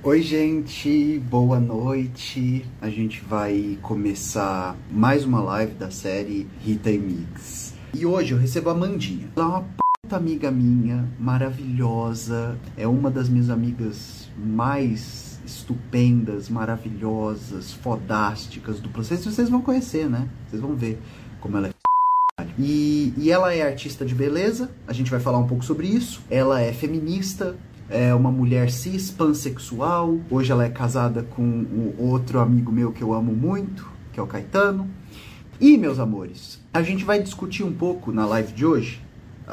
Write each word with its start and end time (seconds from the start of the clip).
Oi, 0.00 0.22
gente, 0.22 1.18
boa 1.28 1.58
noite. 1.58 2.64
A 2.80 2.88
gente 2.88 3.20
vai 3.20 3.76
começar 3.82 4.76
mais 4.92 5.24
uma 5.24 5.40
live 5.40 5.74
da 5.74 5.90
série 5.90 6.46
Rita 6.60 6.88
e 6.88 6.98
Mix. 6.98 7.74
E 7.92 8.06
hoje 8.06 8.32
eu 8.32 8.38
recebo 8.38 8.70
a 8.70 8.74
Mandinha. 8.74 9.28
Ela 9.34 9.44
é 9.44 9.48
uma 9.48 9.66
puta 10.00 10.16
amiga 10.16 10.52
minha, 10.52 11.04
maravilhosa. 11.18 12.56
É 12.76 12.86
uma 12.86 13.10
das 13.10 13.28
minhas 13.28 13.50
amigas 13.50 14.30
mais 14.36 15.40
estupendas, 15.44 16.48
maravilhosas, 16.48 17.72
fodásticas 17.72 18.78
do 18.78 18.88
processo. 18.90 19.32
Vocês 19.32 19.50
vão 19.50 19.60
conhecer, 19.60 20.08
né? 20.08 20.28
Vocês 20.48 20.62
vão 20.62 20.76
ver 20.76 21.02
como 21.40 21.56
ela 21.56 21.66
é 21.66 21.78
e, 22.56 23.12
e, 23.16 23.30
ela 23.30 23.52
é 23.52 23.62
artista 23.62 24.04
de 24.04 24.14
beleza, 24.14 24.70
a 24.86 24.92
gente 24.92 25.10
vai 25.10 25.18
falar 25.18 25.38
um 25.38 25.46
pouco 25.46 25.64
sobre 25.64 25.88
isso. 25.88 26.20
Ela 26.30 26.60
é 26.60 26.72
feminista, 26.72 27.56
é 27.88 28.14
uma 28.14 28.30
mulher 28.30 28.70
cis, 28.70 29.10
pansexual. 29.10 30.18
Hoje 30.30 30.52
ela 30.52 30.64
é 30.64 30.68
casada 30.68 31.22
com 31.22 31.42
um 31.42 31.94
outro 31.98 32.40
amigo 32.40 32.70
meu 32.70 32.92
que 32.92 33.02
eu 33.02 33.12
amo 33.12 33.32
muito, 33.32 33.88
que 34.12 34.20
é 34.20 34.22
o 34.22 34.26
Caetano. 34.26 34.88
E, 35.60 35.76
meus 35.76 35.98
amores, 35.98 36.60
a 36.72 36.82
gente 36.82 37.04
vai 37.04 37.20
discutir 37.20 37.64
um 37.64 37.72
pouco 37.72 38.12
na 38.12 38.24
live 38.26 38.52
de 38.52 38.64
hoje. 38.64 39.02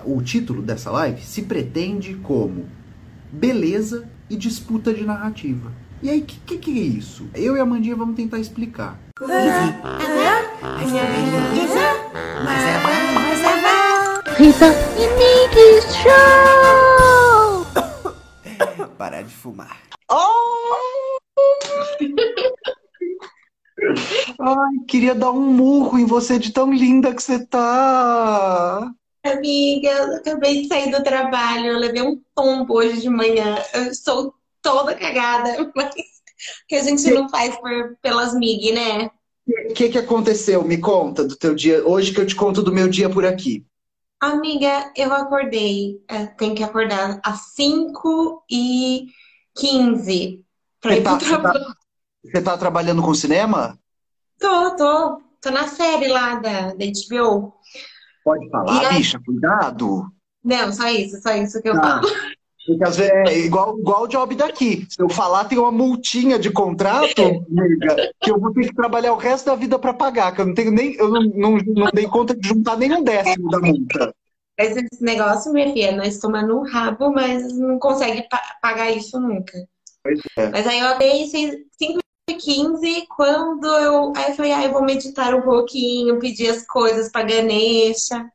O 0.03 0.21
título 0.21 0.61
dessa 0.61 0.91
live 0.91 1.21
se 1.21 1.43
pretende 1.43 2.15
como 2.15 2.65
beleza 3.31 4.07
e 4.29 4.35
disputa 4.35 4.93
de 4.93 5.03
narrativa. 5.03 5.71
E 6.03 6.09
aí, 6.09 6.19
o 6.19 6.25
que, 6.25 6.39
que, 6.39 6.57
que, 6.57 6.79
é 6.79 6.83
isso? 6.83 7.27
Eu 7.33 7.55
e 7.55 7.59
a 7.59 7.65
Mandinha 7.65 7.95
vamos 7.95 8.15
tentar 8.15 8.37
explicar. 8.37 8.99
Rita 14.37 14.67
e 14.97 15.07
Nick 15.17 15.81
Show! 15.93 16.84
Parar 19.05 19.21
de 19.21 19.29
fumar. 19.29 19.77
Oh! 20.09 21.19
Ai, 24.41 24.73
queria 24.87 25.13
dar 25.13 25.29
um 25.29 25.41
murro 25.41 25.99
em 25.99 26.07
você 26.07 26.39
de 26.39 26.51
tão 26.51 26.73
linda 26.73 27.13
que 27.13 27.21
você 27.21 27.45
tá. 27.45 28.91
Amiga, 29.23 29.89
eu 29.89 30.15
acabei 30.15 30.63
de 30.63 30.67
sair 30.67 30.89
do 30.89 31.03
trabalho, 31.03 31.67
eu 31.67 31.77
levei 31.77 32.01
um 32.01 32.19
tombo 32.33 32.77
hoje 32.77 33.01
de 33.01 33.09
manhã. 33.11 33.59
Eu 33.75 33.91
estou 33.91 34.33
toda 34.59 34.95
cagada, 34.95 35.69
mas 35.77 35.93
que 36.67 36.75
a 36.75 36.81
gente 36.81 37.07
não 37.11 37.29
faz 37.29 37.55
por, 37.57 37.95
pelas 38.01 38.33
MIG, 38.33 38.71
né? 38.71 39.11
O 39.69 39.73
que, 39.75 39.89
que 39.89 39.99
aconteceu? 39.99 40.63
Me 40.63 40.79
conta 40.79 41.23
do 41.23 41.35
teu 41.35 41.53
dia. 41.53 41.87
Hoje 41.87 42.11
que 42.11 42.21
eu 42.21 42.25
te 42.25 42.35
conto 42.35 42.63
do 42.63 42.73
meu 42.73 42.87
dia 42.87 43.07
por 43.07 43.23
aqui. 43.23 43.63
Amiga, 44.19 44.91
eu 44.95 45.13
acordei. 45.13 46.03
É, 46.07 46.25
tenho 46.25 46.55
que 46.55 46.63
acordar 46.63 47.19
às 47.23 47.53
5 47.53 48.43
e 48.49 49.07
15 49.55 50.43
pra 50.81 50.95
ir 50.95 51.03
tá, 51.03 51.17
pro 51.17 51.27
trabalho. 51.27 51.59
Você 51.59 51.65
tá, 51.65 51.75
você 52.23 52.41
tá 52.41 52.57
trabalhando 52.57 53.03
com 53.03 53.13
cinema? 53.13 53.79
Tô, 54.39 54.75
tô. 54.75 55.21
Tô 55.41 55.51
na 55.51 55.67
série 55.67 56.07
lá 56.07 56.35
da, 56.35 56.73
da 56.73 56.85
HBO. 56.85 57.53
Pode 58.23 58.49
falar, 58.49 58.93
e 58.93 58.97
bicha, 58.97 59.19
cuidado. 59.23 60.11
Não, 60.43 60.71
só 60.71 60.87
isso, 60.87 61.21
só 61.21 61.35
isso 61.35 61.61
que 61.61 61.69
eu 61.69 61.75
tá. 61.75 62.01
falo. 62.01 62.07
Porque 62.65 62.83
às 62.83 62.97
vezes 62.97 63.13
é 63.13 63.37
igual, 63.39 63.77
igual 63.77 64.03
o 64.03 64.07
job 64.07 64.35
daqui. 64.35 64.87
Se 64.89 65.01
eu 65.01 65.07
falar, 65.07 65.45
tem 65.45 65.57
uma 65.57 65.71
multinha 65.71 66.39
de 66.39 66.49
contrato, 66.49 67.21
amiga, 67.21 68.11
que 68.19 68.31
eu 68.31 68.39
vou 68.39 68.51
ter 68.53 68.67
que 68.67 68.75
trabalhar 68.75 69.13
o 69.13 69.17
resto 69.17 69.45
da 69.45 69.55
vida 69.55 69.77
para 69.77 69.93
pagar, 69.93 70.33
que 70.33 70.41
eu 70.41 70.47
não 70.47 70.53
tenho 70.53 70.71
nem, 70.71 70.95
eu 70.95 71.09
não, 71.09 71.21
não, 71.21 71.57
não 71.57 71.91
dei 71.93 72.07
conta 72.07 72.35
de 72.35 72.47
juntar 72.47 72.75
nem 72.75 72.91
um 72.91 73.03
décimo 73.03 73.49
da 73.49 73.59
multa. 73.59 74.13
Mas 74.57 74.75
esse 74.75 75.03
negócio, 75.03 75.53
minha 75.53 75.71
filha, 75.71 75.95
nós 75.95 76.17
tomamos 76.17 76.55
um 76.55 76.63
rabo, 76.63 77.11
mas 77.11 77.55
não 77.57 77.77
consegue 77.77 78.27
pa 78.29 78.41
pagar 78.61 78.89
isso 78.89 79.19
nunca. 79.19 79.53
É. 80.37 80.49
Mas 80.49 80.65
aí 80.65 80.79
eu 80.79 80.97
dei 80.97 81.27
5 81.27 81.99
e 82.29 82.33
15 82.33 83.05
quando 83.15 83.67
eu. 83.67 84.13
Aí 84.15 84.29
eu 84.29 84.35
falei, 84.35 84.53
ah, 84.53 84.63
eu 84.63 84.71
vou 84.71 84.83
meditar 84.83 85.35
um 85.35 85.41
pouquinho, 85.41 86.19
pedir 86.19 86.49
as 86.49 86.65
coisas 86.65 87.11
pra 87.11 87.23
Ganesha. 87.23 88.25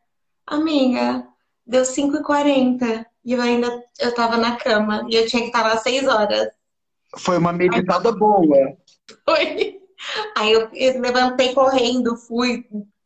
Amiga, 0.47 1.26
deu 1.66 1.84
5 1.84 2.19
e 2.19 2.22
40 2.22 3.09
e 3.25 3.32
eu 3.32 3.41
ainda 3.41 3.82
eu 3.98 4.14
tava 4.14 4.36
na 4.36 4.56
cama 4.56 5.06
e 5.08 5.14
eu 5.14 5.26
tinha 5.26 5.42
que 5.42 5.48
estar 5.48 5.62
lá 5.62 5.76
seis 5.76 6.06
horas. 6.06 6.48
Foi 7.19 7.38
uma 7.38 7.53
meditada 7.53 8.12
boa. 8.12 8.76
Foi. 9.25 9.81
Aí 10.36 10.53
eu, 10.53 10.69
eu 10.72 11.00
levantei 11.00 11.53
correndo, 11.53 12.16
fui, 12.16 12.64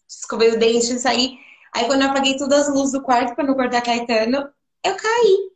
escovei 0.08 0.52
o 0.52 0.58
dente 0.58 0.92
e 0.92 0.98
saí. 0.98 1.38
Aí 1.75 1.86
quando 1.86 2.02
eu 2.02 2.10
apaguei 2.10 2.36
todas 2.36 2.69
as 2.69 2.75
luzes 2.75 2.92
do 2.92 3.02
quarto 3.02 3.34
para 3.34 3.44
não 3.44 3.54
cortar 3.54 3.82
Caetano, 3.82 4.48
eu 4.84 4.97
caí. 4.97 5.50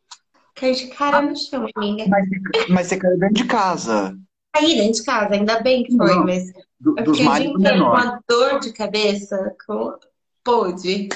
Caí 0.56 0.74
de 0.74 0.88
cara 0.88 1.22
no 1.22 1.36
chão, 1.36 1.66
amiga. 1.76 2.06
Mas, 2.08 2.28
mas 2.68 2.86
você 2.88 2.96
caiu 2.96 3.18
dentro 3.18 3.34
de 3.34 3.44
casa. 3.44 4.18
Caí 4.52 4.74
dentro 4.74 4.94
de 4.94 5.04
casa, 5.04 5.34
ainda 5.34 5.60
bem 5.60 5.84
que 5.84 5.96
foi, 5.96 6.08
não, 6.08 6.24
mas. 6.24 6.52
Do, 6.80 6.98
é 6.98 7.02
porque 7.02 7.22
a 7.22 7.38
gente 7.38 7.62
tem 7.62 7.80
uma 7.80 8.20
dor 8.28 8.58
de 8.58 8.72
cabeça 8.72 9.56
com. 9.66 9.94
Pôde. 10.42 11.08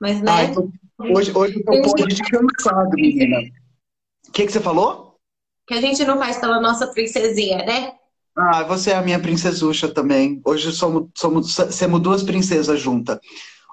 Mas, 0.00 0.20
né? 0.20 0.30
Ai, 0.30 0.52
Hoje, 1.10 1.32
hoje 1.34 1.62
eu 1.66 1.82
tô 1.82 1.90
um 1.90 2.06
de 2.06 2.22
cansado, 2.22 2.90
menina. 2.94 3.38
O 4.28 4.32
que, 4.32 4.46
que 4.46 4.52
você 4.52 4.60
falou? 4.60 5.16
Que 5.66 5.74
a 5.74 5.80
gente 5.80 6.04
não 6.04 6.18
faz 6.18 6.38
pela 6.38 6.60
nossa 6.60 6.86
princesinha, 6.88 7.58
né? 7.58 7.92
Ah, 8.36 8.62
você 8.62 8.90
é 8.90 8.94
a 8.94 9.02
minha 9.02 9.20
princesucha 9.20 9.88
também. 9.88 10.40
Hoje 10.44 10.72
somos, 10.72 11.08
somos, 11.16 11.54
somos 11.54 12.00
duas 12.00 12.22
princesas 12.22 12.80
juntas. 12.80 13.18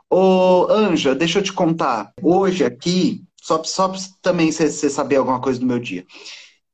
Ô, 0.09 0.67
Anja, 0.69 1.13
deixa 1.15 1.39
eu 1.39 1.43
te 1.43 1.53
contar. 1.53 2.11
Hoje 2.21 2.65
aqui, 2.65 3.23
só, 3.41 3.63
só 3.63 3.93
também 4.21 4.51
você 4.51 4.89
saber 4.89 5.17
alguma 5.17 5.39
coisa 5.39 5.59
do 5.59 5.65
meu 5.65 5.79
dia. 5.79 6.05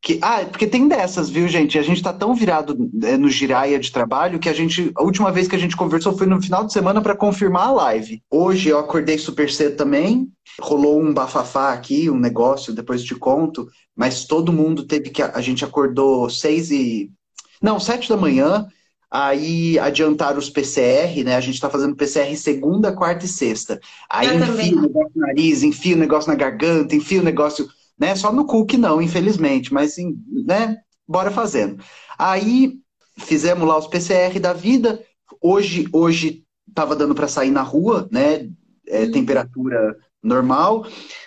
Que, 0.06 0.20
ah, 0.22 0.46
porque 0.46 0.68
tem 0.68 0.88
dessas, 0.88 1.32
viu, 1.32 1.48
gente? 1.48 1.80
A 1.80 1.82
gente 1.82 2.04
tá 2.04 2.14
tão 2.14 2.36
virado 2.36 2.78
é, 3.02 3.18
no 3.18 3.28
giraia 3.28 3.80
de 3.80 3.92
trabalho 3.92 4.38
que 4.38 4.48
a 4.48 4.54
gente. 4.54 4.92
A 4.96 5.02
última 5.02 5.32
vez 5.32 5.48
que 5.48 5.56
a 5.56 5.60
gente 5.60 5.76
conversou 5.76 6.16
foi 6.16 6.28
no 6.28 6.40
final 6.40 6.64
de 6.64 6.72
semana 6.72 7.02
para 7.02 7.16
confirmar 7.16 7.70
a 7.70 7.72
live. 7.72 8.22
Hoje 8.30 8.70
eu 8.70 8.78
acordei 8.78 9.18
super 9.18 9.50
cedo 9.50 9.76
também. 9.76 10.28
Rolou 10.62 11.02
um 11.02 11.12
bafafá 11.12 11.74
aqui, 11.74 12.08
um 12.08 12.20
negócio, 12.20 12.72
depois 12.72 13.04
te 13.04 13.16
conto. 13.16 13.68
Mas 13.96 14.26
todo 14.26 14.54
mundo 14.54 14.86
teve 14.86 15.10
que. 15.10 15.24
A 15.24 15.42
gente 15.42 15.66
acordou 15.66 16.30
seis 16.30 16.70
e. 16.70 17.10
Não, 17.60 17.80
sete 17.80 18.08
da 18.08 18.16
manhã. 18.16 18.68
Aí 19.10 19.80
adiantaram 19.80 20.38
os 20.38 20.52
PCR, 20.52 21.24
né? 21.24 21.36
A 21.36 21.42
gente 21.42 21.60
tá 21.60 21.68
fazendo 21.68 21.96
PCR 21.96 22.36
segunda, 22.38 22.92
quarta 22.92 23.26
e 23.26 23.28
sexta. 23.28 23.80
Aí 24.08 24.28
eu 24.28 24.36
enfia 24.36 24.46
também. 24.46 24.74
o 24.76 24.82
negócio 24.82 25.12
no 25.16 25.22
nariz, 25.26 25.64
enfia 25.64 25.96
o 25.96 26.00
negócio 26.00 26.30
na 26.30 26.36
garganta, 26.36 26.96
enfia 26.96 27.22
o 27.22 27.24
negócio 27.24 27.68
né? 27.98 28.16
Só 28.16 28.32
no 28.32 28.46
Cook 28.46 28.74
não, 28.74 29.02
infelizmente, 29.02 29.74
mas 29.74 29.96
né? 30.46 30.78
Bora 31.08 31.32
fazendo. 31.32 31.84
Aí 32.18 32.80
fizemos 33.18 33.68
lá 33.68 33.78
os 33.78 33.88
PCR 33.88 34.40
da 34.40 34.54
vida. 34.54 35.02
Hoje, 35.42 35.88
hoje 35.94 36.44
tava 36.74 36.96
dando 36.96 37.16
para 37.16 37.28
sair 37.28 37.52
na 37.52 37.62
rua, 37.62 38.08
né? 38.12 38.50
É, 38.88 39.04
uhum. 39.04 39.12
Temperatura 39.12 39.96
normal. 40.22 40.86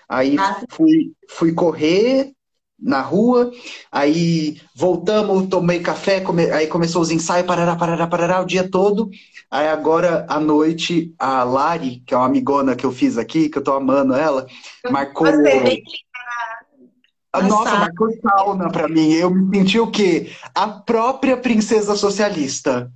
Aí 0.09 0.37
ah. 0.39 0.63
fui, 0.71 1.13
fui 1.29 1.53
correr 1.53 2.33
na 2.81 3.01
rua, 3.01 3.51
aí 3.91 4.61
voltamos, 4.75 5.49
tomei 5.49 5.81
café, 5.81 6.21
come... 6.21 6.49
aí 6.51 6.69
começou 6.69 7.03
os 7.03 7.11
ensaios, 7.11 7.47
parará, 7.47 7.75
parará, 7.75 8.07
parará, 8.07 8.41
o 8.41 8.47
dia 8.47 8.69
todo. 8.69 9.11
Aí 9.51 9.67
agora, 9.67 10.25
à 10.29 10.39
noite, 10.39 11.13
a 11.19 11.43
Lari, 11.43 12.03
que 12.07 12.15
é 12.15 12.17
uma 12.17 12.27
amigona 12.27 12.77
que 12.77 12.87
eu 12.87 12.93
fiz 12.93 13.19
aqui, 13.19 13.49
que 13.49 13.59
eu 13.59 13.65
tô 13.65 13.73
amando 13.73 14.15
ela, 14.15 14.47
marcou... 14.91 15.27
Você 15.27 15.49
a 15.49 15.65
Nossa, 17.35 17.77
marcou 17.77 18.09
sauna 18.21 18.71
pra 18.71 18.89
mim. 18.89 19.13
Eu 19.13 19.31
me 19.31 19.59
senti 19.59 19.79
o 19.79 19.91
quê? 19.91 20.31
A 20.55 20.67
própria 20.67 21.37
princesa 21.37 21.95
socialista. 21.95 22.91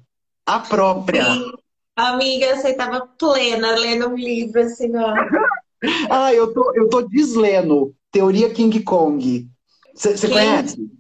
A 0.47 0.59
própria. 0.59 1.25
Sim. 1.25 1.53
Amiga, 1.94 2.56
você 2.56 2.72
tava 2.72 3.06
plena 3.19 3.72
lendo 3.72 4.09
um 4.09 4.16
livro, 4.16 4.62
assim, 4.62 4.91
ó. 4.97 5.15
ah, 6.10 6.32
eu 6.32 6.53
tô, 6.53 6.72
eu 6.75 6.88
tô 6.88 7.03
deslendo. 7.03 7.94
Teoria 8.10 8.50
King 8.50 8.81
Kong. 8.81 9.48
Você 9.94 10.28
conhece? 10.28 10.91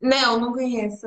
Não, 0.00 0.38
não 0.38 0.52
conheço. 0.52 1.06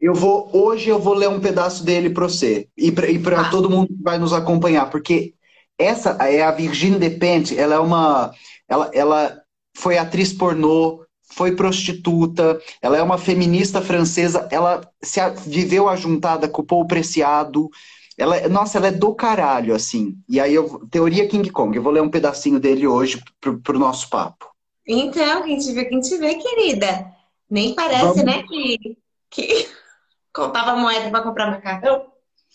Eu 0.00 0.14
vou, 0.14 0.50
hoje 0.52 0.88
eu 0.88 0.98
vou 0.98 1.14
ler 1.14 1.28
um 1.28 1.40
pedaço 1.40 1.84
dele 1.84 2.10
para 2.10 2.24
você 2.24 2.68
e 2.76 2.90
para 2.90 3.40
ah. 3.42 3.50
todo 3.50 3.68
mundo 3.68 3.88
que 3.88 4.02
vai 4.02 4.18
nos 4.18 4.32
acompanhar, 4.32 4.88
porque 4.90 5.34
essa 5.78 6.10
é 6.22 6.42
a 6.42 6.50
Virginie 6.50 6.98
Despentes, 6.98 7.56
ela 7.56 7.74
é 7.74 7.78
uma, 7.78 8.32
ela, 8.66 8.90
ela 8.94 9.42
foi 9.76 9.98
atriz 9.98 10.32
pornô, 10.32 11.04
foi 11.30 11.52
prostituta, 11.52 12.60
ela 12.82 12.96
é 12.96 13.02
uma 13.02 13.16
feminista 13.16 13.80
francesa, 13.80 14.48
ela 14.50 14.80
se 15.00 15.20
viveu 15.46 15.88
ajuntada 15.88 16.48
com 16.48 16.62
o 16.62 16.64
Paul 16.64 16.86
Preciado. 16.86 17.70
Ela, 18.18 18.36
é, 18.36 18.48
nossa, 18.48 18.78
ela 18.78 18.88
é 18.88 18.92
do 18.92 19.14
caralho, 19.14 19.74
assim. 19.74 20.16
E 20.28 20.38
aí, 20.38 20.54
eu, 20.54 20.86
teoria 20.90 21.28
King 21.28 21.50
Kong, 21.50 21.74
eu 21.74 21.82
vou 21.82 21.92
ler 21.92 22.02
um 22.02 22.10
pedacinho 22.10 22.58
dele 22.58 22.86
hoje 22.86 23.22
pro, 23.40 23.58
pro 23.60 23.78
nosso 23.78 24.10
papo. 24.10 24.46
Então, 24.86 25.42
quem 25.44 25.56
te 25.56 25.72
vê, 25.72 25.84
quem 25.84 26.00
te 26.00 26.16
vê, 26.18 26.34
querida. 26.34 27.06
Nem 27.48 27.74
parece, 27.74 28.04
Vamos... 28.04 28.24
né, 28.24 28.42
que, 28.42 28.96
que 29.30 29.68
contava 30.34 30.76
moeda 30.76 31.10
para 31.10 31.22
comprar 31.22 31.50
macarrão. 31.50 32.02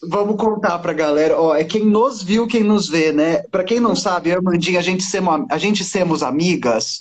Vamos 0.04 0.36
contar 0.36 0.78
pra 0.80 0.92
galera, 0.92 1.40
ó, 1.40 1.56
é 1.56 1.64
quem 1.64 1.86
nos 1.86 2.22
viu, 2.22 2.46
quem 2.46 2.64
nos 2.64 2.90
vê, 2.90 3.14
né? 3.14 3.44
Pra 3.44 3.64
quem 3.64 3.80
não 3.80 3.96
sabe, 3.96 4.30
eu 4.30 4.36
e 4.36 4.38
a 4.38 4.42
Mandinha, 4.42 4.80
a 4.80 4.84
gente, 4.84 5.04
semos, 5.04 5.46
a 5.50 5.58
gente 5.58 5.84
semos 5.86 6.22
amigas 6.22 7.00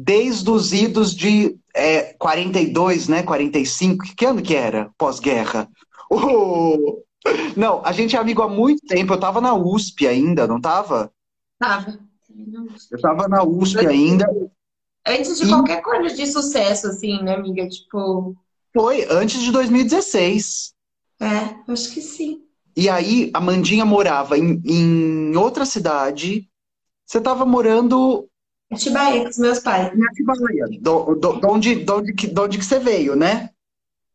desde 0.00 0.48
os 0.48 0.72
idos 0.72 1.12
de 1.12 1.58
é, 1.74 2.14
42, 2.14 3.08
né? 3.08 3.24
45. 3.24 4.04
Que 4.16 4.24
ano 4.24 4.40
que 4.40 4.54
era? 4.54 4.90
Pós-guerra. 4.96 5.68
Oh! 6.10 7.02
Não, 7.54 7.84
a 7.84 7.92
gente 7.92 8.16
é 8.16 8.18
amigo 8.18 8.40
há 8.40 8.48
muito 8.48 8.80
tempo. 8.86 9.12
Eu 9.12 9.20
tava 9.20 9.42
na 9.42 9.54
USP 9.54 10.06
ainda, 10.06 10.46
não 10.46 10.58
tava? 10.58 11.12
Tava. 11.58 11.98
Eu 12.90 12.98
tava 12.98 13.28
na 13.28 13.42
USP 13.44 13.86
ainda. 13.86 14.26
Antes 15.06 15.36
de 15.36 15.44
e... 15.44 15.48
qualquer 15.48 15.82
coisa 15.82 16.14
de 16.14 16.26
sucesso, 16.26 16.86
assim, 16.86 17.22
né, 17.22 17.34
amiga? 17.34 17.68
Tipo. 17.68 18.34
Foi, 18.72 19.06
antes 19.10 19.42
de 19.42 19.52
2016. 19.52 20.72
É, 21.20 21.70
acho 21.70 21.92
que 21.92 22.00
sim. 22.00 22.40
E 22.74 22.88
aí, 22.88 23.30
a 23.34 23.40
Mandinha 23.42 23.84
morava 23.84 24.38
em, 24.38 24.62
em 24.64 25.36
outra 25.36 25.66
cidade. 25.66 26.48
Você 27.04 27.20
tava 27.20 27.44
morando. 27.44 28.27
Atibaia, 28.70 29.22
com 29.22 29.28
os 29.28 29.38
meus 29.38 29.58
pais. 29.60 29.92
Em 29.96 30.04
Atibaia. 30.04 30.66
Do, 30.80 31.14
do, 31.14 31.32
do, 31.34 31.48
onde, 31.48 31.76
do, 31.76 31.96
onde, 31.96 32.12
que, 32.12 32.26
de 32.26 32.40
onde 32.40 32.58
que 32.58 32.64
você 32.64 32.78
veio, 32.78 33.16
né? 33.16 33.50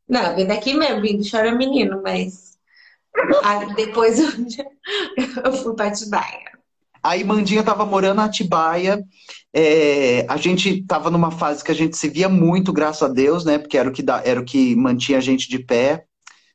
Não, 0.08 0.36
vim 0.36 0.46
daqui 0.46 0.74
mesmo, 0.74 1.02
vim 1.02 1.18
do 1.18 1.30
Chora 1.30 1.56
Menino, 1.56 2.02
mas. 2.04 2.54
Aí 3.44 3.74
depois 3.76 4.20
eu 4.20 5.54
fui 5.54 5.76
pra 5.76 5.88
Atibaia. 5.88 6.54
Aí 7.02 7.24
Mandinha 7.24 7.64
tava 7.64 7.86
morando 7.86 8.22
em 8.22 8.24
Atibaia. 8.24 9.04
É, 9.54 10.26
a 10.30 10.38
gente 10.38 10.84
tava 10.86 11.12
numa 11.12 11.32
fase 11.32 11.64
que 11.64 11.72
a 11.72 11.76
gente 11.76 11.98
se 11.98 12.08
via 12.08 12.30
muito, 12.30 12.72
graças 12.72 13.04
a 13.04 13.08
Deus, 13.12 13.44
né? 13.44 13.58
Porque 13.58 13.78
era 13.78 13.90
o 13.90 13.92
que, 13.92 14.02
dá, 14.02 14.22
era 14.24 14.40
o 14.40 14.46
que 14.46 14.76
mantinha 14.76 15.18
a 15.18 15.22
gente 15.22 15.50
de 15.50 15.60
pé. 15.60 16.06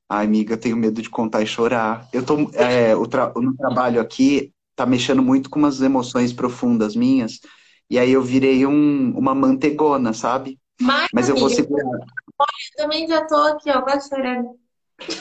Ai, 0.08 0.24
amiga, 0.24 0.54
eu 0.54 0.58
tenho 0.58 0.76
medo 0.76 1.02
de 1.02 1.10
contar 1.10 1.42
e 1.42 1.46
chorar. 1.46 2.08
Eu 2.12 2.24
tô 2.24 2.50
é, 2.54 2.96
o 2.96 3.06
tra 3.06 3.30
no 3.36 3.54
trabalho 3.54 4.00
aqui 4.00 4.52
tá 4.74 4.86
mexendo 4.86 5.22
muito 5.22 5.50
com 5.50 5.58
umas 5.58 5.82
emoções 5.82 6.32
profundas 6.32 6.96
minhas. 6.96 7.40
E 7.90 7.98
aí 7.98 8.12
eu 8.12 8.22
virei 8.22 8.66
um, 8.66 9.12
uma 9.16 9.34
mantegona, 9.34 10.12
sabe? 10.12 10.58
Mas, 10.80 11.08
Mas 11.12 11.28
eu 11.28 11.36
vou 11.36 11.50
segurar. 11.50 11.84
Eu 11.84 12.76
também 12.76 13.08
já 13.08 13.24
tô 13.24 13.36
aqui, 13.36 13.70
ó, 13.70 13.82
quase 13.82 14.08
chorando. 14.08 14.50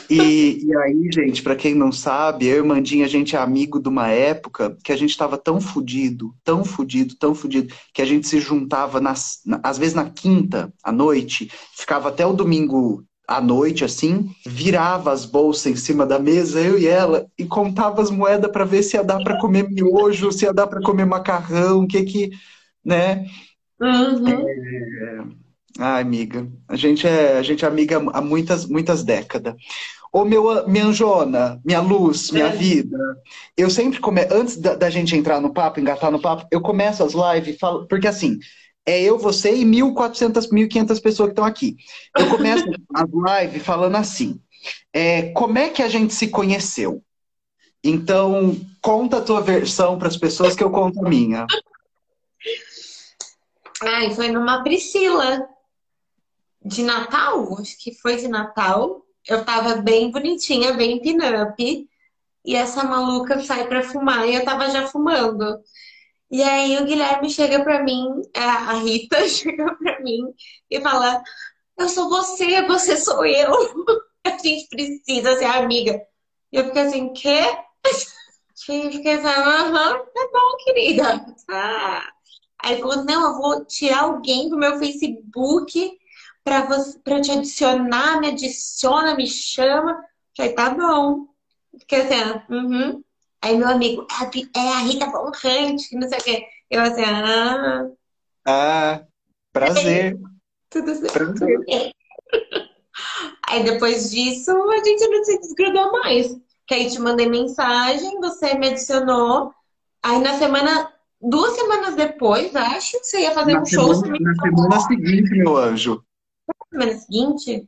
E, 0.09 0.65
e 0.65 0.75
aí, 0.75 1.09
gente, 1.13 1.43
para 1.43 1.55
quem 1.55 1.75
não 1.75 1.91
sabe, 1.91 2.47
eu 2.47 2.63
e 2.63 2.67
Mandinha, 2.67 3.05
a 3.05 3.09
gente 3.09 3.35
é 3.35 3.39
amigo 3.39 3.79
de 3.79 3.87
uma 3.87 4.07
época 4.07 4.75
que 4.83 4.91
a 4.91 4.95
gente 4.95 5.11
estava 5.11 5.37
tão 5.37 5.61
fudido, 5.61 6.33
tão 6.43 6.65
fudido, 6.65 7.15
tão 7.15 7.35
fudido, 7.35 7.73
que 7.93 8.01
a 8.01 8.05
gente 8.05 8.27
se 8.27 8.39
juntava, 8.39 8.99
nas, 8.99 9.39
às 9.61 9.77
vezes 9.77 9.93
na 9.93 10.09
quinta 10.09 10.73
à 10.83 10.91
noite, 10.91 11.51
ficava 11.75 12.09
até 12.09 12.25
o 12.25 12.33
domingo 12.33 13.03
à 13.27 13.39
noite, 13.39 13.83
assim, 13.83 14.31
virava 14.45 15.11
as 15.11 15.25
bolsas 15.25 15.67
em 15.67 15.75
cima 15.75 16.05
da 16.05 16.17
mesa, 16.17 16.59
eu 16.59 16.79
e 16.79 16.87
ela, 16.87 17.27
e 17.37 17.45
contava 17.45 18.01
as 18.01 18.09
moedas 18.09 18.51
para 18.51 18.65
ver 18.65 18.81
se 18.81 18.95
ia 18.95 19.03
dar 19.03 19.21
para 19.21 19.37
comer 19.39 19.69
miojo, 19.69 20.31
se 20.31 20.45
ia 20.45 20.53
dar 20.53 20.65
para 20.65 20.81
comer 20.81 21.05
macarrão, 21.05 21.81
o 21.81 21.87
que 21.87 22.03
que, 22.03 22.31
né? 22.87 23.25
Uhum. 23.81 24.27
É... 24.27 25.37
Ai, 25.77 26.01
amiga, 26.01 26.47
a 26.67 26.75
gente 26.75 27.05
é, 27.05 27.37
a 27.37 27.43
gente 27.43 27.63
é 27.63 27.67
amiga 27.67 27.97
há 28.13 28.21
muitas, 28.21 28.65
muitas 28.65 29.03
décadas. 29.03 29.53
Ô, 30.11 30.23
meu, 30.23 30.67
minha 30.67 30.85
anjona, 30.85 31.61
minha 31.63 31.81
luz, 31.81 32.31
minha 32.31 32.47
é. 32.47 32.55
vida, 32.55 32.97
eu 33.55 33.69
sempre 33.69 33.99
começo, 33.99 34.33
antes 34.33 34.57
da, 34.57 34.73
da, 34.73 34.89
gente 34.89 35.15
entrar 35.15 35.39
no 35.41 35.53
papo, 35.53 35.79
engatar 35.79 36.09
no 36.09 36.19
papo, 36.19 36.47
eu 36.49 36.61
começo 36.61 37.03
as 37.03 37.13
lives, 37.13 37.59
falo, 37.59 37.85
porque 37.87 38.07
assim, 38.07 38.39
é 38.85 38.99
eu, 39.01 39.19
você 39.19 39.53
e 39.53 39.65
1.400, 39.65 40.49
1.500 40.49 41.01
pessoas 41.01 41.27
que 41.27 41.33
estão 41.33 41.45
aqui. 41.45 41.75
Eu 42.17 42.29
começo 42.29 42.65
as 42.95 43.43
lives 43.43 43.61
falando 43.61 43.97
assim, 43.97 44.39
é, 44.93 45.23
como 45.33 45.59
é 45.59 45.69
que 45.69 45.83
a 45.83 45.89
gente 45.89 46.13
se 46.13 46.29
conheceu? 46.29 47.03
Então, 47.83 48.57
conta 48.81 49.17
a 49.17 49.21
tua 49.21 49.41
versão 49.41 49.99
para 49.99 50.07
as 50.07 50.17
pessoas 50.17 50.55
que 50.55 50.63
eu 50.63 50.71
conto 50.71 51.05
a 51.05 51.09
minha. 51.09 51.45
Ai, 53.83 54.11
foi 54.11 54.29
numa 54.31 54.63
Priscila 54.63 55.47
de 56.63 56.83
Natal, 56.83 57.57
acho 57.59 57.77
que 57.77 57.93
foi 57.95 58.17
de 58.17 58.27
Natal. 58.27 59.03
Eu 59.27 59.43
tava 59.45 59.75
bem 59.77 60.11
bonitinha, 60.11 60.73
bem 60.73 61.01
pin-up. 61.01 61.87
E 62.45 62.55
essa 62.55 62.83
maluca 62.83 63.39
sai 63.43 63.67
pra 63.67 63.83
fumar 63.83 64.27
e 64.27 64.35
eu 64.35 64.45
tava 64.45 64.69
já 64.69 64.87
fumando. 64.87 65.61
E 66.31 66.43
aí 66.43 66.77
o 66.77 66.85
Guilherme 66.85 67.29
chega 67.29 67.63
pra 67.63 67.83
mim, 67.83 68.21
é, 68.33 68.41
a 68.41 68.73
Rita 68.73 69.27
chega 69.29 69.75
pra 69.75 69.99
mim 70.01 70.21
e 70.69 70.81
fala: 70.81 71.21
Eu 71.77 71.89
sou 71.89 72.09
você, 72.09 72.61
você 72.63 72.97
sou 72.97 73.25
eu. 73.25 73.51
A 74.25 74.37
gente 74.39 74.67
precisa 74.69 75.37
ser 75.37 75.45
amiga. 75.45 76.01
E 76.51 76.57
eu 76.57 76.65
fiquei 76.65 76.81
assim, 76.81 77.13
quê? 77.13 77.41
Eu 78.69 78.91
fiquei 78.91 79.13
assim, 79.13 79.27
aham, 79.27 79.99
tá 80.13 80.29
bom, 80.33 80.57
querida. 80.65 81.25
Ah. 81.49 82.16
Aí 82.61 82.73
ele 82.73 82.81
falou, 82.81 83.03
não, 83.03 83.27
eu 83.27 83.37
vou 83.41 83.65
tirar 83.65 84.01
alguém 84.01 84.49
do 84.49 84.57
meu 84.57 84.77
Facebook 84.79 85.97
para 86.43 87.21
te 87.21 87.31
adicionar, 87.31 88.19
me 88.19 88.29
adiciona, 88.29 89.15
me 89.15 89.27
chama. 89.27 90.03
Falei, 90.35 90.53
tá 90.53 90.69
bom. 90.69 91.27
Fiquei 91.79 92.01
assim, 92.01 92.41
uhum. 92.49 93.03
Aí 93.41 93.57
meu 93.57 93.67
amigo, 93.67 94.07
é, 94.55 94.59
é 94.59 94.73
a 94.73 94.79
Rita 94.79 95.05
Von 95.07 95.27
Hunt, 95.27 95.91
não 95.93 96.09
sei 96.09 96.17
o 96.17 96.23
quê. 96.23 96.47
Eu 96.69 96.81
assim, 96.81 97.03
ah. 97.03 97.89
Ah, 98.45 99.03
prazer. 99.53 100.13
É, 100.13 100.17
tudo 100.69 100.95
certo. 100.95 101.13
Prazer. 101.13 101.59
É. 101.69 101.91
Aí 103.49 103.63
depois 103.63 104.11
disso, 104.11 104.51
a 104.51 104.83
gente 104.83 105.07
não 105.07 105.23
se 105.23 105.39
desgrudou 105.39 105.91
mais. 105.91 106.35
Que 106.67 106.73
aí 106.73 106.91
te 106.91 106.99
mandei 106.99 107.29
mensagem, 107.29 108.19
você 108.19 108.53
me 108.55 108.67
adicionou. 108.67 109.53
Aí 110.03 110.19
na 110.19 110.37
semana, 110.37 110.91
duas 111.21 111.53
semanas 111.55 111.95
depois, 111.95 112.55
acho, 112.55 112.97
você 113.03 113.21
ia 113.21 113.31
fazer 113.31 113.53
na 113.53 113.61
um 113.61 113.65
semana, 113.65 113.93
show. 113.93 114.19
Na 114.19 114.35
semana 114.35 114.79
seguinte, 114.81 115.29
meu 115.31 115.57
anjo 115.57 116.03
semana 116.71 116.93
seguinte. 116.97 117.67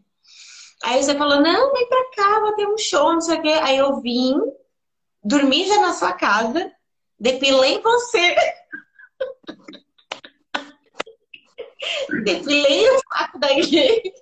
Aí 0.84 1.04
você 1.04 1.16
falou, 1.16 1.42
não, 1.42 1.74
vem 1.74 1.90
pra 1.90 2.12
cá, 2.16 2.40
vou 2.40 2.56
ter 2.56 2.68
um 2.68 2.78
show, 2.78 3.13
não 3.13 3.22
sei 3.22 3.38
o 3.38 3.42
quê. 3.42 3.60
Aí 3.62 3.78
eu 3.78 4.00
vim, 4.01 4.36
dormi 5.24 5.68
já 5.68 5.81
na 5.81 5.94
sua 5.94 6.13
casa, 6.13 6.72
depilei 7.19 7.81
você. 7.81 8.36
depilei 12.24 12.90
o 12.90 13.00
saco 13.00 13.40
da 13.40 13.52
igreja. 13.52 14.13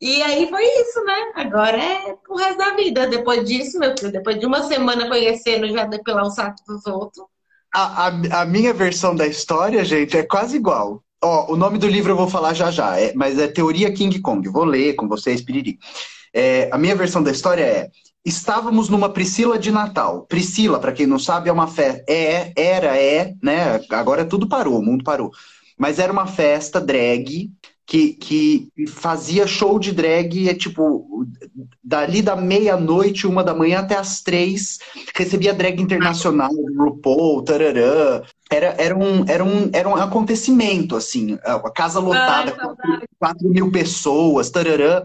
E 0.00 0.22
aí 0.22 0.48
foi 0.48 0.64
isso, 0.64 1.04
né? 1.04 1.32
Agora 1.34 1.76
é 1.76 2.16
o 2.28 2.36
resto 2.36 2.58
da 2.58 2.74
vida. 2.74 3.06
Depois 3.06 3.44
disso, 3.44 3.78
meu 3.78 3.96
filho, 3.96 4.12
depois 4.12 4.38
de 4.38 4.46
uma 4.46 4.62
semana 4.62 5.08
conhecendo 5.08 5.70
já 5.70 5.84
depilar 5.84 6.24
o 6.24 6.30
saco 6.30 6.62
dos 6.66 6.86
outros. 6.86 7.26
A, 7.74 8.06
a, 8.06 8.42
a 8.42 8.46
minha 8.46 8.74
versão 8.74 9.14
da 9.14 9.26
história, 9.26 9.84
gente, 9.84 10.16
é 10.16 10.22
quase 10.22 10.56
igual. 10.56 11.02
Ó, 11.22 11.52
o 11.52 11.56
nome 11.56 11.78
do 11.78 11.86
livro 11.86 12.12
eu 12.12 12.16
vou 12.16 12.28
falar 12.28 12.54
já 12.54 12.70
já, 12.70 12.98
é, 12.98 13.12
mas 13.14 13.38
é 13.38 13.46
Teoria 13.46 13.92
King 13.92 14.20
Kong. 14.20 14.48
Vou 14.48 14.64
ler 14.64 14.94
com 14.94 15.06
vocês, 15.06 15.42
piriri. 15.42 15.78
É, 16.32 16.68
a 16.72 16.78
minha 16.78 16.96
versão 16.96 17.22
da 17.22 17.30
história 17.30 17.62
é: 17.62 17.90
estávamos 18.24 18.88
numa 18.88 19.10
Priscila 19.10 19.58
de 19.58 19.70
Natal. 19.70 20.26
Priscila, 20.26 20.80
para 20.80 20.92
quem 20.92 21.06
não 21.06 21.18
sabe, 21.18 21.48
é 21.48 21.52
uma 21.52 21.66
festa. 21.68 22.02
É, 22.08 22.52
era, 22.56 22.96
é, 22.96 23.34
né? 23.42 23.80
Agora 23.90 24.24
tudo 24.24 24.48
parou, 24.48 24.78
o 24.78 24.82
mundo 24.82 25.04
parou. 25.04 25.30
Mas 25.78 25.98
era 25.98 26.12
uma 26.12 26.26
festa 26.26 26.80
drag 26.80 27.50
que, 27.90 28.12
que 28.12 28.68
fazia 28.86 29.48
show 29.48 29.76
de 29.76 29.90
drag, 29.90 30.48
é 30.48 30.54
tipo, 30.54 31.26
dali 31.82 32.22
da 32.22 32.36
meia-noite, 32.36 33.26
uma 33.26 33.42
da 33.42 33.52
manhã 33.52 33.80
até 33.80 33.96
as 33.96 34.22
três, 34.22 34.78
recebia 35.12 35.52
drag 35.52 35.82
internacional, 35.82 36.52
RuPaul, 36.78 37.42
tararã. 37.42 38.22
Era, 38.48 38.76
era, 38.78 38.96
um, 38.96 39.24
era, 39.26 39.44
um, 39.44 39.70
era 39.72 39.88
um 39.88 39.96
acontecimento, 39.96 40.94
assim, 40.94 41.36
a 41.42 41.68
casa 41.72 41.98
lotada, 41.98 42.56
4 43.18 43.48
mil 43.48 43.72
pessoas, 43.72 44.50
tararã. 44.50 45.02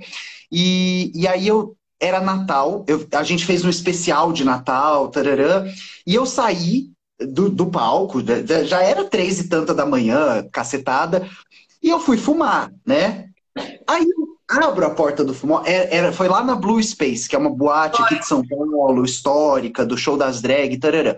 E, 0.51 1.11
e 1.15 1.27
aí 1.27 1.47
eu, 1.47 1.75
era 1.99 2.21
Natal, 2.21 2.85
eu, 2.87 3.03
a 3.15 3.23
gente 3.23 3.47
fez 3.47 3.65
um 3.65 3.69
especial 3.69 4.31
de 4.31 4.43
Natal, 4.43 5.07
tararã, 5.07 5.65
e 6.05 6.13
eu 6.13 6.27
saí 6.27 6.91
do, 7.19 7.49
do 7.49 7.65
palco, 7.65 8.19
já 8.67 8.83
era 8.83 9.05
três 9.05 9.39
e 9.39 9.49
tanta 9.49 9.73
da 9.73 9.87
manhã, 9.87 10.47
cacetada, 10.51 11.27
e 11.85 11.89
eu 11.91 11.99
fui 11.99 12.17
fumar, 12.17 12.73
né? 12.83 13.29
Aí 13.87 14.03
eu 14.03 14.27
abro 14.63 14.87
a 14.87 14.89
porta 14.89 15.23
do 15.23 15.35
fumó. 15.35 15.61
É, 15.63 15.95
era, 15.95 16.11
foi 16.11 16.27
lá 16.27 16.43
na 16.43 16.55
Blue 16.55 16.81
Space, 16.81 17.29
que 17.29 17.35
é 17.35 17.39
uma 17.39 17.51
boate 17.51 18.01
aqui 18.01 18.17
de 18.17 18.25
São 18.25 18.43
Paulo, 18.43 19.05
histórica, 19.05 19.85
do 19.85 19.95
show 19.95 20.17
das 20.17 20.41
drag, 20.41 20.79
tarará. 20.79 21.15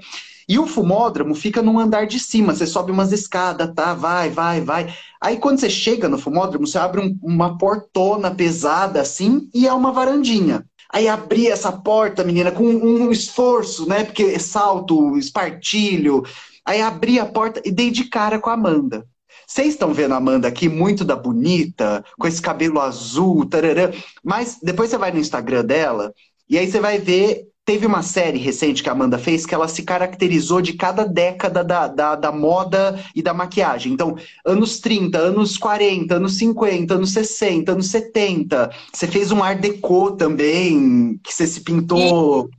E 0.50 0.60
o 0.60 0.68
fumódromo 0.68 1.34
fica 1.34 1.62
num 1.62 1.80
andar 1.80 2.06
de 2.06 2.20
cima. 2.20 2.54
Você 2.54 2.68
sobe 2.68 2.92
umas 2.92 3.14
escadas, 3.14 3.74
tá? 3.74 3.94
Vai, 3.94 4.30
vai, 4.30 4.60
vai. 4.60 4.94
Aí 5.22 5.38
quando 5.38 5.60
você 5.60 5.70
chega 5.70 6.10
no 6.10 6.18
fumódromo, 6.18 6.68
você 6.68 6.78
abre 6.78 7.00
um, 7.00 7.18
uma 7.24 7.58
portona 7.58 8.30
pesada 8.30 9.00
assim 9.00 9.50
e 9.54 9.66
é 9.66 9.74
uma 9.74 9.94
varandinha. 9.94 10.66
Aí 10.92 11.08
abri 11.08 11.48
essa 11.48 11.72
porta, 11.72 12.26
menina, 12.26 12.52
com 12.52 12.66
um 12.66 13.10
esforço, 13.10 13.88
né? 13.88 14.04
Porque 14.04 14.38
salto, 14.38 15.18
espartilho. 15.18 16.24
Aí 16.66 16.82
abri 16.82 17.20
a 17.22 17.26
porta 17.26 17.62
e 17.64 17.72
dei 17.72 17.90
de 17.90 18.04
cara 18.04 18.38
com 18.38 18.50
a 18.50 18.54
Amanda. 18.54 19.06
Vocês 19.48 19.70
estão 19.70 19.94
vendo 19.94 20.14
a 20.14 20.18
Amanda 20.18 20.48
aqui, 20.48 20.68
muito 20.68 21.06
da 21.06 21.16
bonita, 21.16 22.04
com 22.20 22.28
esse 22.28 22.42
cabelo 22.42 22.82
azul, 22.82 23.46
tararã. 23.46 23.92
Mas 24.22 24.60
depois 24.62 24.90
você 24.90 24.98
vai 24.98 25.12
no 25.12 25.20
Instagram 25.20 25.64
dela 25.64 26.14
e 26.50 26.58
aí 26.58 26.70
você 26.70 26.82
vai 26.82 27.00
ver 27.00 27.48
Teve 27.68 27.86
uma 27.86 28.02
série 28.02 28.38
recente 28.38 28.82
que 28.82 28.88
a 28.88 28.94
Amanda 28.94 29.18
fez 29.18 29.46
que 29.46 29.54
ela 29.54 29.68
se 29.68 29.84
caracterizou 29.84 30.62
de 30.62 30.72
cada 30.72 31.04
década 31.04 31.66
da, 31.66 31.86
da, 31.86 32.16
da, 32.16 32.32
moda 32.32 32.98
e 33.14 33.22
da 33.22 33.34
maquiagem. 33.34 33.92
Então, 33.92 34.16
anos 34.46 34.80
30, 34.80 35.18
anos 35.18 35.58
40, 35.58 36.16
anos 36.16 36.38
50, 36.38 36.94
anos 36.94 37.12
60, 37.12 37.74
anos 37.74 37.88
70. 37.88 38.72
Você 38.94 39.06
fez 39.06 39.34
um 39.34 39.44
art 39.44 39.60
deco 39.60 40.12
também, 40.12 41.20
que 41.22 41.34
você 41.34 41.46
se 41.46 41.60
pintou. 41.60 42.50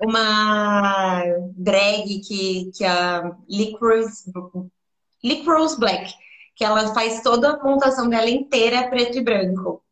Uma 0.00 1.24
drag 1.56 2.20
que, 2.20 2.70
que 2.72 2.84
a 2.84 3.32
Licorice, 5.22 5.40
Licorice 5.42 5.80
Black, 5.80 6.14
que 6.56 6.64
ela 6.64 6.92
faz 6.94 7.22
toda 7.22 7.52
a 7.52 7.64
montação 7.64 8.08
dela 8.08 8.28
inteira 8.28 8.88
preto 8.88 9.18
e 9.18 9.22
branco. 9.22 9.82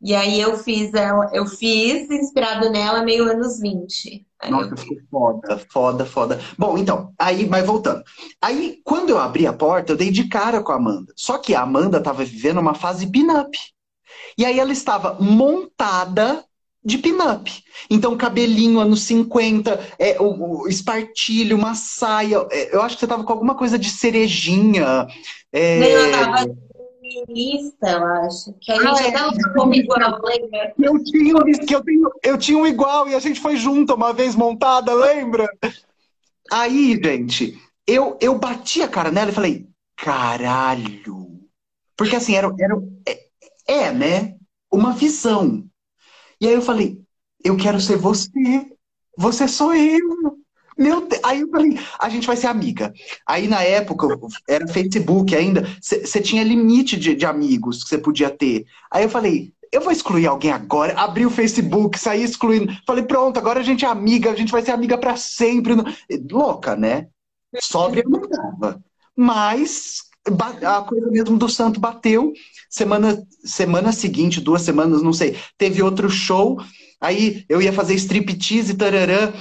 E 0.00 0.14
aí 0.14 0.40
eu 0.40 0.58
fiz 0.58 0.92
ela, 0.92 1.30
eu 1.32 1.46
fiz 1.46 2.10
inspirado 2.10 2.70
nela 2.70 3.02
meio 3.02 3.24
anos 3.28 3.58
20. 3.58 4.26
Aí 4.40 4.50
Nossa, 4.50 4.70
eu... 4.70 4.76
ficou 4.76 4.98
foda, 5.10 5.58
foda, 5.70 6.06
foda. 6.06 6.40
Bom, 6.58 6.76
então, 6.76 7.12
aí, 7.18 7.48
mas 7.48 7.66
voltando. 7.66 8.04
Aí, 8.40 8.80
quando 8.84 9.10
eu 9.10 9.18
abri 9.18 9.46
a 9.46 9.52
porta, 9.52 9.92
eu 9.92 9.96
dei 9.96 10.10
de 10.10 10.28
cara 10.28 10.62
com 10.62 10.72
a 10.72 10.76
Amanda. 10.76 11.12
Só 11.16 11.38
que 11.38 11.54
a 11.54 11.62
Amanda 11.62 11.98
estava 11.98 12.24
vivendo 12.24 12.60
uma 12.60 12.74
fase 12.74 13.10
pin-up. 13.10 13.58
E 14.36 14.44
aí 14.44 14.60
ela 14.60 14.72
estava 14.72 15.16
montada 15.18 16.44
de 16.86 16.98
pin-up. 16.98 17.50
Então, 17.90 18.16
cabelinho, 18.16 18.78
anos 18.78 19.02
50, 19.02 19.96
é, 19.98 20.20
o, 20.20 20.62
o 20.62 20.68
espartilho, 20.68 21.56
uma 21.56 21.74
saia. 21.74 22.46
É, 22.52 22.74
eu 22.74 22.80
acho 22.80 22.94
que 22.94 23.00
você 23.00 23.08
tava 23.08 23.24
com 23.24 23.32
alguma 23.32 23.56
coisa 23.56 23.76
de 23.76 23.90
cerejinha. 23.90 25.08
É... 25.52 25.80
Não, 25.80 25.86
eu 25.86 26.12
tava 26.12 26.56
feminista, 27.02 27.90
eu 27.90 28.04
acho. 28.04 28.54
Que 28.60 28.70
a 28.70 28.76
gente 28.76 28.86
ah, 28.86 29.08
até 29.08 29.26
usou 29.26 29.72
é. 29.72 29.76
igual, 29.76 30.20
lembra? 30.22 30.74
Eu 30.78 31.02
tinha, 31.02 31.32
eu, 31.32 31.82
tenho, 31.82 32.10
eu 32.22 32.38
tinha 32.38 32.58
um 32.58 32.66
igual 32.66 33.08
e 33.08 33.16
a 33.16 33.18
gente 33.18 33.40
foi 33.40 33.56
junto 33.56 33.92
uma 33.92 34.12
vez 34.12 34.36
montada, 34.36 34.94
lembra? 34.94 35.48
Aí, 36.52 37.00
gente, 37.02 37.60
eu, 37.84 38.16
eu 38.20 38.38
bati 38.38 38.80
a 38.80 38.88
cara 38.88 39.10
nela 39.10 39.32
e 39.32 39.34
falei, 39.34 39.66
caralho. 39.96 41.26
Porque 41.96 42.14
assim, 42.14 42.36
era, 42.36 42.48
era 42.60 42.76
é, 43.04 43.18
é, 43.66 43.92
né? 43.92 44.36
Uma 44.70 44.92
visão. 44.92 45.64
E 46.40 46.46
aí 46.46 46.54
eu 46.54 46.62
falei, 46.62 47.00
eu 47.42 47.56
quero 47.56 47.80
ser 47.80 47.96
você. 47.96 48.30
Você 49.16 49.48
sou 49.48 49.74
eu. 49.74 50.36
Meu 50.76 51.06
Deus. 51.06 51.22
Aí 51.24 51.40
eu 51.40 51.48
falei, 51.48 51.78
a 51.98 52.08
gente 52.08 52.26
vai 52.26 52.36
ser 52.36 52.48
amiga. 52.48 52.92
Aí 53.26 53.48
na 53.48 53.62
época, 53.62 54.06
era 54.48 54.68
Facebook 54.68 55.34
ainda, 55.34 55.66
você 55.80 56.20
tinha 56.20 56.42
limite 56.42 56.96
de, 56.98 57.14
de 57.14 57.24
amigos 57.24 57.82
que 57.82 57.88
você 57.88 57.98
podia 57.98 58.28
ter. 58.28 58.66
Aí 58.90 59.04
eu 59.04 59.08
falei, 59.08 59.54
eu 59.72 59.80
vou 59.80 59.92
excluir 59.92 60.26
alguém 60.26 60.50
agora. 60.50 60.98
Abri 60.98 61.24
o 61.24 61.30
Facebook, 61.30 61.98
saí 61.98 62.22
excluindo. 62.22 62.72
Falei, 62.86 63.04
pronto, 63.04 63.38
agora 63.38 63.60
a 63.60 63.62
gente 63.62 63.84
é 63.84 63.88
amiga, 63.88 64.30
a 64.30 64.36
gente 64.36 64.52
vai 64.52 64.62
ser 64.62 64.72
amiga 64.72 64.98
para 64.98 65.16
sempre. 65.16 65.74
Louca, 66.30 66.76
né? 66.76 67.08
Sóbria 67.60 68.04
não 68.06 68.20
dava. 68.20 68.82
Mas 69.16 70.02
a 70.62 70.82
coisa 70.82 71.06
mesmo 71.08 71.38
do 71.38 71.48
santo 71.48 71.80
bateu. 71.80 72.32
Semana, 72.76 73.26
semana 73.42 73.90
seguinte, 73.90 74.38
duas 74.38 74.60
semanas, 74.60 75.00
não 75.02 75.12
sei, 75.12 75.34
teve 75.56 75.82
outro 75.82 76.10
show. 76.10 76.60
Aí 77.00 77.42
eu 77.48 77.62
ia 77.62 77.72
fazer 77.72 77.94
striptease 77.94 78.74
tararã 78.74 79.32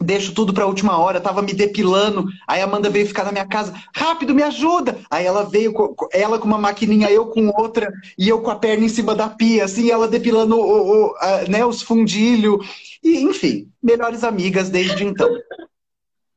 deixo 0.00 0.32
tudo 0.32 0.54
pra 0.54 0.66
última 0.66 0.96
hora, 0.96 1.20
tava 1.20 1.42
me 1.42 1.52
depilando, 1.52 2.24
aí 2.48 2.62
a 2.62 2.64
Amanda 2.64 2.88
veio 2.88 3.06
ficar 3.06 3.24
na 3.24 3.32
minha 3.32 3.46
casa, 3.46 3.74
rápido, 3.94 4.34
me 4.34 4.42
ajuda! 4.42 4.98
Aí 5.10 5.26
ela 5.26 5.42
veio, 5.42 5.74
ela 6.12 6.38
com 6.38 6.46
uma 6.46 6.56
maquininha, 6.56 7.10
eu 7.10 7.26
com 7.26 7.48
outra, 7.48 7.92
e 8.16 8.28
eu 8.28 8.40
com 8.40 8.50
a 8.50 8.56
perna 8.56 8.86
em 8.86 8.88
cima 8.88 9.14
da 9.14 9.28
pia, 9.28 9.64
assim, 9.64 9.90
ela 9.90 10.08
depilando 10.08 10.56
o, 10.56 11.08
o 11.08 11.16
a, 11.18 11.42
né, 11.50 11.66
os 11.66 11.82
fundilhos, 11.82 12.66
e 13.02 13.18
enfim, 13.18 13.68
melhores 13.82 14.24
amigas 14.24 14.70
desde 14.70 15.04
então. 15.04 15.28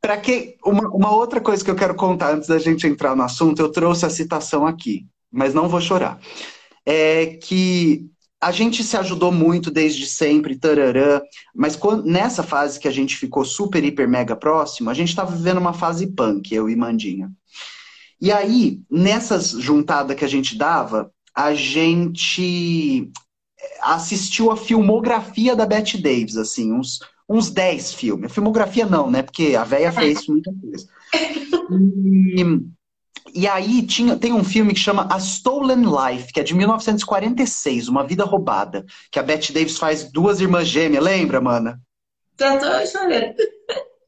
Para 0.01 0.17
que 0.17 0.57
uma, 0.65 0.89
uma 0.89 1.15
outra 1.15 1.39
coisa 1.39 1.63
que 1.63 1.71
eu 1.71 1.75
quero 1.75 1.95
contar 1.95 2.33
antes 2.33 2.49
da 2.49 2.59
gente 2.59 2.85
entrar 2.85 3.15
no 3.15 3.23
assunto, 3.23 3.61
eu 3.61 3.71
trouxe 3.71 4.05
a 4.05 4.09
citação 4.09 4.67
aqui, 4.67 5.05
mas 5.33 5.53
não 5.53 5.67
vou 5.67 5.81
chorar. 5.81 6.19
É 6.85 7.37
que 7.41 8.09
a 8.39 8.51
gente 8.51 8.83
se 8.83 8.97
ajudou 8.97 9.31
muito 9.31 9.71
desde 9.71 10.05
sempre, 10.05 10.57
tararã, 10.57 11.21
mas 11.55 11.75
quando, 11.77 12.05
nessa 12.05 12.43
fase 12.43 12.79
que 12.79 12.87
a 12.87 12.91
gente 12.91 13.15
ficou 13.15 13.45
super, 13.45 13.83
hiper, 13.83 14.07
mega 14.07 14.35
próximo, 14.35 14.89
a 14.89 14.93
gente 14.93 15.09
estava 15.09 15.33
vivendo 15.33 15.59
uma 15.59 15.73
fase 15.73 16.07
punk, 16.07 16.53
eu 16.53 16.69
e 16.69 16.75
Mandinha. 16.75 17.31
E 18.19 18.31
aí, 18.31 18.81
nessas 18.91 19.51
juntadas 19.51 20.15
que 20.15 20.25
a 20.25 20.27
gente 20.27 20.57
dava, 20.57 21.11
a 21.33 21.53
gente 21.53 23.09
assistiu 23.81 24.51
a 24.51 24.57
filmografia 24.57 25.55
da 25.55 25.65
Bette 25.65 26.01
Davis, 26.01 26.37
assim, 26.37 26.73
uns, 26.73 26.99
uns 27.27 27.49
10 27.49 27.93
filmes. 27.93 28.31
A 28.31 28.33
filmografia 28.33 28.85
não, 28.85 29.09
né? 29.09 29.21
Porque 29.21 29.55
a 29.55 29.63
véia 29.63 29.91
fez 29.91 30.25
muita 30.27 30.53
coisa. 30.53 30.87
E, 31.71 32.43
e 33.33 33.47
aí 33.47 33.81
tinha, 33.81 34.15
tem 34.15 34.31
um 34.31 34.43
filme 34.43 34.73
que 34.73 34.79
chama 34.79 35.07
A 35.11 35.17
Stolen 35.17 35.83
Life, 35.83 36.31
que 36.31 36.39
é 36.39 36.43
de 36.43 36.53
1946, 36.53 37.87
Uma 37.87 38.05
Vida 38.05 38.23
Roubada, 38.23 38.85
que 39.11 39.19
a 39.19 39.23
Bette 39.23 39.51
Davis 39.51 39.77
faz 39.77 40.11
duas 40.11 40.39
irmãs 40.39 40.67
gêmeas, 40.67 41.03
lembra, 41.03 41.41
mana? 41.41 41.81
Já 42.39 42.57
tô 42.57 42.85
chorando. 42.85 43.35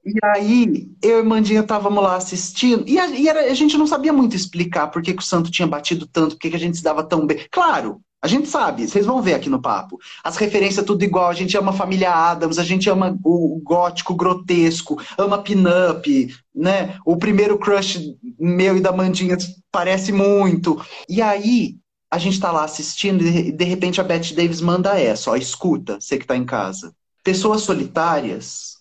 E 0.05 0.13
aí, 0.23 0.87
eu 1.01 1.19
e 1.19 1.23
Mandinha 1.23 1.61
estávamos 1.61 2.03
lá 2.03 2.15
assistindo, 2.15 2.87
e, 2.87 2.99
a, 2.99 3.07
e 3.07 3.27
era, 3.27 3.51
a, 3.51 3.53
gente 3.55 3.75
não 3.75 3.87
sabia 3.87 4.13
muito 4.13 4.35
explicar 4.35 4.87
por 4.87 5.01
que, 5.01 5.13
que 5.13 5.23
o 5.23 5.25
santo 5.25 5.49
tinha 5.49 5.67
batido 5.67 6.05
tanto, 6.05 6.35
por 6.35 6.41
que, 6.41 6.51
que 6.51 6.55
a 6.55 6.59
gente 6.59 6.77
se 6.77 6.83
dava 6.83 7.03
tão 7.03 7.25
bem. 7.25 7.39
Claro, 7.49 7.99
a 8.25 8.27
gente 8.27 8.49
sabe, 8.49 8.87
vocês 8.87 9.05
vão 9.05 9.21
ver 9.21 9.35
aqui 9.35 9.49
no 9.51 9.61
papo. 9.61 9.99
As 10.23 10.35
referências 10.35 10.83
tudo 10.83 11.03
igual, 11.03 11.29
a 11.29 11.33
gente 11.35 11.55
ama 11.55 11.69
a 11.69 11.75
família 11.75 12.11
Adams, 12.11 12.57
a 12.57 12.63
gente 12.63 12.89
ama 12.89 13.15
o 13.23 13.61
gótico 13.63 14.15
grotesco, 14.15 14.99
ama 15.15 15.43
pin-up, 15.43 16.35
né? 16.53 16.97
O 17.05 17.17
primeiro 17.17 17.59
crush 17.59 18.17
meu 18.39 18.77
e 18.77 18.81
da 18.81 18.91
Mandinha 18.91 19.37
parece 19.71 20.11
muito. 20.11 20.83
E 21.07 21.21
aí, 21.21 21.77
a 22.09 22.17
gente 22.17 22.39
tá 22.39 22.51
lá 22.51 22.63
assistindo 22.63 23.23
e 23.23 23.51
de 23.51 23.63
repente 23.63 24.01
a 24.01 24.03
Bette 24.03 24.33
Davis 24.33 24.59
manda 24.59 24.99
essa, 24.99 25.29
ó, 25.29 25.35
escuta, 25.35 26.01
você 26.01 26.17
que 26.17 26.25
tá 26.25 26.35
em 26.35 26.45
casa. 26.45 26.95
Pessoas 27.23 27.61
solitárias, 27.61 28.77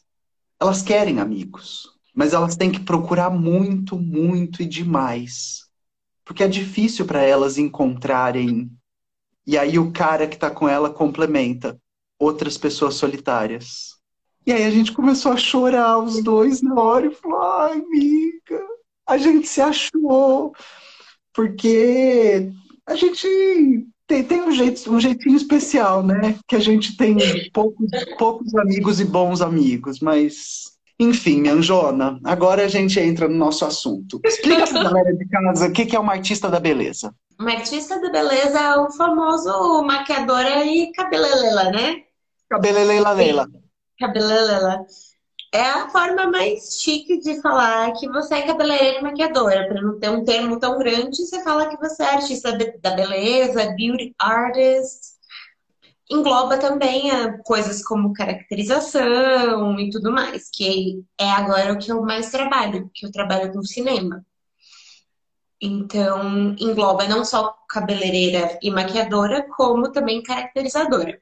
elas 0.58 0.80
querem 0.80 1.20
amigos, 1.20 1.90
mas 2.14 2.32
elas 2.32 2.56
têm 2.56 2.72
que 2.72 2.80
procurar 2.80 3.28
muito, 3.28 3.98
muito 3.98 4.62
e 4.62 4.66
demais. 4.66 5.64
Porque 6.24 6.42
é 6.42 6.48
difícil 6.48 7.04
para 7.04 7.20
elas 7.20 7.58
encontrarem 7.58 8.70
e 9.46 9.58
aí 9.58 9.78
o 9.78 9.92
cara 9.92 10.26
que 10.26 10.38
tá 10.38 10.50
com 10.50 10.68
ela 10.68 10.90
complementa 10.90 11.78
outras 12.18 12.56
pessoas 12.56 12.94
solitárias. 12.94 13.94
E 14.46 14.52
aí 14.52 14.64
a 14.64 14.70
gente 14.70 14.92
começou 14.92 15.32
a 15.32 15.36
chorar 15.36 15.98
os 15.98 16.22
dois 16.22 16.62
na 16.62 16.74
hora 16.74 17.06
e 17.06 17.14
falou: 17.14 17.40
ai, 17.42 17.72
amiga, 17.78 18.60
a 19.06 19.16
gente 19.16 19.48
se 19.48 19.60
achou. 19.60 20.52
Porque 21.32 22.50
a 22.86 22.94
gente 22.94 23.26
tem, 24.06 24.22
tem 24.22 24.42
um, 24.42 24.52
jeito, 24.52 24.92
um 24.92 25.00
jeitinho 25.00 25.36
especial, 25.36 26.02
né? 26.02 26.36
Que 26.46 26.56
a 26.56 26.60
gente 26.60 26.96
tem 26.96 27.16
poucos, 27.52 27.90
poucos 28.18 28.54
amigos 28.54 29.00
e 29.00 29.04
bons 29.04 29.40
amigos, 29.40 30.00
mas. 30.00 30.72
Enfim, 30.96 31.48
Anjona, 31.48 32.20
agora 32.22 32.64
a 32.64 32.68
gente 32.68 33.00
entra 33.00 33.26
no 33.26 33.36
nosso 33.36 33.64
assunto. 33.64 34.20
Explica 34.24 34.64
pra 34.64 34.84
galera 34.84 35.12
de 35.12 35.26
casa 35.26 35.66
o 35.66 35.72
que 35.72 35.96
é 35.96 35.98
uma 35.98 36.12
artista 36.12 36.48
da 36.48 36.60
beleza. 36.60 37.12
Uma 37.38 37.52
artista 37.52 38.00
de 38.00 38.10
beleza 38.10 38.60
é 38.60 38.76
o 38.76 38.90
famoso 38.92 39.82
maquiadora 39.82 40.64
e 40.64 40.92
cabelelela, 40.92 41.70
né? 41.70 42.04
Cabelelela 42.48 43.12
lela. 43.12 43.48
Cabelelela. 43.98 44.86
É 45.52 45.62
a 45.62 45.88
forma 45.88 46.26
mais 46.26 46.80
chique 46.80 47.18
de 47.20 47.40
falar 47.40 47.92
que 47.92 48.08
você 48.08 48.34
é 48.34 48.46
cabeleireira 48.46 48.98
e 48.98 49.02
maquiadora. 49.02 49.68
Para 49.68 49.82
não 49.82 49.98
ter 49.98 50.10
um 50.10 50.24
termo 50.24 50.58
tão 50.58 50.78
grande, 50.78 51.16
você 51.16 51.42
fala 51.42 51.68
que 51.68 51.76
você 51.76 52.02
é 52.02 52.06
artista 52.06 52.56
da 52.82 52.90
beleza, 52.90 53.74
beauty 53.76 54.14
artist. 54.18 55.14
Engloba 56.10 56.58
também 56.58 57.10
é, 57.10 57.38
coisas 57.44 57.82
como 57.82 58.12
caracterização 58.12 59.78
e 59.78 59.90
tudo 59.90 60.12
mais, 60.12 60.50
que 60.52 61.02
é 61.18 61.30
agora 61.30 61.72
o 61.72 61.78
que 61.78 61.90
eu 61.90 62.02
mais 62.02 62.30
trabalho, 62.30 62.90
que 62.92 63.06
eu 63.06 63.10
trabalho 63.10 63.52
com 63.52 63.62
cinema. 63.62 64.24
Então, 65.64 66.54
engloba 66.58 67.08
não 67.08 67.24
só 67.24 67.56
cabeleireira 67.70 68.58
e 68.62 68.70
maquiadora, 68.70 69.46
como 69.56 69.90
também 69.90 70.22
caracterizadora. 70.22 71.18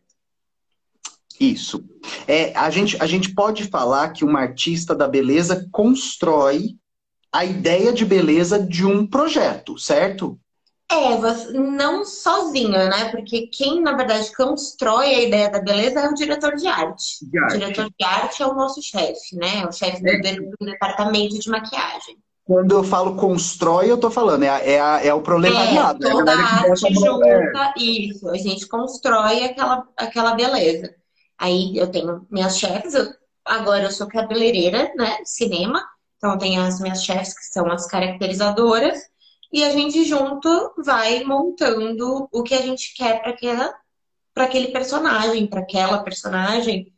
Isso. 1.39 1.85
É, 2.27 2.53
a, 2.57 2.69
gente, 2.69 3.01
a 3.01 3.07
gente 3.07 3.33
pode 3.33 3.69
falar 3.69 4.11
que 4.11 4.25
uma 4.25 4.41
artista 4.41 4.97
da 4.97 5.07
beleza 5.07 5.69
constrói 5.71 6.77
a 7.33 7.45
ideia 7.45 7.93
de 7.93 8.05
beleza 8.05 8.59
de 8.59 8.85
um 8.85 9.07
projeto, 9.07 9.79
certo? 9.79 10.37
É, 10.91 11.17
você, 11.17 11.53
não 11.53 12.05
sozinha, 12.05 12.89
né? 12.89 13.11
Porque 13.11 13.47
quem, 13.47 13.81
na 13.81 13.97
verdade, 13.97 14.35
constrói 14.37 15.07
a 15.07 15.23
ideia 15.23 15.49
da 15.49 15.61
beleza 15.61 16.01
é 16.01 16.09
o 16.09 16.15
diretor 16.15 16.57
de 16.57 16.67
arte. 16.67 17.25
De 17.31 17.39
arte. 17.39 17.55
O 17.55 17.59
diretor 17.61 17.91
de 17.97 18.05
arte 18.05 18.43
é 18.43 18.47
o 18.47 18.55
nosso 18.55 18.83
chefe, 18.83 19.37
né? 19.37 19.61
É 19.61 19.67
o 19.67 19.73
chefe 19.73 20.03
é. 20.05 20.35
do, 20.35 20.51
do 20.59 20.67
departamento 20.67 21.39
de 21.39 21.49
maquiagem. 21.49 22.19
Quando 22.53 22.73
eu 22.73 22.85
falo 22.85 23.17
constrói, 23.17 23.91
eu 23.91 23.99
tô 23.99 24.11
falando, 24.11 24.43
é, 24.43 24.75
é, 24.75 25.07
é 25.07 25.15
o 25.15 25.23
proletariado. 25.23 26.07
É, 26.07 26.11
toda 26.11 26.33
é 26.33 26.35
a 26.35 26.39
arte 26.39 26.93
junta, 26.93 27.27
é. 27.27 27.83
isso, 27.83 28.29
a 28.29 28.37
gente 28.37 28.69
constrói 28.69 29.45
aquela, 29.45 29.89
aquela 29.97 30.35
beleza. 30.35 30.95
Aí 31.39 31.75
eu 31.75 31.91
tenho 31.91 32.27
minhas 32.31 32.59
chefes, 32.59 32.93
eu, 32.93 33.07
agora 33.43 33.85
eu 33.85 33.91
sou 33.91 34.07
cabeleireira, 34.07 34.93
né? 34.95 35.17
Cinema. 35.25 35.83
Então 36.19 36.37
tem 36.37 36.59
as 36.59 36.79
minhas 36.79 37.03
chefes, 37.03 37.33
que 37.33 37.47
são 37.47 37.73
as 37.73 37.87
caracterizadoras, 37.87 39.01
e 39.51 39.65
a 39.65 39.71
gente 39.71 40.05
junto 40.05 40.75
vai 40.77 41.25
montando 41.25 42.29
o 42.31 42.43
que 42.43 42.55
a 42.55 42.61
gente 42.61 42.95
quer 42.95 43.23
para 43.23 43.31
aquela 43.31 43.75
para 44.35 44.45
aquele 44.45 44.69
personagem, 44.69 45.47
para 45.47 45.61
aquela 45.61 46.03
personagem, 46.03 46.93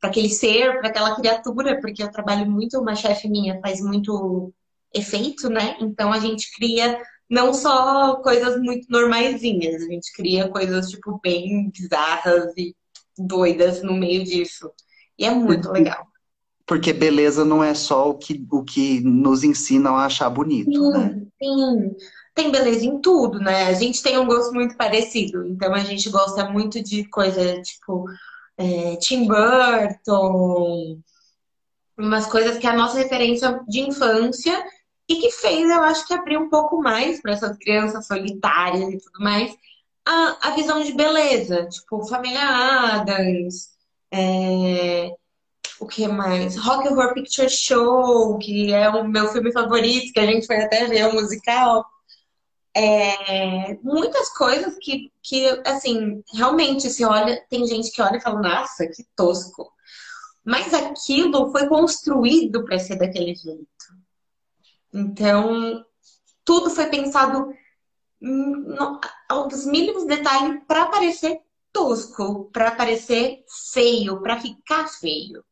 para 0.00 0.10
aquele 0.10 0.28
ser, 0.28 0.78
para 0.78 0.88
aquela 0.88 1.16
criatura, 1.16 1.80
porque 1.80 2.00
eu 2.02 2.10
trabalho 2.12 2.48
muito, 2.48 2.80
uma 2.80 2.94
chefe 2.94 3.28
minha 3.28 3.60
faz 3.60 3.80
muito 3.80 4.52
efeito, 4.94 5.48
né? 5.48 5.76
Então 5.80 6.12
a 6.12 6.18
gente 6.18 6.50
cria 6.56 7.00
não 7.28 7.54
só 7.54 8.16
coisas 8.16 8.60
muito 8.60 8.86
normaisinhas, 8.90 9.82
a 9.82 9.86
gente 9.86 10.12
cria 10.12 10.48
coisas 10.48 10.90
tipo 10.90 11.20
bem 11.22 11.70
bizarras 11.70 12.52
e 12.56 12.74
doidas 13.16 13.82
no 13.82 13.94
meio 13.94 14.24
disso. 14.24 14.70
E 15.18 15.24
é 15.24 15.30
muito 15.30 15.68
uhum. 15.68 15.74
legal. 15.74 16.06
Porque 16.66 16.92
beleza 16.92 17.44
não 17.44 17.62
é 17.62 17.74
só 17.74 18.10
o 18.10 18.14
que, 18.14 18.46
o 18.50 18.62
que 18.64 19.00
nos 19.00 19.44
ensinam 19.44 19.96
a 19.96 20.06
achar 20.06 20.30
bonito, 20.30 20.72
sim, 20.72 20.90
né? 20.90 21.22
Sim, 21.42 21.96
tem 22.34 22.50
beleza 22.50 22.84
em 22.84 23.00
tudo, 23.00 23.38
né? 23.38 23.64
A 23.64 23.72
gente 23.72 24.02
tem 24.02 24.18
um 24.18 24.26
gosto 24.26 24.52
muito 24.52 24.76
parecido. 24.76 25.46
Então 25.46 25.74
a 25.74 25.80
gente 25.80 26.08
gosta 26.10 26.48
muito 26.48 26.82
de 26.82 27.04
coisa 27.08 27.60
tipo 27.62 28.04
é, 28.56 28.96
Tim 28.96 29.26
Burton, 29.26 31.00
umas 31.98 32.26
coisas 32.26 32.58
que 32.58 32.66
é 32.66 32.70
a 32.70 32.76
nossa 32.76 32.98
referência 32.98 33.60
de 33.68 33.80
infância 33.80 34.64
e 35.12 35.20
que 35.20 35.30
fez, 35.30 35.68
eu 35.68 35.82
acho 35.82 36.06
que 36.06 36.14
abrir 36.14 36.38
um 36.38 36.48
pouco 36.48 36.80
mais 36.80 37.20
para 37.20 37.32
essas 37.32 37.56
crianças 37.58 38.06
solitárias 38.06 38.88
e 38.92 38.98
tudo 38.98 39.20
mais 39.20 39.54
a, 40.06 40.48
a 40.48 40.50
visão 40.54 40.82
de 40.82 40.92
beleza, 40.92 41.66
tipo 41.68 42.06
Família 42.06 42.40
Adams, 42.40 43.70
é, 44.12 45.14
o 45.78 45.86
que 45.86 46.06
mais? 46.08 46.56
Rock 46.56 46.88
Horror 46.88 47.14
Picture 47.14 47.48
Show, 47.48 48.38
que 48.38 48.72
é 48.72 48.88
o 48.88 49.06
meu 49.06 49.28
filme 49.28 49.52
favorito, 49.52 50.12
que 50.12 50.20
a 50.20 50.26
gente 50.26 50.46
foi 50.46 50.56
até 50.56 50.86
ver 50.86 51.06
o 51.06 51.14
musical. 51.14 51.84
É, 52.74 53.74
muitas 53.82 54.30
coisas 54.30 54.76
que, 54.80 55.10
que, 55.22 55.46
assim, 55.66 56.22
realmente 56.34 56.88
se 56.90 57.04
olha, 57.04 57.44
tem 57.48 57.66
gente 57.66 57.90
que 57.90 58.02
olha 58.02 58.16
e 58.16 58.20
fala, 58.20 58.40
nossa, 58.40 58.86
que 58.86 59.04
tosco. 59.16 59.70
Mas 60.44 60.72
aquilo 60.72 61.50
foi 61.52 61.68
construído 61.68 62.64
para 62.64 62.78
ser 62.78 62.96
daquele 62.96 63.34
jeito. 63.34 63.68
Então, 64.92 65.84
tudo 66.44 66.70
foi 66.70 66.86
pensado 66.86 67.52
no, 68.20 69.00
aos 69.28 69.66
mínimos 69.66 70.06
detalhes 70.06 70.60
para 70.66 70.86
parecer 70.86 71.40
tosco, 71.72 72.50
para 72.52 72.72
parecer 72.72 73.44
feio, 73.72 74.20
para 74.20 74.40
ficar 74.40 74.88
feio. 74.88 75.42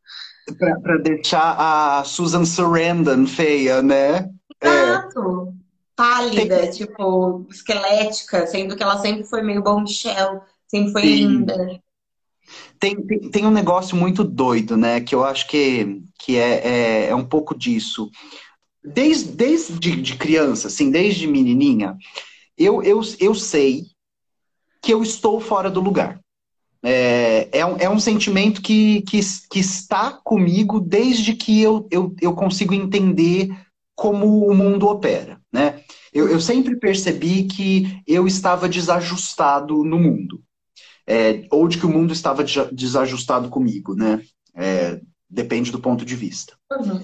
Para 0.83 0.99
deixar 0.99 1.57
a 1.59 2.05
Susan 2.05 2.45
Sarandon 2.45 3.27
feia, 3.27 3.83
né? 3.83 4.31
É. 4.61 4.69
Exato. 4.69 5.55
É. 5.55 5.59
Pálida, 5.95 6.61
Tem... 6.61 6.71
tipo, 6.71 7.45
esquelética, 7.51 8.47
sendo 8.47 8.77
que 8.77 8.83
ela 8.83 8.99
sempre 8.99 9.25
foi 9.25 9.43
meio 9.43 9.61
bom 9.61 9.81
Michelle, 9.81 10.41
sempre 10.69 10.93
foi 10.93 11.03
Sim. 11.03 11.09
linda. 11.09 11.81
Tem, 12.79 13.05
tem, 13.05 13.31
tem, 13.31 13.47
um 13.47 13.51
negócio 13.51 13.97
muito 13.97 14.23
doido, 14.23 14.77
né? 14.77 15.01
Que 15.01 15.13
eu 15.13 15.25
acho 15.25 15.49
que, 15.49 16.01
que 16.17 16.37
é, 16.37 16.67
é, 16.67 17.09
é 17.09 17.15
um 17.17 17.25
pouco 17.25 17.57
disso. 17.57 18.09
Desde, 18.95 19.33
desde 19.33 20.03
de 20.03 20.17
criança, 20.17 20.69
assim, 20.69 20.91
desde 20.91 21.27
menininha, 21.27 21.97
eu, 22.57 22.83
eu, 22.83 23.01
eu 23.21 23.35
sei 23.35 23.87
que 24.83 24.93
eu 24.93 25.03
estou 25.03 25.41
fora 25.41 25.71
do 25.71 25.81
lugar. 25.81 26.21
É, 26.83 27.49
é, 27.53 27.67
um, 27.67 27.77
é 27.77 27.91
um 27.91 27.99
sentimento 27.99 28.63
que, 28.63 29.03
que, 29.03 29.21
que 29.51 29.59
está 29.59 30.13
comigo 30.13 30.81
desde 30.81 31.35
que 31.35 31.61
eu, 31.61 31.89
eu, 31.91 32.15
eu 32.21 32.35
consigo 32.35 32.73
entender 32.73 33.51
como 33.97 34.47
o 34.47 34.55
mundo 34.55 34.87
opera, 34.87 35.41
né? 35.53 35.83
Eu, 36.13 36.29
eu 36.29 36.41
sempre 36.41 36.77
percebi 36.77 37.45
que 37.45 38.01
eu 38.07 38.27
estava 38.27 38.69
desajustado 38.69 39.85
no 39.85 39.99
mundo. 39.99 40.41
É, 41.07 41.47
ou 41.51 41.67
de 41.67 41.79
que 41.79 41.87
o 41.87 41.89
mundo 41.89 42.13
estava 42.13 42.45
desajustado 42.73 43.49
comigo, 43.49 43.95
né? 43.95 44.23
É, 44.55 45.01
depende 45.29 45.73
do 45.73 45.81
ponto 45.81 46.05
de 46.05 46.15
vista. 46.15 46.57
Uhum. 46.71 47.03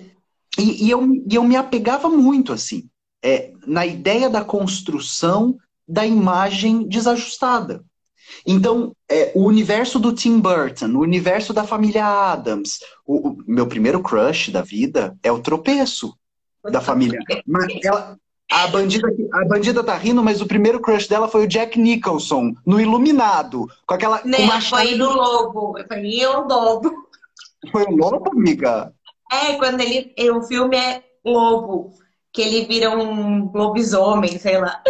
E, 0.58 0.86
e, 0.86 0.90
eu, 0.90 1.02
e 1.04 1.34
eu 1.34 1.44
me 1.44 1.56
apegava 1.56 2.08
muito, 2.08 2.52
assim 2.52 2.88
é, 3.24 3.52
na 3.66 3.86
ideia 3.86 4.28
da 4.28 4.44
construção 4.44 5.56
da 5.88 6.06
imagem 6.06 6.86
desajustada. 6.86 7.82
Então, 8.46 8.94
é, 9.08 9.32
o 9.34 9.44
universo 9.44 9.98
do 9.98 10.12
Tim 10.12 10.38
Burton, 10.38 10.88
o 10.88 11.00
universo 11.00 11.52
da 11.52 11.64
família 11.64 12.04
Adams, 12.04 12.80
o, 13.06 13.30
o 13.30 13.36
meu 13.46 13.66
primeiro 13.66 14.02
crush 14.02 14.50
da 14.50 14.60
vida 14.60 15.16
é 15.22 15.32
o 15.32 15.40
tropeço 15.40 16.14
da 16.70 16.80
família. 16.80 17.18
Ela, 17.82 18.16
a, 18.50 18.66
bandida, 18.66 19.08
a 19.32 19.44
bandida 19.46 19.82
tá 19.82 19.96
rindo, 19.96 20.22
mas 20.22 20.42
o 20.42 20.46
primeiro 20.46 20.80
crush 20.80 21.08
dela 21.08 21.28
foi 21.28 21.44
o 21.44 21.48
Jack 21.48 21.78
Nicholson, 21.78 22.54
no 22.66 22.80
Iluminado, 22.80 23.66
com 23.86 23.94
aquela. 23.94 24.22
Né, 24.24 24.46
com 24.46 24.60
foi 24.60 24.94
no 24.96 25.10
Lobo, 25.10 25.74
foi 25.88 26.26
o 26.26 26.46
Lobo. 26.46 26.92
Foi 27.72 27.84
o 27.84 27.96
Lobo, 27.96 28.30
amiga? 28.32 28.92
É, 29.34 29.56
quando 29.56 29.80
ele. 29.80 30.14
O 30.30 30.42
filme 30.42 30.76
é 30.76 31.02
Lobo 31.24 31.92
que 32.34 32.42
ele 32.42 32.66
vira 32.66 32.90
um 32.90 33.50
lobisomem, 33.52 34.36
sei 34.38 34.58
lá. 34.58 34.82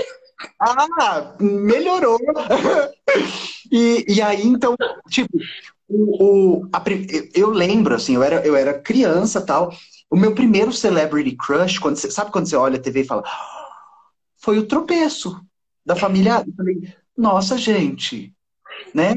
Ah, 0.59 1.37
melhorou! 1.39 2.19
e, 3.71 4.05
e 4.09 4.23
aí, 4.23 4.47
então, 4.47 4.75
tipo, 5.11 5.39
o, 5.87 6.63
o 6.63 6.69
a, 6.73 6.83
eu 7.35 7.51
lembro, 7.51 7.95
assim, 7.95 8.15
eu 8.15 8.23
era, 8.23 8.45
eu 8.47 8.57
era 8.57 8.81
criança 8.81 9.45
tal. 9.45 9.71
O 10.11 10.17
meu 10.17 10.35
primeiro 10.35 10.73
celebrity 10.73 11.37
crush, 11.37 11.79
quando 11.79 11.97
você, 11.97 12.11
sabe 12.11 12.31
quando 12.31 12.47
você 12.47 12.57
olha 12.57 12.79
a 12.79 12.83
TV 12.83 13.03
e 13.03 13.07
fala, 13.07 13.23
foi 14.39 14.59
o 14.59 14.67
tropeço 14.67 15.39
da 15.85 15.95
família. 15.95 16.43
Eu 16.47 16.55
falei, 16.55 16.95
nossa, 17.17 17.59
gente, 17.59 18.33
né? 18.95 19.15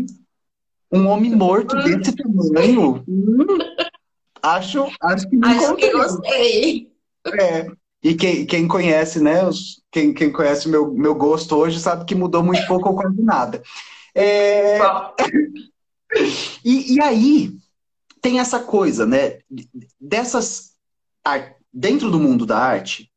Um 0.91 1.07
homem 1.07 1.33
morto 1.33 1.75
desse 1.77 2.13
tamanho. 2.13 3.03
Hum, 3.07 3.57
acho, 4.41 4.85
acho 5.01 5.29
que 5.29 5.39
Acho 5.43 5.75
que 5.75 5.91
gostei. 5.91 6.91
É. 7.39 7.67
E 8.03 8.15
quem, 8.15 8.45
quem 8.45 8.67
conhece, 8.67 9.19
né? 9.19 9.45
Os, 9.45 9.81
quem, 9.91 10.13
quem 10.13 10.31
conhece 10.31 10.69
meu, 10.69 10.93
meu 10.93 11.15
gosto 11.15 11.55
hoje 11.55 11.79
sabe 11.79 12.05
que 12.05 12.15
mudou 12.15 12.43
muito 12.43 12.65
pouco 12.67 12.89
ou 12.89 12.95
quase 12.95 13.21
nada. 13.21 13.61
É... 14.13 14.79
e, 16.63 16.95
e 16.95 17.01
aí 17.01 17.51
tem 18.21 18.39
essa 18.39 18.59
coisa, 18.59 19.05
né? 19.05 19.39
Dessas. 19.99 20.75
Dentro 21.73 22.09
do 22.09 22.19
mundo 22.19 22.45
da 22.45 22.57
arte, 22.57 23.11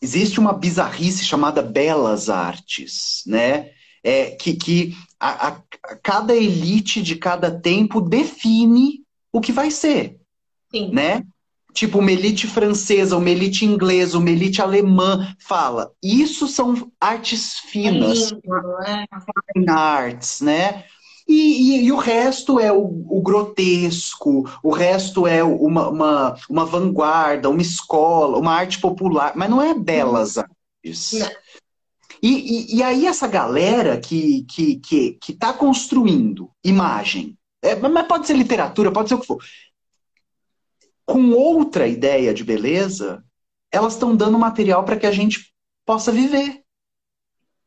existe 0.00 0.40
uma 0.40 0.52
bizarrice 0.52 1.24
chamada 1.24 1.62
belas 1.62 2.28
artes, 2.28 3.22
né? 3.26 3.70
É, 4.02 4.32
que 4.32 4.54
que 4.54 4.96
a, 5.20 5.48
a, 5.48 5.62
cada 6.02 6.34
elite 6.34 7.00
de 7.00 7.14
cada 7.14 7.50
tempo 7.50 8.00
define 8.00 9.04
o 9.32 9.40
que 9.40 9.52
vai 9.52 9.70
ser. 9.70 10.18
Sim. 10.74 10.90
Né? 10.92 11.24
tipo 11.72 11.98
uma 11.98 12.12
elite 12.12 12.46
francesa, 12.46 13.16
uma 13.16 13.30
elite 13.30 13.64
inglesa, 13.64 14.18
uma 14.18 14.30
elite 14.30 14.60
alemã, 14.60 15.34
fala. 15.38 15.90
Isso 16.02 16.46
são 16.46 16.90
artes 17.00 17.58
finas, 17.58 18.32
é 18.86 19.06
fine 19.54 19.70
arts, 19.70 20.40
né? 20.40 20.84
E, 21.26 21.34
e, 21.34 21.84
e, 21.84 21.92
o 21.92 21.96
resto 21.96 22.58
é 22.58 22.72
o, 22.72 23.06
o, 23.08 23.22
grotesco, 23.22 24.44
o 24.62 24.70
resto 24.70 25.26
é 25.26 25.42
uma, 25.42 25.88
uma, 25.88 26.36
uma, 26.50 26.64
vanguarda, 26.66 27.48
uma 27.48 27.62
escola, 27.62 28.38
uma 28.38 28.52
arte 28.52 28.80
popular, 28.80 29.32
mas 29.36 29.48
não 29.48 29.62
é 29.62 29.72
belas 29.72 30.36
artes. 30.36 31.12
E, 32.22 32.76
e, 32.76 32.82
aí 32.82 33.06
essa 33.06 33.26
galera 33.26 33.98
que 33.98 34.44
que 34.44 34.76
que 34.76 35.12
que 35.20 35.32
está 35.32 35.52
construindo 35.52 36.50
imagem, 36.62 37.36
é, 37.62 37.74
mas 37.76 38.06
pode 38.06 38.26
ser 38.26 38.34
literatura, 38.34 38.92
pode 38.92 39.08
ser 39.08 39.14
o 39.14 39.20
que 39.20 39.26
for, 39.26 39.38
com 41.04 41.30
outra 41.32 41.86
ideia 41.86 42.32
de 42.32 42.44
beleza, 42.44 43.24
elas 43.70 43.94
estão 43.94 44.14
dando 44.14 44.38
material 44.38 44.84
para 44.84 44.96
que 44.96 45.06
a 45.06 45.12
gente 45.12 45.52
possa 45.84 46.12
viver. 46.12 46.62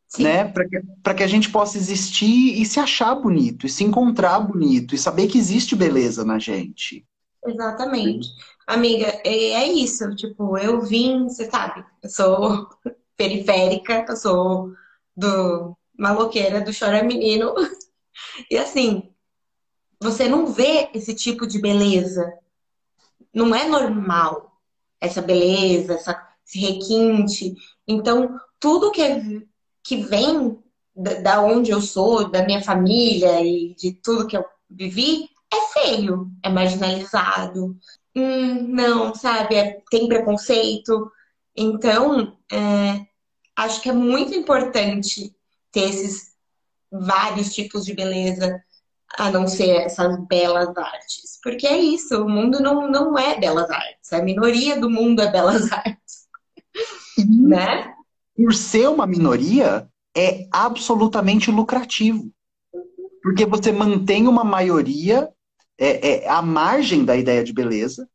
Sim. 0.07 0.23
Né? 0.23 0.45
Para 0.45 0.67
que, 0.67 1.13
que 1.15 1.23
a 1.23 1.27
gente 1.27 1.49
possa 1.49 1.77
existir 1.77 2.61
e 2.61 2.65
se 2.65 2.79
achar 2.79 3.15
bonito, 3.15 3.65
e 3.65 3.69
se 3.69 3.83
encontrar 3.83 4.39
bonito, 4.39 4.93
e 4.95 4.97
saber 4.97 5.27
que 5.27 5.37
existe 5.37 5.75
beleza 5.75 6.23
na 6.23 6.39
gente. 6.39 7.05
Exatamente. 7.45 8.27
Sim. 8.27 8.33
Amiga, 8.67 9.07
é, 9.23 9.51
é 9.51 9.67
isso. 9.67 10.15
Tipo, 10.15 10.57
eu 10.57 10.81
vim, 10.81 11.23
você 11.23 11.49
sabe, 11.49 11.83
eu 12.01 12.09
sou 12.09 12.67
periférica, 13.17 14.05
eu 14.07 14.15
sou 14.15 14.71
do 15.15 15.75
maloqueira, 15.97 16.61
do 16.61 16.77
chora 16.77 17.03
menino. 17.03 17.53
E 18.49 18.57
assim, 18.57 19.11
você 20.01 20.29
não 20.29 20.47
vê 20.47 20.89
esse 20.93 21.13
tipo 21.13 21.45
de 21.45 21.59
beleza 21.59 22.33
não 23.35 23.53
é 23.53 23.67
normal 23.67 24.53
essa 24.99 25.21
beleza, 25.21 25.93
essa, 25.93 26.27
esse 26.47 26.57
requinte. 26.59 27.53
Então, 27.85 28.39
tudo 28.59 28.91
que, 28.91 29.01
é, 29.01 29.21
que 29.83 29.97
vem 29.97 30.57
da, 30.95 31.15
da 31.15 31.41
onde 31.41 31.69
eu 31.69 31.81
sou, 31.81 32.29
da 32.29 32.45
minha 32.45 32.63
família 32.63 33.41
e 33.41 33.75
de 33.75 33.91
tudo 33.91 34.25
que 34.25 34.37
eu 34.37 34.45
vivi, 34.69 35.29
é 35.53 35.67
feio, 35.73 36.31
é 36.41 36.49
marginalizado, 36.49 37.77
hum, 38.15 38.67
não, 38.69 39.13
sabe, 39.13 39.55
é, 39.55 39.81
tem 39.91 40.07
preconceito. 40.07 41.11
Então, 41.55 42.37
é, 42.51 43.05
acho 43.55 43.81
que 43.81 43.89
é 43.89 43.93
muito 43.93 44.33
importante 44.33 45.35
ter 45.71 45.89
esses 45.89 46.33
vários 46.91 47.53
tipos 47.53 47.83
de 47.85 47.93
beleza, 47.93 48.63
a 49.17 49.31
não 49.31 49.47
ser 49.47 49.69
essas 49.81 50.17
belas 50.27 50.75
artes. 50.75 51.39
Porque 51.43 51.67
é 51.67 51.77
isso, 51.77 52.23
o 52.23 52.29
mundo 52.29 52.59
não, 52.59 52.89
não 52.89 53.17
é 53.17 53.39
belas 53.39 53.69
artes, 53.69 54.11
a 54.11 54.21
minoria 54.21 54.79
do 54.79 54.89
mundo 54.89 55.21
é 55.21 55.31
belas 55.31 55.69
artes. 55.73 56.27
né? 57.39 57.93
Por 58.35 58.53
ser 58.53 58.89
uma 58.89 59.07
minoria, 59.07 59.87
é 60.15 60.47
absolutamente 60.51 61.51
lucrativo. 61.51 62.31
Porque 63.21 63.45
você 63.45 63.71
mantém 63.71 64.27
uma 64.27 64.43
maioria 64.43 65.29
é, 65.77 66.25
é, 66.25 66.29
à 66.29 66.41
margem 66.41 67.03
da 67.03 67.15
ideia 67.15 67.43
de 67.43 67.53
beleza, 67.53 68.07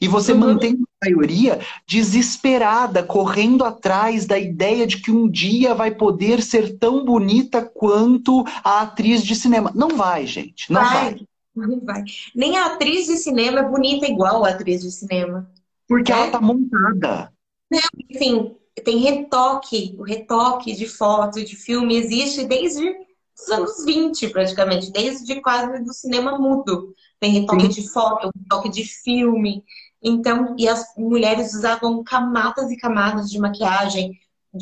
e 0.00 0.08
você 0.08 0.32
uhum. 0.32 0.38
mantém 0.38 0.74
uma 0.74 0.86
maioria 1.02 1.60
desesperada, 1.86 3.02
correndo 3.02 3.64
atrás 3.64 4.26
da 4.26 4.38
ideia 4.38 4.86
de 4.86 5.00
que 5.00 5.10
um 5.10 5.28
dia 5.28 5.74
vai 5.74 5.94
poder 5.94 6.42
ser 6.42 6.78
tão 6.78 7.04
bonita 7.04 7.62
quanto 7.62 8.44
a 8.64 8.82
atriz 8.82 9.22
de 9.22 9.34
cinema. 9.34 9.72
Não 9.74 9.90
vai, 9.90 10.26
gente. 10.26 10.72
Não 10.72 10.82
vai. 10.82 11.14
vai. 11.14 11.26
Não 11.54 11.80
vai. 11.80 12.04
Nem 12.34 12.56
a 12.56 12.66
atriz 12.66 13.06
de 13.06 13.16
cinema 13.16 13.60
é 13.60 13.68
bonita 13.68 14.06
igual 14.06 14.44
a 14.44 14.50
atriz 14.50 14.82
de 14.82 14.90
cinema. 14.90 15.50
Porque 15.86 16.12
é? 16.12 16.16
ela 16.16 16.30
tá 16.30 16.40
montada. 16.40 17.32
Não, 17.70 17.80
enfim, 18.10 18.56
tem 18.84 18.98
retoque. 18.98 19.94
O 19.98 20.02
retoque 20.02 20.74
de 20.74 20.86
foto, 20.86 21.44
de 21.44 21.56
filme, 21.56 21.96
existe 21.96 22.44
desde 22.44 22.96
os 23.38 23.48
anos 23.50 23.84
20, 23.84 24.28
praticamente, 24.28 24.90
desde 24.90 25.40
quase 25.40 25.82
do 25.82 25.92
cinema 25.92 26.38
mudo. 26.38 26.94
Tem 27.22 27.30
retoque 27.30 27.72
Sim. 27.72 27.82
de 27.82 27.88
foto, 27.88 28.32
retoque 28.36 28.68
de 28.68 28.84
filme. 28.84 29.62
Então, 30.02 30.56
e 30.58 30.68
as 30.68 30.84
mulheres 30.98 31.54
usavam 31.54 32.02
camadas 32.02 32.68
e 32.72 32.76
camadas 32.76 33.30
de 33.30 33.38
maquiagem 33.38 34.18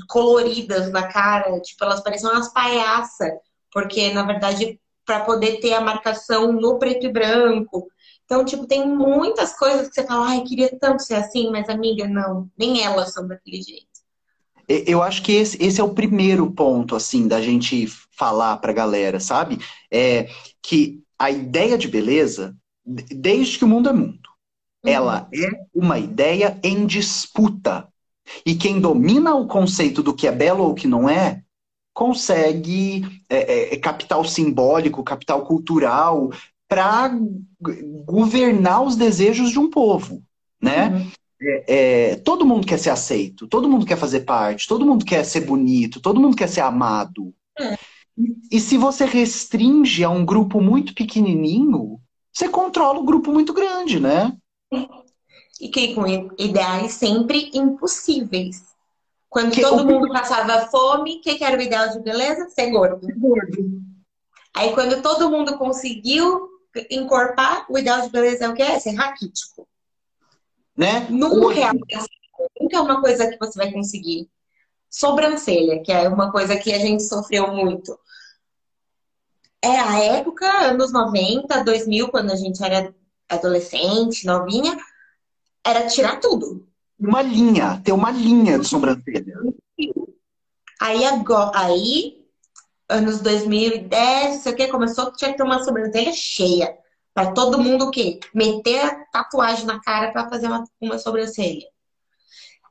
coloridas 0.07 0.93
na 0.93 1.09
cara, 1.09 1.59
tipo, 1.61 1.83
elas 1.83 2.03
pareciam 2.03 2.33
umas 2.33 2.53
palhaças, 2.53 3.33
porque 3.73 4.13
na 4.13 4.25
verdade 4.25 4.79
para 5.07 5.25
poder 5.25 5.59
ter 5.61 5.73
a 5.73 5.81
marcação 5.81 6.53
no 6.53 6.79
preto 6.79 7.07
e 7.07 7.13
branco. 7.13 7.89
Então, 8.27 8.45
tipo, 8.45 8.67
tem 8.67 8.87
muitas 8.87 9.59
coisas 9.59 9.89
que 9.89 9.95
você 9.95 10.07
fala, 10.07 10.29
ai, 10.29 10.43
queria 10.43 10.69
tanto 10.79 11.03
ser 11.03 11.15
assim, 11.15 11.51
mas 11.51 11.67
amiga, 11.69 12.07
não, 12.07 12.47
nem 12.59 12.85
elas 12.85 13.15
são 13.15 13.27
daquele 13.27 13.63
jeito. 13.63 13.87
Eu 14.69 15.03
acho 15.03 15.23
que 15.23 15.33
esse, 15.33 15.61
esse 15.61 15.81
é 15.81 15.85
o 15.85 15.95
primeiro 15.95 16.53
ponto, 16.53 16.95
assim, 16.95 17.27
da 17.27 17.41
gente 17.41 17.89
falar 18.13 18.59
pra 18.59 18.73
galera, 18.73 19.19
sabe? 19.19 19.59
É 19.91 20.29
que 20.63 21.03
a 21.21 21.31
ideia 21.31 21.77
de 21.77 21.87
beleza, 21.87 22.57
desde 22.83 23.59
que 23.59 23.65
o 23.67 23.69
mundo 23.69 23.91
é 23.91 23.93
mundo, 23.93 24.31
uhum. 24.83 24.91
ela 24.91 25.29
é 25.35 25.51
uma 25.75 25.99
ideia 25.99 26.59
em 26.65 26.87
disputa. 26.87 27.87
E 28.47 28.55
quem 28.55 28.81
domina 28.81 29.35
o 29.35 29.47
conceito 29.47 30.03
do 30.03 30.15
que 30.15 30.27
é 30.27 30.33
belo 30.33 30.65
ou 30.65 30.75
que 30.75 30.89
não 30.89 31.07
é, 31.07 31.43
consegue 31.93 33.23
é, 33.29 33.37
é, 33.37 33.75
é, 33.75 33.77
capital 33.77 34.25
simbólico, 34.25 35.05
capital 35.05 35.45
cultural, 35.45 36.31
para 36.67 37.15
governar 38.07 38.83
os 38.83 38.97
desejos 38.97 39.51
de 39.51 39.59
um 39.59 39.69
povo, 39.69 40.23
né? 40.63 40.89
Uhum. 40.89 41.11
É, 41.43 41.65
é, 42.13 42.17
todo 42.17 42.47
mundo 42.47 42.67
quer 42.67 42.79
ser 42.79 42.91
aceito, 42.91 43.47
todo 43.47 43.69
mundo 43.69 43.85
quer 43.85 43.97
fazer 43.97 44.21
parte, 44.21 44.67
todo 44.67 44.87
mundo 44.87 45.05
quer 45.05 45.25
ser 45.25 45.41
bonito, 45.41 46.01
todo 46.01 46.21
mundo 46.21 46.37
quer 46.37 46.49
ser 46.49 46.61
amado. 46.61 47.35
É. 47.59 47.77
E, 48.51 48.61
se 48.61 48.77
você 48.77 49.05
restringe 49.05 50.05
a 50.05 50.11
um 50.11 50.25
grupo 50.25 50.61
muito 50.61 50.95
pequenininho, 50.95 52.01
você 52.33 52.49
controla 52.49 53.01
um 53.01 53.05
grupo 53.05 53.33
muito 53.33 53.53
grande, 53.53 53.99
né? 53.99 54.37
E 55.61 55.69
que 55.69 55.95
com 55.95 56.07
ideais 56.39 56.93
sempre 56.93 57.51
impossíveis. 57.55 58.71
Quando 59.29 59.53
que, 59.53 59.61
todo 59.61 59.87
mundo 59.87 60.09
passava 60.13 60.67
fome, 60.67 61.17
o 61.17 61.21
que, 61.21 61.37
que, 61.37 61.45
era 61.45 61.57
o 61.57 61.63
ideal 61.63 61.89
de 61.91 62.01
beleza? 62.01 62.49
Ser 62.51 62.71
gordo. 62.71 63.07
gordo. 63.17 63.81
Aí 64.55 64.75
quando 64.75 65.01
todo 65.03 65.31
mundo 65.31 65.57
conseguiu 65.57 66.49
encorpar, 66.91 67.65
o 67.71 67.79
ideal 67.79 68.01
de 68.01 68.11
beleza 68.11 68.45
é 68.45 68.49
o 68.49 68.55
que? 68.55 68.63
É 68.63 68.79
ser 68.81 68.95
raquítico. 68.95 69.69
Né? 70.77 71.07
Nunca 71.11 71.61
é, 71.61 71.73
nunca 72.61 72.77
é 72.77 72.81
uma 72.81 73.01
coisa 73.01 73.29
que 73.29 73.39
você 73.39 73.59
vai 73.59 73.73
conseguir. 73.73 74.29
Sobrancelha, 74.91 75.83
que 75.83 75.93
é 75.93 76.09
uma 76.09 76.33
coisa 76.33 76.57
que 76.57 76.73
a 76.73 76.79
gente 76.79 77.03
sofreu 77.05 77.55
muito. 77.55 77.99
É 79.63 79.79
a 79.79 79.99
época, 80.01 80.47
anos 80.67 80.93
90, 80.93 81.63
2000, 81.65 82.09
quando 82.09 82.31
a 82.31 82.37
gente 82.37 82.63
era 82.63 82.95
adolescente, 83.29 84.27
novinha, 84.27 84.77
era 85.65 85.87
tirar 85.87 86.19
tudo 86.19 86.67
uma 87.01 87.23
linha, 87.23 87.81
ter 87.83 87.93
uma 87.93 88.11
linha 88.11 88.59
de 88.59 88.69
sobrancelha. 88.69 89.35
Aí 90.81 91.05
agora, 91.05 91.51
aí, 91.55 92.27
anos 92.89 93.21
2010, 93.21 94.35
não 94.35 94.43
sei 94.43 94.53
o 94.53 94.57
que, 94.57 94.69
começou 94.69 95.11
que 95.11 95.19
tinha 95.19 95.31
que 95.31 95.39
ter 95.39 95.43
uma 95.43 95.65
sobrancelha 95.65 96.13
cheia. 96.13 96.79
Para 97.15 97.33
todo 97.33 97.61
mundo 97.61 97.87
o 97.87 97.91
quê? 97.91 98.21
Meter 98.35 98.85
a 98.85 99.05
tatuagem 99.07 99.65
na 99.65 99.81
cara 99.81 100.13
para 100.13 100.29
fazer 100.29 100.47
uma, 100.47 100.65
uma 100.81 100.99
sobrancelha. 100.99 101.67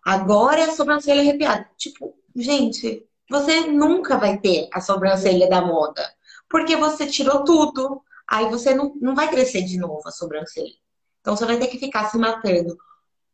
Agora 0.05 0.62
é 0.62 0.63
a 0.65 0.75
sobrancelha 0.75 1.21
arrepiada. 1.21 1.69
Tipo, 1.77 2.15
gente, 2.35 3.05
você 3.29 3.67
nunca 3.67 4.17
vai 4.17 4.38
ter 4.39 4.67
a 4.73 4.81
sobrancelha 4.81 5.49
da 5.49 5.62
moda. 5.62 6.07
Porque 6.49 6.75
você 6.75 7.05
tirou 7.05 7.43
tudo. 7.43 8.01
Aí 8.27 8.49
você 8.49 8.73
não, 8.73 8.95
não 9.01 9.15
vai 9.15 9.29
crescer 9.29 9.63
de 9.63 9.77
novo 9.77 10.01
a 10.05 10.12
sobrancelha. 10.12 10.75
Então 11.21 11.35
você 11.35 11.45
vai 11.45 11.57
ter 11.57 11.67
que 11.67 11.79
ficar 11.79 12.09
se 12.09 12.17
matando 12.17 12.77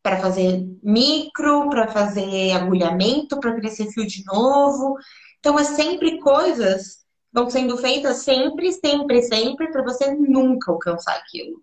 para 0.01 0.17
fazer 0.17 0.63
micro, 0.83 1.69
para 1.69 1.87
fazer 1.87 2.51
agulhamento, 2.51 3.39
para 3.39 3.55
crescer 3.55 3.91
fio 3.91 4.05
de 4.05 4.23
novo. 4.25 4.97
Então, 5.39 5.57
é 5.57 5.63
sempre 5.63 6.19
coisas 6.19 7.05
vão 7.35 7.49
sendo 7.49 7.77
feitas 7.77 8.17
sempre, 8.17 8.71
sempre, 8.71 9.21
sempre, 9.23 9.69
para 9.69 9.83
você 9.83 10.13
nunca 10.15 10.71
alcançar 10.71 11.17
aquilo. 11.17 11.61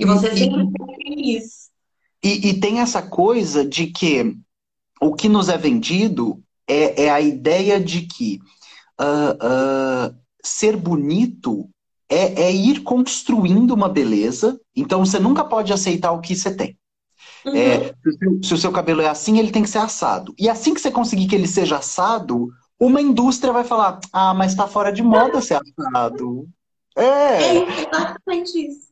E 0.00 0.04
você 0.04 0.32
e, 0.32 0.36
sempre 0.36 0.66
fica 0.66 0.86
feliz. 0.96 1.70
E, 2.22 2.48
e, 2.48 2.60
tem 2.60 2.80
essa 2.80 3.02
coisa 3.02 3.64
de 3.64 3.86
que 3.88 4.36
o 5.00 5.14
que 5.14 5.28
nos 5.28 5.48
é 5.48 5.56
vendido 5.56 6.42
é, 6.66 7.04
é 7.04 7.10
a 7.10 7.20
ideia 7.20 7.78
de 7.78 8.02
que 8.02 8.40
uh, 9.00 10.10
uh, 10.10 10.16
ser 10.42 10.76
bonito 10.76 11.68
é, 12.08 12.44
é 12.44 12.52
ir 12.52 12.82
construindo 12.82 13.72
uma 13.72 13.88
beleza. 13.88 14.58
Então, 14.74 15.04
você 15.04 15.18
nunca 15.18 15.44
pode 15.44 15.72
aceitar 15.72 16.12
o 16.12 16.20
que 16.20 16.34
você 16.34 16.54
tem. 16.54 16.76
Uhum. 17.44 17.54
É, 17.54 17.78
se, 17.78 18.08
o 18.08 18.12
seu, 18.12 18.40
se, 18.42 18.54
o 18.54 18.58
seu, 18.58 18.72
cabelo 18.72 19.00
é 19.00 19.08
assim, 19.08 19.38
ele 19.38 19.52
tem 19.52 19.62
que 19.62 19.70
ser 19.70 19.78
assado. 19.78 20.34
E 20.38 20.48
assim 20.48 20.74
que 20.74 20.80
você 20.80 20.90
conseguir 20.90 21.26
que 21.28 21.34
ele 21.34 21.46
seja 21.46 21.78
assado, 21.78 22.48
uma 22.78 23.00
indústria 23.00 23.52
vai 23.52 23.64
falar: 23.64 24.00
ah, 24.12 24.34
mas 24.34 24.54
tá 24.54 24.66
fora 24.66 24.92
de 24.92 25.02
moda 25.02 25.40
ser 25.40 25.58
assado. 25.60 26.48
É, 26.96 27.04
é 27.04 27.82
exatamente 27.82 28.68
isso. 28.68 28.86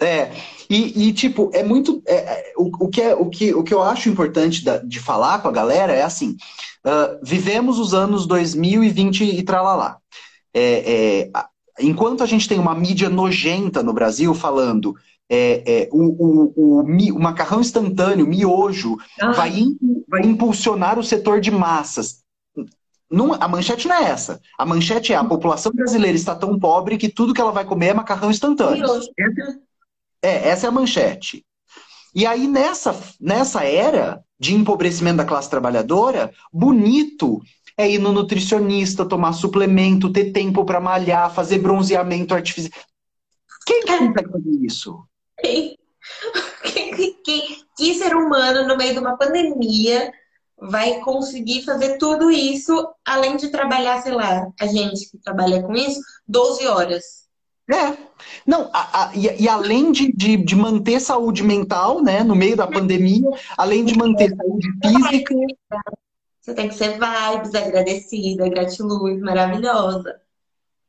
É, 0.00 0.32
e, 0.68 1.08
e 1.08 1.12
tipo, 1.12 1.50
é 1.54 1.62
muito. 1.62 2.02
É, 2.06 2.14
é, 2.14 2.52
o, 2.56 2.86
o, 2.86 2.88
que 2.88 3.00
é, 3.00 3.14
o, 3.14 3.28
que, 3.28 3.54
o 3.54 3.62
que 3.62 3.72
eu 3.72 3.82
acho 3.82 4.08
importante 4.08 4.64
da, 4.64 4.78
de 4.78 4.98
falar 4.98 5.40
com 5.40 5.48
a 5.48 5.52
galera 5.52 5.92
é 5.92 6.02
assim: 6.02 6.36
uh, 6.84 7.18
vivemos 7.22 7.78
os 7.78 7.94
anos 7.94 8.26
2020 8.26 9.24
e 9.24 9.42
tralalá. 9.42 9.98
É, 10.52 11.30
é, 11.32 11.44
enquanto 11.80 12.22
a 12.22 12.26
gente 12.26 12.48
tem 12.48 12.58
uma 12.58 12.74
mídia 12.74 13.08
nojenta 13.08 13.82
no 13.82 13.92
Brasil 13.92 14.34
falando 14.34 14.94
é, 15.28 15.62
é, 15.66 15.88
o, 15.90 16.02
o, 16.02 16.52
o, 16.56 16.80
o, 16.80 17.20
macarrão 17.20 17.60
instantâneo, 17.60 18.26
miojo, 18.26 18.96
ah. 19.20 19.32
vai, 19.32 19.52
vai 20.08 20.22
impulsionar 20.22 20.98
o 20.98 21.04
setor 21.04 21.40
de 21.40 21.50
massas. 21.50 22.22
Não, 23.10 23.32
a 23.34 23.46
manchete 23.46 23.86
não 23.86 23.96
é 23.96 24.10
essa. 24.10 24.40
A 24.58 24.66
manchete 24.66 25.12
é 25.12 25.16
a 25.16 25.24
população 25.24 25.72
brasileira 25.72 26.16
está 26.16 26.34
tão 26.34 26.58
pobre 26.58 26.98
que 26.98 27.08
tudo 27.08 27.32
que 27.32 27.40
ela 27.40 27.52
vai 27.52 27.64
comer 27.64 27.88
é 27.88 27.94
macarrão 27.94 28.30
instantâneo. 28.30 28.84
Essa, 28.84 29.08
é, 30.24 30.48
essa 30.48 30.66
é 30.66 30.68
a 30.68 30.72
manchete. 30.72 31.44
E 32.14 32.26
aí, 32.26 32.46
nessa, 32.46 32.98
nessa 33.20 33.64
era 33.64 34.22
de 34.38 34.54
empobrecimento 34.54 35.18
da 35.18 35.24
classe 35.24 35.50
trabalhadora, 35.50 36.32
bonito 36.52 37.40
é 37.76 37.90
ir 37.90 37.98
no 37.98 38.12
nutricionista, 38.12 39.04
tomar 39.04 39.32
suplemento, 39.32 40.12
ter 40.12 40.32
tempo 40.32 40.64
para 40.64 40.80
malhar, 40.80 41.34
fazer 41.34 41.58
bronzeamento 41.58 42.32
artificial. 42.34 42.72
Quem 43.66 43.82
que 43.82 43.98
consegue 43.98 44.30
fazer 44.30 44.64
isso? 44.64 45.04
Que, 45.42 45.76
que, 47.24 47.64
que 47.76 47.94
ser 47.94 48.14
humano, 48.14 48.68
no 48.68 48.76
meio 48.76 48.92
de 48.92 48.98
uma 49.00 49.16
pandemia, 49.16 50.12
vai 50.58 51.00
conseguir 51.00 51.62
fazer 51.62 51.98
tudo 51.98 52.30
isso, 52.30 52.88
além 53.04 53.36
de 53.36 53.48
trabalhar, 53.48 54.00
sei 54.02 54.12
lá, 54.12 54.48
a 54.60 54.66
gente 54.66 55.10
que 55.10 55.18
trabalha 55.18 55.62
com 55.62 55.72
isso, 55.72 56.00
12 56.28 56.66
horas. 56.66 57.23
É. 57.70 57.96
Não, 58.46 58.70
a, 58.72 59.04
a, 59.04 59.16
e, 59.16 59.42
e, 59.42 59.48
além 59.48 59.90
de, 59.90 60.12
de, 60.12 60.36
de, 60.36 60.54
manter 60.54 61.00
saúde 61.00 61.42
mental, 61.42 62.02
né, 62.02 62.22
no 62.22 62.34
meio 62.34 62.56
da 62.56 62.66
pandemia, 62.66 63.28
além 63.56 63.84
de 63.84 63.96
manter 63.96 64.36
saúde 64.36 64.68
física. 64.82 65.34
Você 66.40 66.54
tem 66.54 66.68
que 66.68 66.74
ser 66.74 66.98
vibes, 66.98 67.54
agradecida, 67.54 68.48
gratiluz, 68.50 69.18
maravilhosa. 69.20 70.20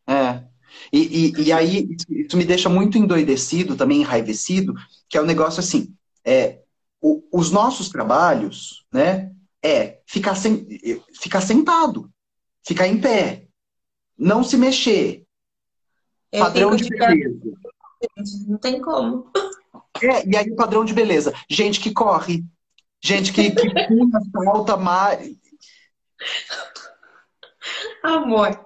É. 0.05 0.43
E, 0.91 1.31
e, 1.31 1.43
e, 1.43 1.53
aí, 1.53 1.95
isso 2.09 2.35
me 2.35 2.43
deixa 2.43 2.67
muito 2.67 2.97
endoidecido, 2.97 3.77
também 3.77 4.01
enraivecido, 4.01 4.73
que 5.07 5.17
é 5.17 5.21
um 5.21 5.25
negócio 5.25 5.61
assim, 5.61 5.95
é, 6.25 6.59
o, 7.01 7.23
os 7.31 7.51
nossos 7.51 7.87
trabalhos, 7.87 8.85
né, 8.91 9.31
é 9.63 9.99
ficar, 10.05 10.35
sem, 10.35 10.67
ficar 11.13 11.39
sentado, 11.39 12.11
ficar 12.61 12.87
em 12.87 12.99
pé, 12.99 13.47
não 14.17 14.43
se 14.43 14.57
mexer, 14.57 15.24
Eu 16.37 16.43
padrão 16.45 16.75
de 16.75 16.89
beleza. 16.89 17.39
Não 18.47 18.57
tem 18.57 18.81
como. 18.81 19.31
É, 20.01 20.27
e 20.27 20.35
aí 20.35 20.49
o 20.51 20.55
padrão 20.55 20.83
de 20.85 20.93
beleza, 20.93 21.33
gente 21.49 21.79
que 21.79 21.91
corre, 21.93 22.43
gente 23.03 23.31
que, 23.31 23.51
que 23.51 23.69
pula, 23.87 24.19
salta, 24.45 24.77
mais. 24.77 25.35
Amor. 28.03 28.59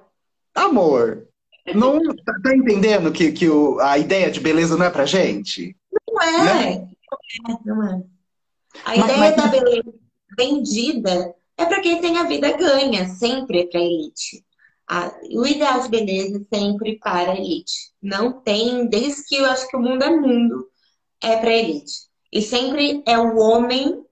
Amor, 0.55 1.27
não 1.73 1.99
tá, 2.15 2.33
tá 2.43 2.55
entendendo 2.55 3.11
que, 3.11 3.31
que 3.31 3.47
o, 3.47 3.79
a 3.79 3.97
ideia 3.97 4.29
de 4.29 4.39
beleza 4.39 4.75
não 4.75 4.85
é 4.85 4.89
pra 4.89 5.05
gente? 5.05 5.75
Não 6.07 6.21
é. 6.21 6.43
Né? 6.79 6.89
Não 7.65 7.83
é. 7.83 8.03
A 8.85 8.89
Mas- 8.97 8.99
ideia 9.05 9.17
mas- 9.19 9.35
da 9.35 9.47
beleza 9.47 9.93
vendida 10.37 11.35
é 11.57 11.65
para 11.65 11.81
quem 11.81 12.01
tem 12.01 12.17
a 12.17 12.23
vida 12.23 12.51
ganha, 12.57 13.07
sempre 13.07 13.61
é 13.61 13.65
para 13.67 13.79
elite. 13.79 14.43
A- 14.91 15.13
o 15.31 15.45
ideal 15.45 15.81
de 15.81 15.89
beleza 15.89 16.37
é 16.51 16.57
sempre 16.57 16.97
para 16.97 17.31
a 17.33 17.35
elite. 17.35 17.91
Não 18.01 18.41
tem, 18.41 18.87
desde 18.87 19.23
que 19.25 19.35
eu 19.35 19.45
acho 19.45 19.67
que 19.67 19.77
o 19.77 19.79
mundo 19.79 20.03
é 20.03 20.09
mundo, 20.09 20.67
é 21.21 21.37
para 21.37 21.53
elite. 21.53 21.93
E 22.33 22.41
sempre 22.41 23.03
é 23.05 23.17
o 23.17 23.37
homem 23.37 24.03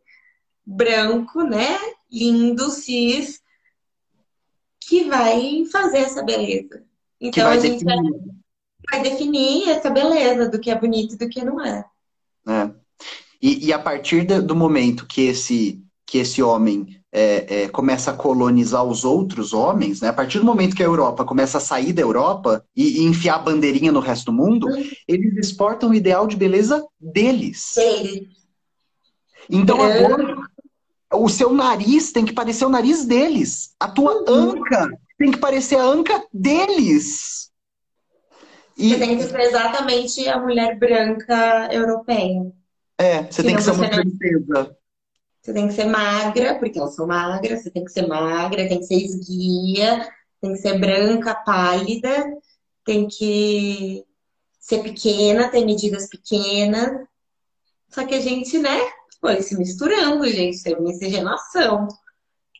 branco, 0.65 1.43
né? 1.43 1.77
Lindo, 2.11 2.69
cis, 2.69 3.41
que 4.81 5.03
vai 5.05 5.65
fazer 5.71 5.99
essa 5.99 6.23
beleza. 6.23 6.83
Então 7.19 7.45
vai 7.45 7.57
a 7.57 7.59
gente 7.59 7.83
definir. 7.83 8.21
vai 8.89 9.01
definir 9.01 9.69
essa 9.69 9.89
beleza 9.89 10.47
do 10.47 10.59
que 10.59 10.69
é 10.69 10.79
bonito 10.79 11.15
e 11.15 11.17
do 11.17 11.27
que 11.29 11.43
não 11.43 11.59
é. 11.63 11.83
né? 12.45 12.73
E, 13.41 13.67
e 13.67 13.73
a 13.73 13.79
partir 13.79 14.25
do 14.25 14.55
momento 14.55 15.05
que 15.05 15.21
esse, 15.21 15.83
que 16.05 16.19
esse 16.19 16.41
homem 16.41 16.96
é, 17.11 17.63
é, 17.63 17.67
começa 17.69 18.11
a 18.11 18.13
colonizar 18.13 18.83
os 18.83 19.05
outros 19.05 19.53
homens, 19.53 20.01
né? 20.01 20.09
a 20.09 20.13
partir 20.13 20.39
do 20.39 20.45
momento 20.45 20.75
que 20.75 20.83
a 20.83 20.85
Europa 20.85 21.23
começa 21.23 21.57
a 21.57 21.61
sair 21.61 21.93
da 21.93 22.01
Europa 22.01 22.63
e, 22.75 22.99
e 23.01 23.03
enfiar 23.05 23.35
a 23.35 23.39
bandeirinha 23.39 23.91
no 23.91 23.99
resto 23.99 24.25
do 24.25 24.33
mundo, 24.33 24.67
eles 25.07 25.35
exportam 25.37 25.89
o 25.89 25.93
ideal 25.95 26.27
de 26.27 26.35
beleza 26.35 26.85
deles. 26.99 27.77
Ele 27.77 28.27
Então 29.49 29.83
É. 29.83 30.03
agora 30.05 30.35
o 31.13 31.29
seu 31.29 31.53
nariz 31.53 32.11
tem 32.11 32.25
que 32.25 32.33
parecer 32.33 32.65
o 32.65 32.69
nariz 32.69 33.05
deles. 33.05 33.73
A 33.79 33.87
tua 33.87 34.25
anca 34.27 34.89
tem 35.17 35.31
que 35.31 35.37
parecer 35.37 35.77
a 35.77 35.83
anca 35.85 36.21
deles. 36.33 37.49
E 38.77 38.89
Você 38.89 38.99
tem 38.99 39.17
que 39.17 39.23
ser 39.23 39.39
exatamente 39.39 40.27
a 40.27 40.39
mulher 40.39 40.77
branca 40.77 41.69
europeia. 41.71 42.51
é, 42.99 43.23
você 43.23 43.41
tem 43.41 43.55
que 43.55 43.61
ser 43.63 43.71
uma 43.71 43.89
princesa. 43.89 44.75
Você 45.47 45.53
tem 45.53 45.69
que 45.69 45.75
ser 45.75 45.85
magra, 45.85 46.59
porque 46.59 46.77
eu 46.77 46.89
sou 46.89 47.07
magra, 47.07 47.55
você 47.55 47.71
tem 47.71 47.85
que 47.85 47.91
ser 47.93 48.05
magra, 48.05 48.67
tem 48.67 48.79
que 48.79 48.85
ser 48.85 48.95
esguia, 48.95 50.05
tem 50.41 50.51
que 50.51 50.57
ser 50.57 50.77
branca, 50.77 51.33
pálida, 51.33 52.37
tem 52.83 53.07
que 53.07 54.03
ser 54.59 54.83
pequena, 54.83 55.47
ter 55.47 55.63
medidas 55.63 56.09
pequenas. 56.09 57.07
Só 57.87 58.05
que 58.05 58.13
a 58.13 58.19
gente, 58.19 58.59
né, 58.59 58.77
foi 59.21 59.41
se 59.41 59.57
misturando, 59.57 60.27
gente, 60.27 60.61
teve 60.61 60.81
miscigenação. 60.81 61.87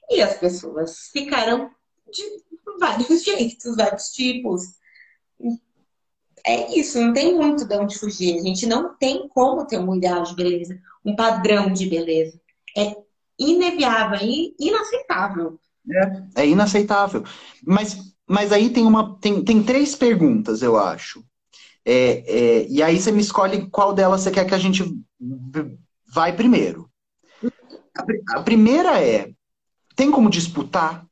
E 0.10 0.22
as 0.22 0.38
pessoas 0.38 1.10
ficaram 1.12 1.70
de 2.10 2.24
vários 2.80 3.20
jeitos, 3.22 3.76
vários 3.76 4.12
tipos. 4.12 4.62
É 6.42 6.74
isso, 6.74 7.02
não 7.02 7.12
tem 7.12 7.36
muito 7.36 7.66
de 7.66 7.78
onde 7.78 8.00
fugir. 8.00 8.40
A 8.40 8.42
gente 8.44 8.66
não 8.66 8.96
tem 8.96 9.28
como 9.28 9.68
ter 9.68 9.78
um 9.78 9.94
ideal 9.94 10.24
de 10.24 10.34
beleza, 10.34 10.80
um 11.04 11.18
padrão 11.18 11.70
de 11.74 11.86
beleza. 11.90 12.40
É 12.78 12.96
ineviável 13.40 14.20
e 14.22 14.56
inaceitável. 14.60 15.60
É 16.36 16.46
inaceitável. 16.48 17.24
Mas, 17.66 17.98
mas 18.28 18.52
aí 18.52 18.70
tem 18.70 18.86
uma 18.86 19.18
tem, 19.20 19.44
tem 19.44 19.64
três 19.64 19.96
perguntas, 19.96 20.62
eu 20.62 20.78
acho. 20.78 21.24
É, 21.86 22.62
é, 22.62 22.68
e 22.68 22.84
aí 22.84 23.00
você 23.00 23.12
me 23.12 23.22
escolhe 23.22 23.70
qual 23.70 23.94
delas 23.94 24.22
você 24.22 24.32
quer 24.32 24.46
que 24.46 24.56
a 24.56 24.60
gente 24.60 24.84
vai 26.14 26.36
primeiro. 26.36 26.90
A, 27.96 28.04
pri- 28.04 28.22
a 28.36 28.42
primeira 28.42 29.02
é: 29.02 29.32
tem 29.96 30.12
como 30.12 30.30
disputar 30.30 31.06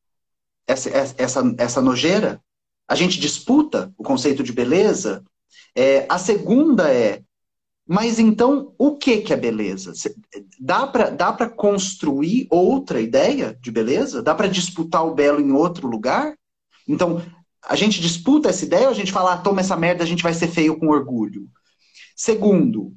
essa, 0.67 0.89
essa, 1.17 1.55
essa 1.57 1.81
nojeira? 1.81 2.41
A 2.87 2.95
gente 2.95 3.19
disputa 3.19 3.93
o 3.97 4.03
conceito 4.03 4.43
de 4.43 4.53
beleza? 4.53 5.23
É, 5.75 6.05
a 6.09 6.19
segunda 6.19 6.93
é: 6.93 7.23
mas 7.87 8.17
então 8.17 8.73
o 8.77 8.97
que, 8.97 9.21
que 9.21 9.31
é 9.31 9.37
beleza? 9.37 9.93
Dá 10.59 10.87
para 10.87 11.09
dá 11.11 11.31
para 11.31 11.49
construir 11.49 12.47
outra 12.49 12.99
ideia 12.99 13.55
de 13.61 13.71
beleza? 13.71 14.23
Dá 14.23 14.33
para 14.33 14.47
disputar 14.47 15.05
o 15.05 15.13
belo 15.13 15.39
em 15.39 15.51
outro 15.51 15.87
lugar? 15.87 16.35
Então, 16.87 17.21
a 17.63 17.75
gente 17.75 18.01
disputa 18.01 18.49
essa 18.49 18.65
ideia 18.65 18.85
ou 18.85 18.91
a 18.91 18.95
gente 18.95 19.11
fala, 19.11 19.33
ah, 19.33 19.37
toma 19.37 19.61
essa 19.61 19.75
merda, 19.75 20.03
a 20.03 20.07
gente 20.07 20.23
vai 20.23 20.33
ser 20.33 20.47
feio 20.47 20.77
com 20.77 20.87
orgulho? 20.87 21.47
Segundo, 22.15 22.93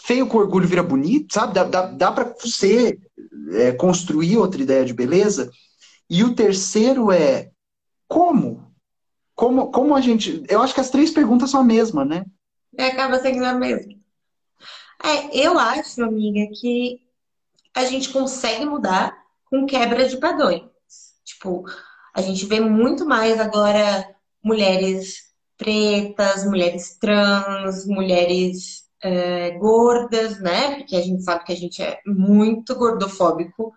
feio 0.00 0.26
com 0.26 0.38
orgulho 0.38 0.68
vira 0.68 0.82
bonito, 0.82 1.34
sabe? 1.34 1.54
Dá, 1.54 1.64
dá, 1.64 1.86
dá 1.86 2.12
para 2.12 2.34
você 2.38 2.98
é, 3.52 3.72
construir 3.72 4.38
outra 4.38 4.62
ideia 4.62 4.84
de 4.84 4.94
beleza? 4.94 5.50
E 6.08 6.24
o 6.24 6.34
terceiro 6.34 7.12
é, 7.12 7.50
como? 8.06 8.72
Como, 9.34 9.70
como 9.70 9.94
a 9.94 10.00
gente. 10.00 10.42
Eu 10.48 10.62
acho 10.62 10.74
que 10.74 10.80
as 10.80 10.90
três 10.90 11.10
perguntas 11.10 11.50
são 11.50 11.60
a 11.60 11.64
mesma, 11.64 12.04
né? 12.04 12.24
E 12.76 12.82
acaba 12.82 13.20
sendo 13.20 13.44
a 13.44 13.54
mesma. 13.54 13.97
É, 15.02 15.36
eu 15.36 15.58
acho, 15.58 16.02
amiga, 16.02 16.50
que 16.60 17.00
a 17.74 17.84
gente 17.84 18.10
consegue 18.10 18.64
mudar 18.64 19.16
com 19.46 19.66
quebra 19.66 20.08
de 20.08 20.16
padrões. 20.16 20.62
Tipo, 21.24 21.64
a 22.14 22.20
gente 22.20 22.46
vê 22.46 22.60
muito 22.60 23.06
mais 23.06 23.38
agora 23.38 24.08
mulheres 24.42 25.28
pretas, 25.56 26.44
mulheres 26.44 26.96
trans, 26.98 27.86
mulheres 27.86 28.84
é, 29.02 29.52
gordas, 29.52 30.40
né? 30.40 30.76
Porque 30.76 30.96
a 30.96 31.00
gente 31.00 31.22
sabe 31.22 31.44
que 31.44 31.52
a 31.52 31.56
gente 31.56 31.82
é 31.82 32.00
muito 32.06 32.74
gordofóbico. 32.74 33.72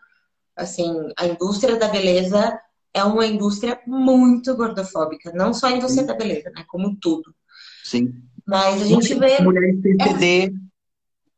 Assim, 0.55 1.09
a 1.17 1.25
indústria 1.25 1.77
da 1.77 1.87
beleza 1.87 2.59
é 2.93 3.03
uma 3.03 3.25
indústria 3.25 3.79
muito 3.85 4.55
gordofóbica. 4.55 5.31
Não 5.33 5.53
só 5.53 5.67
a 5.67 5.71
indústria 5.71 6.05
da 6.05 6.15
beleza, 6.15 6.51
né? 6.55 6.63
Como 6.67 6.95
tudo. 6.99 7.33
Sim. 7.83 8.11
Mas 8.45 8.81
a 8.81 8.85
gente 8.85 9.13
vê 9.13 9.41
Mulheres 9.41 9.81
PCD. 9.81 10.53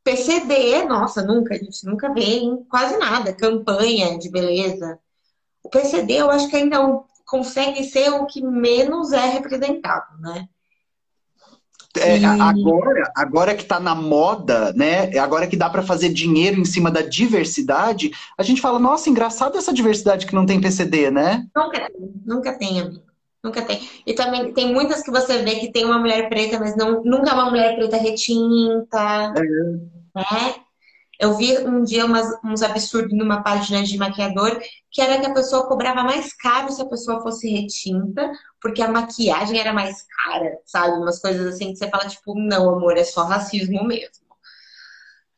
PCD, 0.04 0.84
nossa, 0.86 1.22
nunca, 1.24 1.56
a 1.56 1.58
gente 1.58 1.86
nunca 1.86 2.14
vê 2.14 2.40
em 2.40 2.64
quase 2.66 2.98
nada, 2.98 3.34
campanha 3.34 4.18
de 4.18 4.30
beleza. 4.30 5.00
O 5.64 5.70
PCD 5.70 6.16
eu 6.16 6.30
acho 6.30 6.50
que 6.50 6.58
ainda 6.58 6.78
é 6.78 7.00
consegue 7.26 7.84
ser 7.84 8.10
o 8.10 8.26
que 8.26 8.42
menos 8.46 9.12
é 9.12 9.26
representado, 9.26 10.20
né? 10.20 10.48
É, 11.96 12.18
E- 12.18 12.26
agora, 12.26 13.12
agora 13.16 13.56
que 13.56 13.66
tá 13.66 13.80
na 13.80 13.96
moda, 13.96 14.74
né? 14.74 15.18
Agora 15.18 15.48
que 15.48 15.56
dá 15.56 15.70
para 15.70 15.84
fazer 15.84 16.10
dinheiro 16.10 16.60
em 16.60 16.66
cima 16.66 16.92
da 16.92 17.02
diversidade, 17.02 18.12
a 18.38 18.44
gente 18.44 18.62
fala, 18.62 18.80
nossa, 18.80 19.10
engraçado 19.10 19.58
essa 19.58 19.72
diversidade 19.74 20.26
que 20.26 20.36
não 20.36 20.46
tem 20.46 20.60
PCD, 20.60 21.12
né? 21.12 21.46
Nunca 21.56 21.80
tem, 21.80 22.14
nunca 22.26 22.58
tem, 22.58 22.82
amigo. 22.82 23.13
Nunca 23.44 23.62
tem. 23.66 23.90
E 24.06 24.14
também 24.14 24.54
tem 24.54 24.74
muitas 24.74 25.04
que 25.04 25.12
você 25.12 25.40
vê 25.44 25.60
que 25.60 25.72
tem 25.72 25.84
uma 25.86 26.00
mulher 26.00 26.30
preta, 26.30 26.60
mas 26.60 26.76
não, 26.78 27.04
nunca 27.04 27.32
é 27.32 27.34
uma 27.34 27.50
mulher 27.50 27.76
preta 27.76 27.98
retinta, 27.98 29.32
né? 29.34 30.56
Eu 31.20 31.36
vi 31.38 31.58
um 31.60 31.84
dia 31.84 32.06
umas- 32.06 32.38
uns 32.44 32.62
absurdos 32.64 33.18
numa 33.18 33.44
página 33.44 33.84
de 33.84 33.98
maquiador, 33.98 34.60
que 34.92 35.02
era 35.02 35.20
que 35.20 35.28
a 35.28 35.34
pessoa 35.34 35.68
cobrava 35.68 36.04
mais 36.04 36.34
caro 36.34 36.72
se 36.72 36.82
a 36.82 36.86
pessoa 36.86 37.22
fosse 37.22 37.50
retinta, 37.50 38.32
porque 38.62 38.82
a 38.82 38.88
maquiagem 38.90 39.60
era 39.60 39.74
mais 39.74 40.04
cara, 40.26 40.60
sabe? 40.66 40.98
Umas 40.98 41.20
coisas 41.20 41.56
assim 41.56 41.72
que 41.72 41.78
você 41.78 41.90
fala, 41.90 42.08
tipo, 42.08 42.36
não, 42.40 42.70
amor, 42.70 42.98
é 42.98 43.04
só 43.04 43.24
racismo 43.26 43.84
mesmo. 43.86 44.24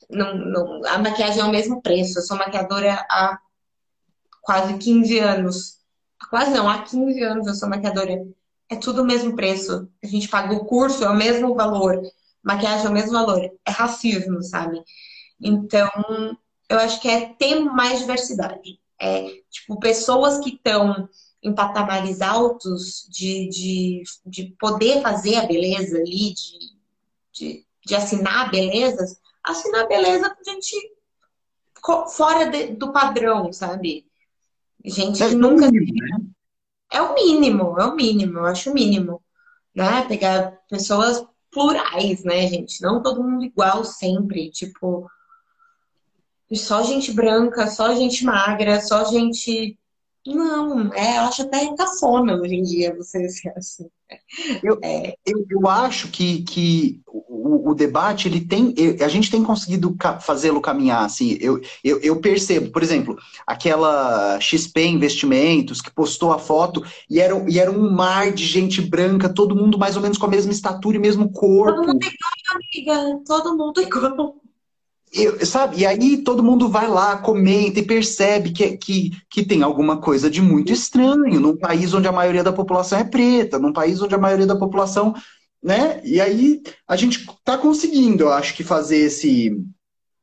Não, 0.09 0.35
não, 0.35 0.85
a 0.87 0.97
maquiagem 0.99 1.41
é 1.41 1.45
o 1.45 1.51
mesmo 1.51 1.81
preço. 1.81 2.17
Eu 2.19 2.23
sou 2.23 2.37
maquiadora 2.37 3.05
há 3.09 3.39
quase 4.41 4.77
15 4.77 5.19
anos. 5.19 5.79
Quase 6.29 6.51
não, 6.51 6.69
há 6.69 6.81
15 6.83 7.21
anos 7.23 7.47
eu 7.47 7.53
sou 7.55 7.69
maquiadora. 7.69 8.25
É 8.69 8.75
tudo 8.75 9.01
o 9.01 9.05
mesmo 9.05 9.35
preço. 9.35 9.87
A 10.03 10.07
gente 10.07 10.27
paga 10.27 10.53
o 10.53 10.65
curso, 10.65 11.03
é 11.03 11.09
o 11.09 11.15
mesmo 11.15 11.53
valor. 11.55 12.01
Maquiagem 12.43 12.87
é 12.87 12.89
o 12.89 12.93
mesmo 12.93 13.11
valor. 13.11 13.41
É 13.65 13.71
racismo, 13.71 14.41
sabe? 14.43 14.83
Então, 15.41 15.89
eu 16.69 16.79
acho 16.79 17.01
que 17.01 17.07
é 17.09 17.33
ter 17.35 17.59
mais 17.59 17.99
diversidade. 17.99 18.79
É, 18.99 19.27
tipo, 19.51 19.79
pessoas 19.79 20.39
que 20.39 20.51
estão 20.51 21.07
em 21.43 21.53
patamares 21.53 22.21
altos 22.21 23.07
de, 23.09 23.47
de, 23.49 24.03
de 24.25 24.55
poder 24.59 25.01
fazer 25.01 25.35
a 25.35 25.45
beleza 25.45 25.97
ali, 25.97 26.33
de, 26.33 26.59
de, 27.33 27.65
de 27.85 27.95
assinar 27.95 28.49
belezas, 28.49 29.19
assinar 29.43 29.87
beleza 29.87 30.29
com 30.29 30.43
gente 30.43 30.75
fora 32.15 32.49
de- 32.49 32.75
do 32.75 32.91
padrão, 32.91 33.51
sabe? 33.51 34.05
Gente 34.85 35.17
que 35.17 35.35
nunca 35.35 35.71
mínimo, 35.71 35.95
né? 35.95 36.25
é 36.91 37.01
o 37.01 37.13
mínimo, 37.13 37.79
é 37.79 37.85
o 37.85 37.95
mínimo, 37.95 38.39
eu 38.39 38.45
acho 38.45 38.71
o 38.71 38.73
mínimo. 38.73 39.21
né? 39.73 40.05
Pegar 40.07 40.57
pessoas 40.69 41.25
plurais, 41.51 42.23
né, 42.23 42.47
gente? 42.47 42.81
Não 42.81 43.01
todo 43.01 43.23
mundo 43.23 43.45
igual 43.45 43.83
sempre, 43.83 44.51
tipo, 44.51 45.09
só 46.53 46.83
gente 46.83 47.11
branca, 47.11 47.67
só 47.67 47.93
gente 47.95 48.23
magra, 48.23 48.81
só 48.81 49.05
gente. 49.05 49.77
Não, 50.25 50.91
é, 50.93 51.17
eu 51.17 51.21
acho 51.23 51.43
até 51.43 51.75
cafona 51.75 52.35
hoje 52.35 52.55
em 52.55 52.63
dia 52.63 52.95
você 52.95 53.29
ser 53.29 53.53
assim. 53.55 53.85
Eu, 54.63 54.79
é. 54.83 55.15
eu, 55.25 55.45
eu, 55.49 55.67
acho 55.67 56.09
que, 56.09 56.43
que 56.43 57.01
o, 57.07 57.71
o, 57.71 57.75
debate, 57.75 58.27
ele 58.27 58.41
tem. 58.41 58.73
A 59.03 59.07
gente 59.07 59.29
tem 59.29 59.43
conseguido 59.43 59.95
fazê-lo 60.21 60.61
caminhar, 60.61 61.05
assim. 61.05 61.37
Eu, 61.39 61.61
eu, 61.83 61.99
eu, 61.99 62.19
percebo, 62.19 62.71
por 62.71 62.81
exemplo, 62.81 63.17
aquela 63.45 64.39
XP 64.39 64.85
Investimentos 64.85 65.81
que 65.81 65.91
postou 65.91 66.31
a 66.31 66.39
foto 66.39 66.83
e 67.09 67.19
era, 67.19 67.33
e 67.47 67.59
era 67.59 67.71
um 67.71 67.91
mar 67.91 68.31
de 68.31 68.45
gente 68.45 68.81
branca, 68.81 69.29
todo 69.29 69.55
mundo 69.55 69.77
mais 69.77 69.95
ou 69.95 70.01
menos 70.01 70.17
com 70.17 70.25
a 70.25 70.29
mesma 70.29 70.51
estatura 70.51 70.97
e 70.97 70.99
mesmo 70.99 71.31
corpo. 71.31 71.81
Todo 71.81 71.87
mundo 71.87 72.03
igual, 72.03 72.55
amiga. 72.55 73.21
Todo 73.25 73.57
mundo 73.57 73.81
igual. 73.81 74.35
Eu, 75.17 75.45
sabe? 75.45 75.77
E 75.77 75.85
aí 75.85 76.17
todo 76.17 76.43
mundo 76.43 76.67
vai 76.67 76.89
lá, 76.89 77.17
comenta 77.17 77.79
e 77.79 77.85
percebe 77.85 78.51
que, 78.51 78.75
que, 78.75 79.11
que 79.29 79.45
tem 79.45 79.63
alguma 79.63 80.01
coisa 80.01 80.29
de 80.29 80.41
muito 80.41 80.73
estranho 80.73 81.39
num 81.39 81.55
país 81.55 81.93
onde 81.93 82.05
a 82.05 82.11
maioria 82.11 82.43
da 82.43 82.51
população 82.51 82.99
é 82.99 83.03
preta, 83.05 83.57
num 83.57 83.71
país 83.71 84.01
onde 84.01 84.13
a 84.13 84.17
maioria 84.17 84.45
da 84.45 84.57
população, 84.57 85.15
né? 85.63 86.01
E 86.03 86.19
aí 86.19 86.61
a 86.85 86.97
gente 86.97 87.19
está 87.21 87.57
conseguindo, 87.57 88.25
eu 88.25 88.33
acho 88.33 88.53
que 88.55 88.63
fazer 88.63 88.97
esse, 88.97 89.57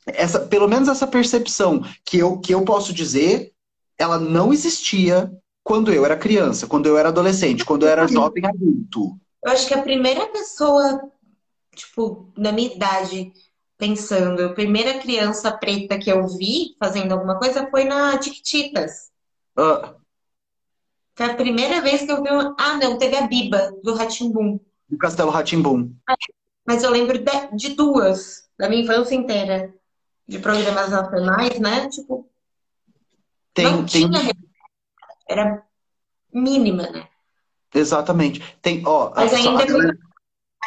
essa, 0.07 0.41
pelo 0.41 0.69
menos 0.69 0.89
essa 0.89 1.07
percepção 1.07 1.83
que 2.05 2.19
eu, 2.19 2.39
que 2.39 2.53
eu 2.53 2.63
posso 2.63 2.93
dizer, 2.93 3.51
ela 3.99 4.19
não 4.19 4.53
existia 4.53 5.33
quando 5.65 5.91
eu 5.91 6.05
era 6.05 6.19
criança, 6.19 6.67
quando 6.67 6.87
eu 6.87 6.99
era 6.99 7.09
adolescente, 7.09 7.65
quando 7.65 7.85
eu 7.85 7.89
era 7.89 8.07
jovem 8.07 8.45
adulto. 8.45 9.17
Eu 9.43 9.53
acho 9.53 9.67
que 9.67 9.75
a 9.75 9.83
primeira 9.83 10.27
pessoa, 10.27 11.01
tipo, 11.75 12.31
da 12.37 12.53
minha 12.53 12.75
idade 12.75 13.33
pensando, 13.83 14.45
a 14.45 14.55
primeira 14.55 15.01
criança 15.01 15.51
preta 15.51 15.99
que 15.99 16.09
eu 16.09 16.25
vi 16.29 16.77
fazendo 16.79 17.11
alguma 17.11 17.37
coisa 17.37 17.69
foi 17.69 17.83
na 17.83 18.17
Tiquititas. 18.17 19.11
Ah. 19.57 19.97
Foi 21.17 21.27
a 21.27 21.35
primeira 21.35 21.81
vez 21.81 22.03
que 22.03 22.13
eu 22.13 22.23
vi 22.23 22.31
uma... 22.31 22.55
Ah, 22.61 22.77
não, 22.77 22.97
teve 22.97 23.17
a 23.17 23.27
Biba, 23.27 23.73
do 23.83 23.93
Ratimbum. 23.95 24.61
Do 24.89 24.97
Castelo 24.97 25.33
Ratimbum. 25.33 25.93
Mas 26.65 26.85
eu 26.85 26.93
lembro 26.93 27.19
de, 27.19 27.57
de, 27.57 27.71
duas, 27.71 28.49
da 28.57 28.69
minha 28.69 28.85
infância 28.85 29.17
inteira, 29.17 29.75
de 30.29 30.39
programas 30.39 30.89
nacionais, 30.89 31.59
né? 31.59 31.89
Tipo, 31.89 32.31
tem, 33.53 33.65
não 33.65 33.85
tem... 33.85 34.09
tinha... 34.09 34.33
Era 35.29 35.61
mínima, 36.33 36.89
né? 36.89 37.09
Exatamente. 37.75 38.41
Tem, 38.63 38.81
ó, 38.87 39.11
Mas 39.13 39.35
ainda, 39.35 39.65
é 39.65 39.71
muito, 39.73 39.99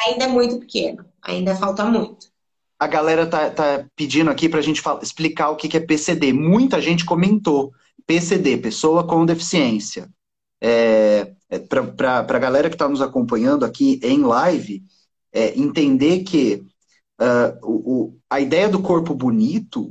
ainda 0.06 0.24
é 0.24 0.28
muito 0.28 0.60
pequeno. 0.60 1.06
Ainda 1.22 1.56
falta 1.56 1.82
muito 1.82 2.35
a 2.78 2.86
galera 2.86 3.26
tá, 3.26 3.50
tá 3.50 3.86
pedindo 3.96 4.30
aqui 4.30 4.48
para 4.48 4.58
a 4.58 4.62
gente 4.62 4.82
explicar 5.02 5.50
o 5.50 5.56
que, 5.56 5.68
que 5.68 5.76
é 5.76 5.80
PCD. 5.80 6.32
Muita 6.32 6.80
gente 6.80 7.04
comentou. 7.04 7.72
PCD, 8.06 8.58
pessoa 8.58 9.04
com 9.04 9.26
deficiência. 9.26 10.08
É, 10.60 11.32
é 11.48 11.58
para 11.58 12.18
a 12.20 12.38
galera 12.38 12.68
que 12.68 12.74
está 12.74 12.88
nos 12.88 13.02
acompanhando 13.02 13.64
aqui 13.64 13.98
em 14.02 14.22
live, 14.22 14.84
é, 15.32 15.58
entender 15.58 16.20
que 16.20 16.64
uh, 17.20 17.58
o, 17.62 18.18
a 18.30 18.40
ideia 18.40 18.68
do 18.68 18.80
corpo 18.80 19.14
bonito, 19.14 19.90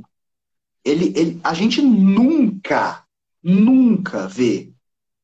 ele, 0.84 1.12
ele, 1.16 1.40
a 1.42 1.54
gente 1.54 1.82
nunca, 1.82 3.04
nunca 3.42 4.26
vê 4.26 4.72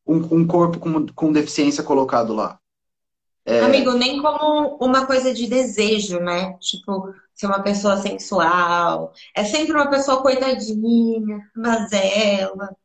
um, 0.06 0.16
um 0.38 0.46
corpo 0.46 0.78
com, 0.78 1.06
com 1.06 1.32
deficiência 1.32 1.82
colocado 1.82 2.34
lá. 2.34 2.58
É... 3.44 3.60
Amigo, 3.60 3.92
nem 3.92 4.20
como 4.22 4.76
uma 4.80 5.06
coisa 5.06 5.34
de 5.34 5.48
desejo, 5.48 6.20
né? 6.20 6.52
Tipo, 6.60 7.12
ser 7.34 7.46
uma 7.46 7.62
pessoa 7.62 7.96
sensual. 7.96 9.12
É 9.34 9.44
sempre 9.44 9.72
uma 9.72 9.90
pessoa 9.90 10.22
coitadinha, 10.22 11.40
mazela, 11.54 12.76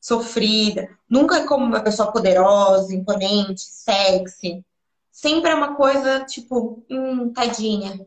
sofrida. 0.00 0.88
Nunca 1.08 1.38
é 1.38 1.46
como 1.46 1.64
uma 1.64 1.80
pessoa 1.80 2.12
poderosa, 2.12 2.94
imponente, 2.94 3.62
sexy. 3.62 4.64
Sempre 5.10 5.50
é 5.50 5.54
uma 5.54 5.74
coisa, 5.76 6.20
tipo, 6.24 6.84
hum, 6.90 7.32
tadinha. 7.32 8.00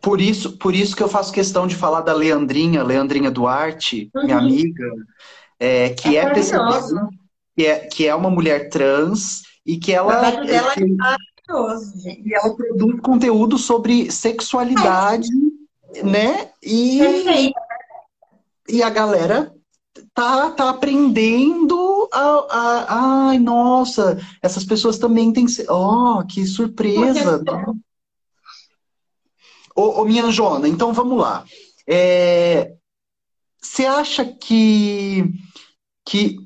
Por 0.00 0.20
isso, 0.20 0.58
por 0.58 0.74
isso 0.74 0.96
que 0.96 1.02
eu 1.02 1.08
faço 1.08 1.32
questão 1.32 1.66
de 1.66 1.76
falar 1.76 2.00
da 2.00 2.12
Leandrinha, 2.12 2.82
Leandrinha 2.82 3.30
Duarte, 3.30 4.10
uhum. 4.14 4.24
minha 4.24 4.38
amiga, 4.38 4.90
é, 5.58 5.90
que 5.90 6.16
é, 6.16 6.22
é 6.22 6.32
que 7.54 7.66
é, 7.66 7.78
que 7.86 8.06
é 8.06 8.14
uma 8.14 8.30
mulher 8.30 8.68
trans 8.68 9.42
e 9.64 9.78
que 9.78 9.92
ela. 9.92 10.18
O 10.18 10.44
dela 10.44 10.72
é, 10.74 10.80
é 10.80 11.31
maravilhoso, 11.48 12.00
gente. 12.00 12.28
E 12.28 12.34
ela 12.34 12.54
produz 12.54 13.00
conteúdo 13.00 13.58
sobre 13.58 14.10
sexualidade, 14.10 15.28
é. 15.94 16.02
né? 16.02 16.50
E, 16.62 16.98
Perfeito. 16.98 17.60
e 18.68 18.82
a 18.82 18.90
galera 18.90 19.54
tá, 20.14 20.50
tá 20.50 20.70
aprendendo 20.70 22.08
a, 22.12 22.46
a, 22.50 23.28
ai, 23.28 23.38
nossa, 23.38 24.18
essas 24.42 24.64
pessoas 24.64 24.98
também 24.98 25.32
têm. 25.32 25.46
Oh, 25.68 26.22
que 26.26 26.46
surpresa! 26.46 27.38
Né? 27.38 27.64
Ô, 29.74 30.02
ô, 30.02 30.04
minha 30.04 30.30
Jona, 30.30 30.68
então 30.68 30.92
vamos 30.92 31.18
lá. 31.18 31.44
É, 31.88 32.74
você 33.60 33.86
acha 33.86 34.24
que, 34.24 35.24
que 36.04 36.36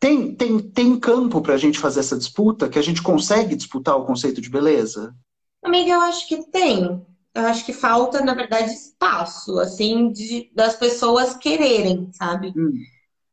tem, 0.00 0.34
tem, 0.34 0.58
tem 0.58 0.98
campo 0.98 1.40
para 1.40 1.54
a 1.54 1.58
gente 1.58 1.78
fazer 1.78 2.00
essa 2.00 2.16
disputa? 2.16 2.68
Que 2.68 2.78
a 2.78 2.82
gente 2.82 3.02
consegue 3.02 3.56
disputar 3.56 3.96
o 3.96 4.04
conceito 4.04 4.40
de 4.40 4.48
beleza? 4.48 5.14
Amiga, 5.62 5.90
eu 5.90 6.00
acho 6.02 6.28
que 6.28 6.50
tem. 6.50 7.04
Eu 7.34 7.46
acho 7.46 7.64
que 7.64 7.72
falta, 7.72 8.20
na 8.20 8.34
verdade, 8.34 8.72
espaço, 8.72 9.58
assim, 9.58 10.10
de, 10.12 10.50
das 10.54 10.76
pessoas 10.76 11.36
quererem, 11.36 12.10
sabe? 12.12 12.52
Hum. 12.56 12.72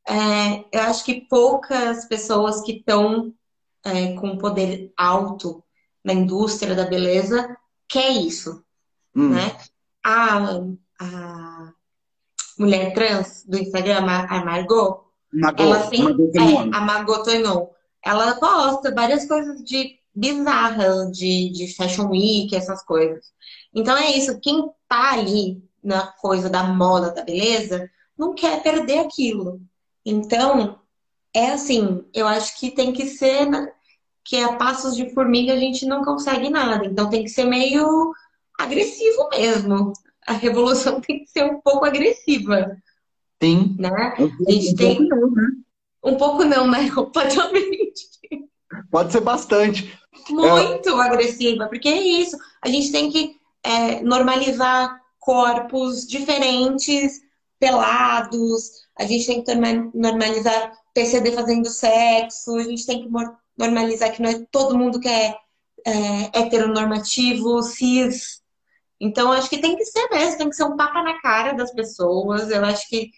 É, 0.08 0.66
eu 0.72 0.82
acho 0.82 1.04
que 1.04 1.22
poucas 1.22 2.06
pessoas 2.06 2.62
que 2.62 2.74
estão 2.74 3.34
é, 3.84 4.14
com 4.14 4.38
poder 4.38 4.92
alto 4.98 5.64
na 6.04 6.14
indústria 6.14 6.76
da 6.76 6.86
beleza 6.86 7.58
quer 7.88 8.12
isso, 8.12 8.64
hum. 9.16 9.30
né? 9.30 9.58
A, 10.04 10.62
a 11.00 11.74
mulher 12.58 12.94
trans 12.94 13.44
do 13.48 13.58
Instagram, 13.58 14.06
a 14.06 14.46
Margot, 14.46 15.05
Ela 15.58 15.90
sempre, 15.90 16.32
é, 16.36 16.76
a 16.76 16.82
Margot. 16.82 17.24
Ela 18.04 18.36
posta 18.36 18.94
várias 18.94 19.28
coisas 19.28 19.64
de 19.64 19.98
bizarras, 20.14 21.12
de, 21.12 21.50
de 21.50 21.76
Fashion 21.76 22.10
Week, 22.10 22.56
essas 22.56 22.84
coisas. 22.84 23.26
Então 23.74 23.98
é 23.98 24.12
isso, 24.12 24.40
quem 24.40 24.70
tá 24.88 25.14
ali 25.14 25.62
na 25.84 26.08
coisa 26.08 26.50
da 26.50 26.64
moda, 26.64 27.12
da 27.12 27.24
beleza, 27.24 27.90
não 28.18 28.34
quer 28.34 28.64
perder 28.64 29.00
aquilo. 29.00 29.60
Então, 30.06 30.80
é 31.34 31.52
assim, 31.52 32.06
eu 32.14 32.28
acho 32.28 32.58
que 32.58 32.72
tem 32.72 32.94
que 32.94 33.06
ser 33.08 33.48
que 34.24 34.38
a 34.38 34.54
passos 34.54 34.96
de 34.96 35.14
formiga 35.14 35.54
a 35.54 35.58
gente 35.58 35.86
não 35.86 36.04
consegue 36.04 36.50
nada. 36.50 36.86
Então 36.86 37.10
tem 37.10 37.24
que 37.24 37.30
ser 37.30 37.46
meio 37.46 38.12
agressivo 38.58 39.30
mesmo. 39.30 39.94
A 40.26 40.34
revolução 40.34 41.00
tem 41.02 41.20
que 41.20 41.28
ser 41.28 41.44
um 41.44 41.62
pouco 41.62 41.86
agressiva. 41.86 42.76
Sim. 43.42 43.76
Né? 43.78 44.16
Um, 44.20 44.48
a 44.48 44.52
gente 44.52 44.74
um 44.74 44.76
tem. 44.76 45.10
Pouco 45.10 45.16
não, 45.16 45.32
né? 45.32 45.48
Um 46.04 46.16
pouco 46.16 46.44
não, 46.46 46.68
né? 46.68 46.90
Completamente. 46.94 48.06
Pode 48.92 49.12
ser 49.12 49.22
bastante. 49.22 49.98
Muito 50.30 50.90
é... 50.90 51.06
agressiva, 51.06 51.68
porque 51.68 51.90
é 51.90 52.02
isso. 52.02 52.38
A 52.62 52.70
gente 52.70 52.92
tem 52.92 53.12
que 53.12 53.36
é, 53.64 54.02
normalizar 54.02 55.00
corpos 55.20 56.06
diferentes, 56.08 57.22
pelados. 57.60 58.70
A 58.98 59.06
gente 59.06 59.26
tem 59.26 59.44
que 59.44 59.56
normalizar 59.94 60.72
PCD 60.94 61.32
fazendo 61.32 61.68
sexo. 61.68 62.56
A 62.56 62.64
gente 62.64 62.86
tem 62.86 63.04
que 63.04 63.10
normalizar 63.58 64.12
que 64.12 64.22
não 64.22 64.30
é 64.30 64.46
todo 64.52 64.78
mundo 64.78 65.00
que 65.00 65.10
é, 65.10 65.36
é 65.86 66.40
heteronormativo, 66.40 67.62
cis. 67.62 68.42
Então, 69.00 69.32
acho 69.32 69.50
que 69.50 69.58
tem 69.58 69.76
que 69.76 69.86
ser 69.86 70.08
mesmo, 70.10 70.38
tem 70.38 70.50
que 70.50 70.56
ser 70.56 70.64
um 70.64 70.78
tapa 70.78 71.04
na 71.04 71.20
cara 71.22 71.54
das 71.54 71.72
pessoas. 71.74 72.50
Eu 72.50 72.64
acho 72.64 72.88
que 72.88 73.12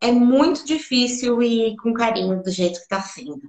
é 0.00 0.10
muito 0.10 0.64
difícil 0.64 1.42
ir 1.42 1.76
com 1.76 1.92
carinho 1.92 2.42
do 2.42 2.50
jeito 2.50 2.76
que 2.76 2.82
está 2.82 3.02
sendo. 3.02 3.40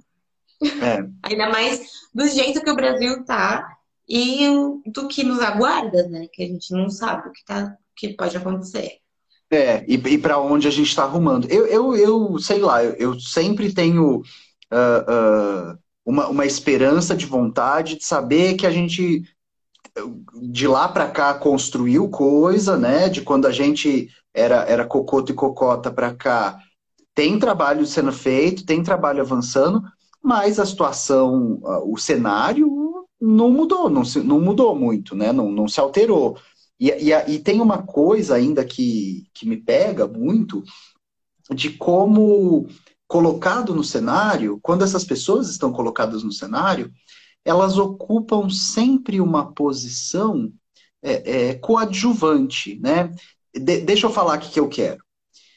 É. 0.62 1.04
Ainda 1.24 1.48
mais 1.48 1.80
do 2.14 2.26
jeito 2.28 2.62
que 2.62 2.70
o 2.70 2.76
Brasil 2.76 3.24
tá 3.24 3.66
e 4.08 4.46
do 4.86 5.08
que 5.08 5.24
nos 5.24 5.40
aguarda, 5.40 6.08
né? 6.08 6.26
Que 6.32 6.42
a 6.42 6.46
gente 6.46 6.72
não 6.72 6.90
sabe 6.90 7.28
o 7.28 7.32
que, 7.32 7.44
tá, 7.44 7.76
o 7.76 7.94
que 7.96 8.14
pode 8.14 8.36
acontecer. 8.36 8.98
É, 9.50 9.84
e, 9.86 9.94
e 9.94 10.18
para 10.18 10.38
onde 10.38 10.66
a 10.66 10.70
gente 10.70 10.88
está 10.88 11.04
arrumando. 11.04 11.46
Eu, 11.50 11.66
eu, 11.66 11.96
eu, 11.96 12.38
sei 12.38 12.58
lá, 12.58 12.82
eu, 12.82 12.94
eu 12.94 13.20
sempre 13.20 13.72
tenho 13.72 14.18
uh, 14.18 15.72
uh, 15.72 15.78
uma, 16.04 16.28
uma 16.28 16.46
esperança 16.46 17.14
de 17.14 17.26
vontade 17.26 17.96
de 17.96 18.04
saber 18.04 18.54
que 18.54 18.66
a 18.66 18.70
gente 18.70 19.24
de 20.34 20.66
lá 20.66 20.88
para 20.88 21.10
cá 21.10 21.34
construiu 21.34 22.08
coisa, 22.08 22.78
né? 22.78 23.08
De 23.08 23.20
quando 23.20 23.46
a 23.46 23.52
gente 23.52 24.08
era, 24.34 24.64
era 24.64 24.86
cocoto 24.86 25.32
e 25.32 25.34
cocota 25.34 25.90
para 25.90 26.14
cá, 26.14 26.58
tem 27.14 27.38
trabalho 27.38 27.84
sendo 27.86 28.12
feito, 28.12 28.64
tem 28.64 28.82
trabalho 28.82 29.20
avançando, 29.20 29.82
mas 30.22 30.58
a 30.58 30.66
situação, 30.66 31.60
o 31.84 31.98
cenário 31.98 33.06
não 33.20 33.50
mudou, 33.50 33.90
não, 33.90 34.04
se, 34.04 34.20
não 34.20 34.40
mudou 34.40 34.74
muito, 34.74 35.14
né? 35.14 35.32
Não, 35.32 35.50
não 35.50 35.68
se 35.68 35.78
alterou. 35.78 36.36
E, 36.80 36.90
e, 36.90 37.12
e 37.12 37.38
tem 37.38 37.60
uma 37.60 37.82
coisa 37.82 38.34
ainda 38.34 38.64
que, 38.64 39.28
que 39.34 39.46
me 39.46 39.56
pega 39.56 40.08
muito 40.08 40.62
de 41.54 41.70
como 41.70 42.66
colocado 43.06 43.74
no 43.74 43.84
cenário, 43.84 44.58
quando 44.62 44.82
essas 44.82 45.04
pessoas 45.04 45.50
estão 45.50 45.70
colocadas 45.70 46.22
no 46.22 46.32
cenário, 46.32 46.90
elas 47.44 47.76
ocupam 47.76 48.48
sempre 48.48 49.20
uma 49.20 49.52
posição 49.52 50.50
é, 51.02 51.50
é, 51.50 51.54
coadjuvante, 51.54 52.78
né? 52.80 53.12
De, 53.54 53.80
deixa 53.80 54.06
eu 54.06 54.10
falar 54.10 54.34
aqui 54.34 54.50
que 54.50 54.60
eu 54.60 54.68
quero. 54.68 55.02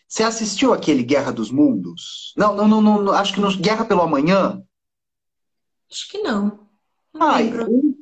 Você 0.08 0.24
assistiu 0.24 0.74
aquele 0.74 1.04
Guerra 1.04 1.32
dos 1.32 1.52
Mundos? 1.52 2.34
Não, 2.38 2.56
não, 2.56 2.68
não, 2.68 3.02
não 3.02 3.14
acho 3.14 3.34
que 3.34 3.42
no 3.42 3.56
Guerra 3.58 3.86
pelo 3.86 4.02
Amanhã. 4.02 4.62
Acho 5.92 6.10
que 6.10 6.20
não. 6.20 6.60
Ah, 7.14 7.40
um, 7.70 7.96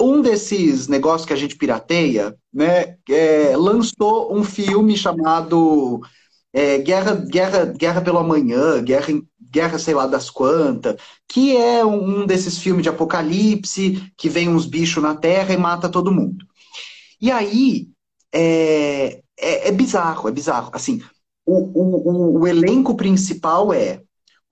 um, 0.00 0.22
desses 0.22 0.88
negócios 0.88 1.26
que 1.26 1.32
a 1.32 1.36
gente 1.36 1.56
pirateia, 1.56 2.36
né, 2.52 2.96
é, 3.08 3.56
lançou 3.56 4.34
um 4.34 4.44
filme 4.44 4.96
chamado 4.96 6.00
é, 6.52 6.78
Guerra, 6.78 7.14
Guerra, 7.14 7.64
Guerra 7.66 8.00
pelo 8.00 8.18
Amanhã, 8.18 8.82
Guerra, 8.82 9.08
Guerra 9.40 9.78
sei 9.78 9.94
lá 9.94 10.06
das 10.06 10.30
quantas, 10.30 10.96
que 11.28 11.56
é 11.56 11.84
um 11.84 12.24
desses 12.26 12.58
filmes 12.58 12.84
de 12.84 12.88
apocalipse, 12.88 14.12
que 14.16 14.28
vem 14.28 14.48
uns 14.48 14.66
bichos 14.66 15.02
na 15.02 15.16
Terra 15.16 15.52
e 15.52 15.56
mata 15.56 15.88
todo 15.88 16.12
mundo. 16.12 16.46
E 17.20 17.30
aí, 17.30 17.88
é, 18.32 19.20
é, 19.40 19.68
é 19.68 19.72
bizarro, 19.72 20.28
é 20.28 20.32
bizarro. 20.32 20.70
Assim, 20.72 21.02
o, 21.44 21.54
o, 21.54 22.40
o, 22.40 22.46
elenco 22.46 22.94
principal 22.96 23.72
é 23.72 24.02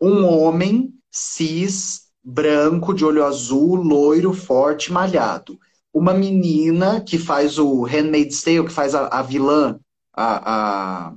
um 0.00 0.24
homem 0.24 0.92
cis, 1.10 2.08
branco, 2.24 2.94
de 2.94 3.04
olho 3.04 3.24
azul, 3.24 3.76
loiro, 3.76 4.32
forte, 4.32 4.92
malhado. 4.92 5.58
Uma 5.92 6.12
menina 6.14 7.00
que 7.00 7.18
faz 7.18 7.58
o 7.58 7.82
Handmaid's 7.82 8.42
Tale, 8.42 8.64
que 8.64 8.72
faz 8.72 8.94
a, 8.94 9.06
a 9.08 9.22
vilã, 9.22 9.78
a, 10.14 11.08
a, 11.08 11.14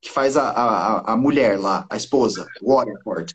que 0.00 0.10
faz 0.10 0.36
a, 0.36 0.48
a, 0.50 1.12
a 1.12 1.16
mulher 1.16 1.58
lá, 1.58 1.86
a 1.90 1.96
esposa, 1.96 2.46
Waterford. 2.62 3.34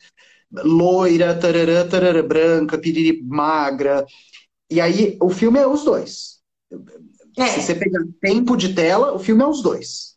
Loira, 0.51 1.37
tarará, 1.37 1.87
tarará, 1.87 2.21
branca, 2.21 2.77
piriri, 2.77 3.21
magra. 3.23 4.05
E 4.69 4.81
aí, 4.81 5.17
o 5.21 5.29
filme 5.29 5.59
é 5.59 5.67
os 5.67 5.83
dois. 5.83 6.41
É. 7.37 7.47
Se 7.47 7.61
você 7.61 7.75
pegar 7.75 8.01
tempo 8.19 8.55
de 8.55 8.73
tela, 8.73 9.13
o 9.13 9.19
filme 9.19 9.43
é 9.43 9.47
os 9.47 9.61
dois. 9.61 10.15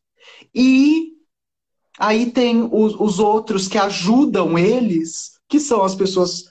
E 0.54 1.12
aí 1.98 2.30
tem 2.30 2.68
os, 2.70 2.94
os 2.98 3.18
outros 3.18 3.68
que 3.68 3.78
ajudam 3.78 4.58
eles, 4.58 5.32
que 5.48 5.60
são 5.60 5.82
as 5.82 5.94
pessoas 5.94 6.44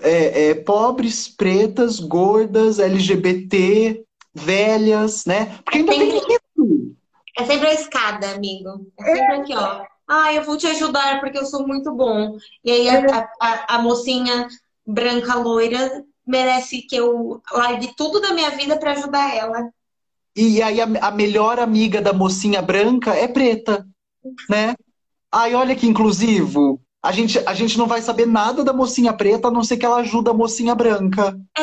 é, 0.00 0.50
é, 0.50 0.54
pobres, 0.54 1.28
pretas, 1.28 1.98
gordas, 1.98 2.78
LGBT, 2.78 4.04
velhas, 4.34 5.24
né? 5.24 5.58
Porque 5.64 5.78
ainda 5.78 5.92
tem 5.92 6.16
isso. 6.18 6.96
É 7.38 7.44
sempre 7.44 7.68
a 7.68 7.74
escada, 7.74 8.30
amigo. 8.30 8.86
É 8.98 9.04
sempre 9.04 9.34
aqui, 9.36 9.54
ó. 9.54 9.84
Ah, 10.08 10.32
eu 10.32 10.44
vou 10.44 10.56
te 10.56 10.66
ajudar 10.68 11.20
porque 11.20 11.38
eu 11.38 11.44
sou 11.44 11.66
muito 11.66 11.92
bom. 11.92 12.36
E 12.64 12.70
aí 12.70 12.88
a, 12.88 13.28
a, 13.40 13.76
a 13.76 13.82
mocinha 13.82 14.48
branca 14.86 15.34
loira 15.34 16.04
merece 16.26 16.82
que 16.82 16.96
eu 16.96 17.40
largue 17.52 17.94
tudo 17.96 18.20
da 18.20 18.32
minha 18.32 18.50
vida 18.50 18.78
para 18.78 18.92
ajudar 18.92 19.34
ela. 19.34 19.70
E 20.36 20.60
aí 20.62 20.80
a, 20.82 20.84
a, 20.84 21.10
melhor 21.10 21.58
amiga 21.58 22.02
da 22.02 22.12
mocinha 22.12 22.60
branca 22.60 23.14
é 23.14 23.26
preta, 23.26 23.86
né? 24.50 24.74
Ai, 25.32 25.54
olha 25.54 25.74
que 25.74 25.86
inclusivo. 25.86 26.78
A 27.02 27.10
gente, 27.10 27.38
a 27.46 27.54
gente 27.54 27.78
não 27.78 27.86
vai 27.86 28.02
saber 28.02 28.26
nada 28.26 28.62
da 28.62 28.72
mocinha 28.72 29.14
preta, 29.14 29.48
a 29.48 29.50
não 29.50 29.64
ser 29.64 29.78
que 29.78 29.86
ela 29.86 29.96
ajuda 29.98 30.32
a 30.32 30.34
mocinha 30.34 30.74
branca. 30.74 31.38
É. 31.56 31.62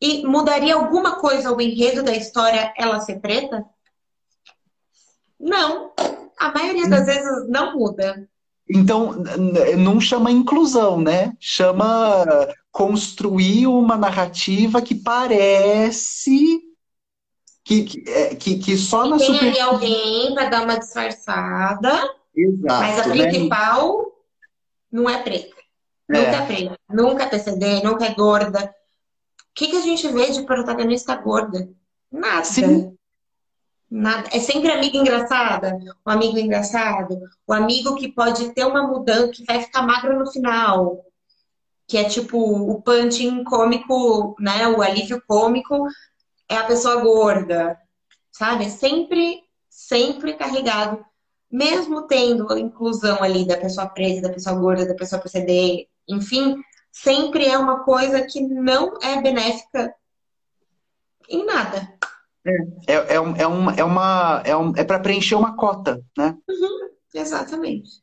E 0.00 0.26
mudaria 0.26 0.74
alguma 0.74 1.16
coisa 1.16 1.52
o 1.52 1.60
enredo 1.60 2.02
da 2.02 2.16
história 2.16 2.72
ela 2.78 3.00
ser 3.00 3.20
preta? 3.20 3.64
Não. 5.38 5.92
A 6.38 6.52
maioria 6.52 6.88
das 6.88 7.04
vezes 7.04 7.48
não 7.48 7.76
muda. 7.76 8.26
Então, 8.68 9.22
não 9.78 10.00
chama 10.00 10.30
inclusão, 10.30 11.00
né? 11.00 11.32
Chama 11.38 12.24
construir 12.70 13.66
uma 13.66 13.96
narrativa 13.96 14.82
que 14.82 14.94
parece 14.94 16.60
que, 17.66 17.82
que, 17.82 18.08
é, 18.08 18.34
que, 18.36 18.58
que 18.58 18.78
só 18.78 19.06
e 19.06 19.10
na 19.10 19.16
tem 19.18 19.26
superfície... 19.26 19.60
ali 19.60 19.60
alguém 19.60 20.34
para 20.34 20.48
dar 20.48 20.62
uma 20.62 20.78
disfarçada. 20.78 22.14
Exato, 22.32 22.64
mas 22.64 23.00
a 23.00 23.08
né? 23.08 23.26
principal 23.26 24.06
não 24.90 25.10
é 25.10 25.20
preta. 25.20 25.56
Nunca 26.08 26.30
é, 26.30 26.34
é 26.34 26.46
preta. 26.46 26.78
Nunca 26.88 27.22
é 27.24 27.26
PCD, 27.28 27.82
nunca 27.82 28.06
é 28.06 28.14
gorda. 28.14 28.62
O 28.62 29.44
que, 29.52 29.66
que 29.66 29.76
a 29.78 29.80
gente 29.80 30.06
vê 30.06 30.30
de 30.30 30.44
protagonista 30.44 31.16
gorda? 31.16 31.68
Nada. 32.12 32.44
Sim. 32.44 32.96
Nada. 33.90 34.28
É 34.32 34.38
sempre 34.38 34.70
amiga 34.70 34.96
engraçada, 34.98 35.76
o 36.04 36.10
amigo 36.10 36.38
engraçado, 36.38 37.18
o 37.46 37.52
amigo 37.52 37.96
que 37.96 38.12
pode 38.12 38.52
ter 38.52 38.64
uma 38.64 38.86
mudança, 38.86 39.32
que 39.32 39.44
vai 39.44 39.60
ficar 39.60 39.82
magro 39.82 40.16
no 40.16 40.30
final. 40.30 41.04
Que 41.88 41.98
é 41.98 42.04
tipo 42.04 42.38
o 42.38 42.80
punching 42.80 43.42
cômico, 43.42 44.36
né? 44.38 44.68
O 44.68 44.82
alívio 44.82 45.20
cômico 45.26 45.88
é 46.48 46.56
a 46.56 46.64
pessoa 46.64 47.02
gorda. 47.02 47.78
Sabe? 48.30 48.68
Sempre, 48.70 49.42
sempre 49.68 50.34
carregado 50.34 51.04
mesmo 51.50 52.06
tendo 52.06 52.52
a 52.52 52.58
inclusão 52.58 53.22
ali 53.22 53.46
da 53.46 53.56
pessoa 53.56 53.88
presa, 53.88 54.22
da 54.22 54.32
pessoa 54.32 54.56
gorda, 54.56 54.86
da 54.86 54.94
pessoa 54.94 55.20
PCD, 55.20 55.88
enfim, 56.08 56.56
sempre 56.92 57.46
é 57.46 57.56
uma 57.56 57.84
coisa 57.84 58.26
que 58.26 58.40
não 58.40 58.94
é 59.02 59.20
benéfica 59.20 59.94
em 61.28 61.44
nada. 61.44 61.88
É, 62.44 62.92
é, 62.92 62.94
é, 62.94 63.14
é 63.14 63.20
uma, 63.20 63.74
é, 63.74 63.84
uma, 63.84 64.42
é, 64.44 64.56
um, 64.56 64.72
é 64.76 64.84
para 64.84 65.00
preencher 65.00 65.34
uma 65.34 65.56
cota, 65.56 66.02
né? 66.16 66.36
Uhum, 66.48 66.90
exatamente. 67.14 68.02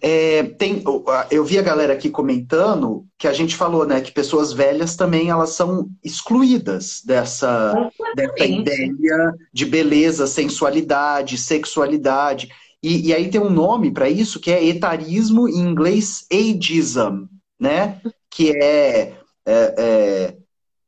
É, 0.00 0.44
tem, 0.44 0.82
eu 1.30 1.44
vi 1.44 1.58
a 1.58 1.62
galera 1.62 1.92
aqui 1.92 2.08
comentando 2.08 3.04
que 3.18 3.26
a 3.26 3.32
gente 3.32 3.56
falou, 3.56 3.84
né, 3.84 4.00
que 4.00 4.12
pessoas 4.12 4.52
velhas 4.52 4.94
também 4.94 5.28
elas 5.28 5.50
são 5.50 5.88
excluídas 6.04 7.02
dessa, 7.04 7.90
dessa 8.14 8.44
ideia 8.44 9.34
de 9.52 9.66
beleza, 9.66 10.26
sensualidade, 10.26 11.36
sexualidade. 11.36 12.48
E, 12.80 13.08
e 13.08 13.14
aí 13.14 13.28
tem 13.28 13.40
um 13.40 13.50
nome 13.50 13.90
para 13.90 14.08
isso 14.08 14.38
que 14.38 14.52
é 14.52 14.64
etarismo 14.64 15.48
em 15.48 15.58
inglês 15.58 16.24
ageism, 16.32 17.24
né? 17.58 18.00
Que 18.30 18.56
é, 18.56 19.14
é, 19.44 19.74
é 19.76 20.36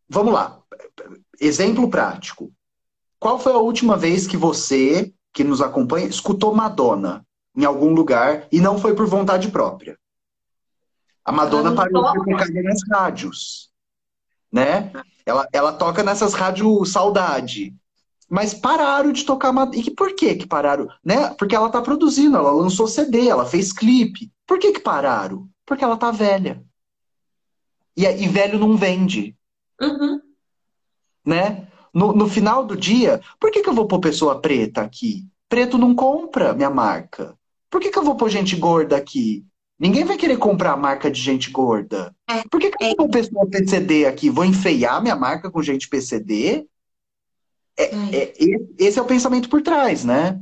vamos 0.09 0.33
lá, 0.33 0.61
exemplo 1.41 1.91
prático. 1.91 2.53
Qual 3.19 3.41
foi 3.41 3.53
a 3.53 3.59
última 3.59 3.97
vez 3.97 4.27
que 4.27 4.37
você, 4.37 5.13
que 5.33 5.43
nos 5.43 5.61
acompanha, 5.61 6.07
escutou 6.07 6.55
Madonna? 6.55 7.27
Em 7.57 7.65
algum 7.65 7.93
lugar 7.93 8.47
e 8.51 8.61
não 8.61 8.79
foi 8.79 8.95
por 8.95 9.07
vontade 9.07 9.51
própria. 9.51 9.99
A 11.25 11.33
Madonna 11.33 11.75
parou 11.75 12.13
de 12.13 12.25
tocar 12.25 12.49
nas 12.51 12.81
rádios, 12.91 13.71
né? 14.51 14.93
Ela, 15.25 15.47
ela 15.53 15.73
toca 15.73 16.03
nessas 16.03 16.35
rádios 16.35 16.91
saudade. 16.93 17.75
Mas 18.29 18.55
pararam 18.55 19.13
de 19.13 19.25
tocar 19.25 19.53
Madonna. 19.53 19.79
E 19.79 19.91
por 19.91 20.15
que 20.15 20.37
que 20.37 20.47
pararam? 20.47 20.89
Né? 21.05 21.31
Porque 21.35 21.55
ela 21.55 21.69
tá 21.69 21.83
produzindo, 21.83 22.37
ela 22.37 22.53
lançou 22.53 22.87
CD, 22.87 23.29
ela 23.29 23.45
fez 23.45 23.73
clipe. 23.73 24.33
Por 24.47 24.59
que 24.59 24.73
que 24.73 24.81
pararam? 24.81 25.49
Porque 25.67 25.85
ela 25.85 25.97
tá 25.97 26.11
velha. 26.11 26.65
E, 27.97 28.05
e 28.05 28.29
velho 28.29 28.59
não 28.59 28.77
vende. 28.77 29.37
Uhum. 29.81 30.21
Né? 31.25 31.69
No, 31.93 32.13
no 32.13 32.29
final 32.29 32.65
do 32.65 32.77
dia, 32.77 33.21
por 33.39 33.51
que, 33.51 33.63
que 33.63 33.69
eu 33.69 33.75
vou 33.75 33.87
pôr 33.87 34.01
pessoa 34.01 34.41
preta 34.41 34.81
aqui? 34.81 35.27
Preto 35.49 35.77
não 35.77 35.95
compra 35.95 36.55
minha 36.55 36.71
marca. 36.71 37.37
Por 37.71 37.81
que, 37.81 37.91
que 37.91 37.99
eu 37.99 38.03
vou 38.03 38.17
pôr 38.17 38.29
gente 38.29 38.57
gorda 38.57 38.97
aqui? 38.97 39.47
Ninguém 39.79 40.05
vai 40.05 40.19
querer 40.19 40.37
comprar 40.37 40.73
a 40.73 40.77
marca 40.77 41.11
de 41.11 41.19
gente 41.19 41.51
gorda. 41.51 42.15
É, 42.29 42.43
Por 42.51 42.61
que, 42.61 42.71
que 42.71 42.85
eu 42.85 42.89
vou 42.89 42.97
pôr 42.97 43.11
pessoa 43.11 43.49
PCD 43.49 44.05
aqui? 44.05 44.29
Vou 44.29 44.45
enfeiar 44.45 45.01
minha 45.01 45.17
marca 45.17 45.51
com 45.51 45.63
gente 45.63 45.89
PCD? 45.89 46.67
É, 47.79 47.85
é, 47.85 48.35
esse 48.79 48.99
é 48.99 49.03
o 49.03 49.07
pensamento 49.07 49.49
por 49.49 49.63
trás, 49.63 50.05
né? 50.05 50.39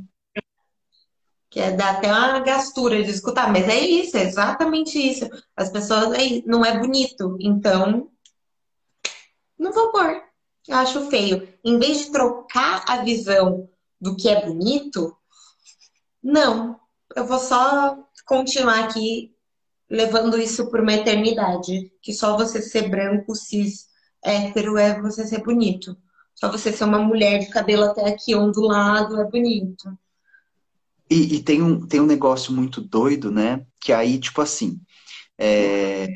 Que 1.49 1.61
é 1.61 1.71
dar 1.71 1.95
até 1.95 2.11
uma 2.11 2.39
gastura 2.39 3.01
de 3.01 3.09
escutar, 3.09 3.49
mas 3.51 3.67
é 3.69 3.79
isso, 3.79 4.17
é 4.17 4.23
exatamente 4.23 4.99
isso. 4.99 5.29
As 5.55 5.69
pessoas 5.69 6.11
é, 6.13 6.43
não 6.45 6.65
é 6.65 6.77
bonito, 6.77 7.37
então 7.39 8.11
não 9.57 9.71
vou 9.71 9.91
pôr. 9.91 10.21
Eu 10.67 10.75
acho 10.75 11.09
feio. 11.09 11.47
Em 11.63 11.79
vez 11.79 12.05
de 12.05 12.11
trocar 12.11 12.83
a 12.87 13.03
visão 13.03 13.69
do 14.01 14.17
que 14.17 14.27
é 14.27 14.45
bonito, 14.45 15.15
não 16.21 16.77
eu 17.15 17.25
vou 17.25 17.39
só 17.39 17.97
continuar 18.25 18.85
aqui 18.85 19.33
levando 19.89 20.37
isso 20.37 20.69
por 20.69 20.81
uma 20.81 20.93
eternidade. 20.93 21.91
Que 22.01 22.13
só 22.13 22.37
você 22.37 22.61
ser 22.61 22.89
branco, 22.89 23.35
cis, 23.35 23.87
hétero 24.23 24.77
é 24.77 25.01
você 25.01 25.25
ser 25.25 25.43
bonito. 25.43 25.97
Só 26.35 26.51
você 26.51 26.71
ser 26.71 26.85
uma 26.85 26.99
mulher 26.99 27.39
de 27.39 27.47
cabelo 27.47 27.83
até 27.83 28.07
aqui 28.07 28.35
ondulado 28.35 29.19
é 29.19 29.25
bonito. 29.25 29.97
E, 31.09 31.35
e 31.35 31.43
tem, 31.43 31.61
um, 31.61 31.85
tem 31.85 31.99
um 31.99 32.05
negócio 32.05 32.53
muito 32.53 32.79
doido, 32.79 33.31
né? 33.31 33.65
Que 33.79 33.91
aí, 33.91 34.19
tipo 34.19 34.41
assim, 34.41 34.79
é... 35.37 36.07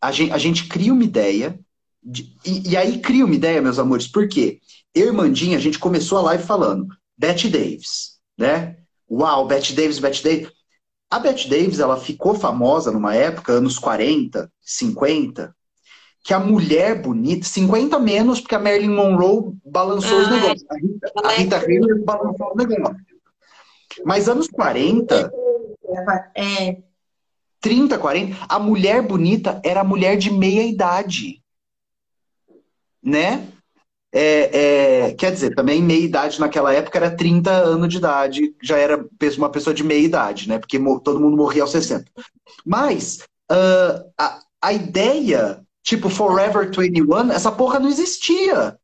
a, 0.00 0.12
gente, 0.12 0.32
a 0.32 0.38
gente 0.38 0.68
cria 0.68 0.92
uma 0.92 1.02
ideia 1.02 1.58
de, 2.02 2.36
e, 2.44 2.70
e, 2.70 2.76
aí 2.76 3.00
cria 3.00 3.24
uma 3.24 3.34
ideia, 3.34 3.62
meus 3.62 3.78
amores, 3.78 4.06
por 4.06 4.28
quê? 4.28 4.60
Eu 4.94 5.08
e 5.08 5.12
Mandinha, 5.12 5.56
a 5.56 5.60
gente 5.60 5.78
começou 5.78 6.18
a 6.18 6.22
live 6.22 6.44
falando 6.44 6.86
Bette 7.16 7.48
Davis, 7.48 8.18
né? 8.36 8.76
Uau, 9.10 9.46
Bette 9.46 9.72
Davis, 9.74 9.98
Bette 9.98 10.22
Davis. 10.22 10.52
A 11.10 11.18
Bette 11.18 11.48
Davis, 11.48 11.80
ela 11.80 11.96
ficou 11.96 12.34
famosa 12.34 12.90
numa 12.92 13.14
época, 13.14 13.52
anos 13.52 13.78
40, 13.78 14.50
50, 14.60 15.54
que 16.22 16.34
a 16.34 16.38
mulher 16.38 17.00
bonita, 17.00 17.46
50 17.46 17.98
menos, 17.98 18.40
porque 18.40 18.54
a 18.54 18.58
Marilyn 18.58 18.94
Monroe 18.94 19.54
balançou 19.64 20.18
ah, 20.18 20.22
os 20.22 20.30
negócios. 20.30 20.66
A 20.70 20.74
Rita, 20.74 21.12
a 21.24 21.30
Rita 21.30 21.58
Hayworth 21.58 22.04
balançou 22.04 22.52
os 22.54 22.66
negócios. 22.66 23.02
Mas 24.04 24.28
anos 24.28 24.48
40, 24.48 25.32
é. 26.34 26.76
30, 27.60 27.98
40, 27.98 28.46
a 28.48 28.58
mulher 28.58 29.02
bonita 29.02 29.60
era 29.64 29.80
a 29.80 29.84
mulher 29.84 30.16
de 30.16 30.30
meia 30.30 30.62
idade. 30.62 31.42
Né? 33.02 33.48
É, 34.10 35.08
é, 35.08 35.14
quer 35.14 35.32
dizer, 35.32 35.54
também 35.54 35.82
meia 35.82 36.00
idade 36.00 36.40
naquela 36.40 36.72
época 36.72 36.96
era 36.96 37.10
30 37.10 37.50
anos 37.50 37.88
de 37.88 37.98
idade, 37.98 38.54
já 38.62 38.78
era 38.78 39.06
uma 39.36 39.50
pessoa 39.50 39.74
de 39.74 39.84
meia 39.84 40.00
idade, 40.00 40.48
né? 40.48 40.58
Porque 40.58 40.78
todo 41.04 41.20
mundo 41.20 41.36
morria 41.36 41.62
aos 41.62 41.72
60. 41.72 42.10
Mas 42.64 43.18
uh, 43.50 44.10
a, 44.16 44.40
a 44.62 44.72
ideia, 44.72 45.60
tipo 45.82 46.08
Forever 46.08 46.70
21, 46.70 47.32
essa 47.32 47.52
porra 47.52 47.78
não 47.78 47.88
existia. 47.88 48.78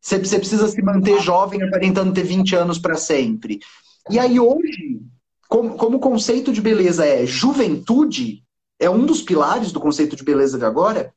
Você, 0.00 0.18
precisa 0.18 0.66
se 0.66 0.80
manter 0.80 1.20
jovem 1.20 1.62
aparentando 1.62 2.14
ter 2.14 2.22
20 2.22 2.56
anos 2.56 2.78
para 2.78 2.96
sempre. 2.96 3.60
E 4.08 4.18
aí 4.18 4.40
hoje, 4.40 5.02
como, 5.46 5.76
como 5.76 5.98
o 5.98 6.00
conceito 6.00 6.52
de 6.52 6.60
beleza 6.60 7.04
é 7.04 7.26
juventude, 7.26 8.42
é 8.78 8.88
um 8.88 9.04
dos 9.04 9.20
pilares 9.20 9.72
do 9.72 9.80
conceito 9.80 10.16
de 10.16 10.24
beleza 10.24 10.58
de 10.58 10.64
agora, 10.64 11.12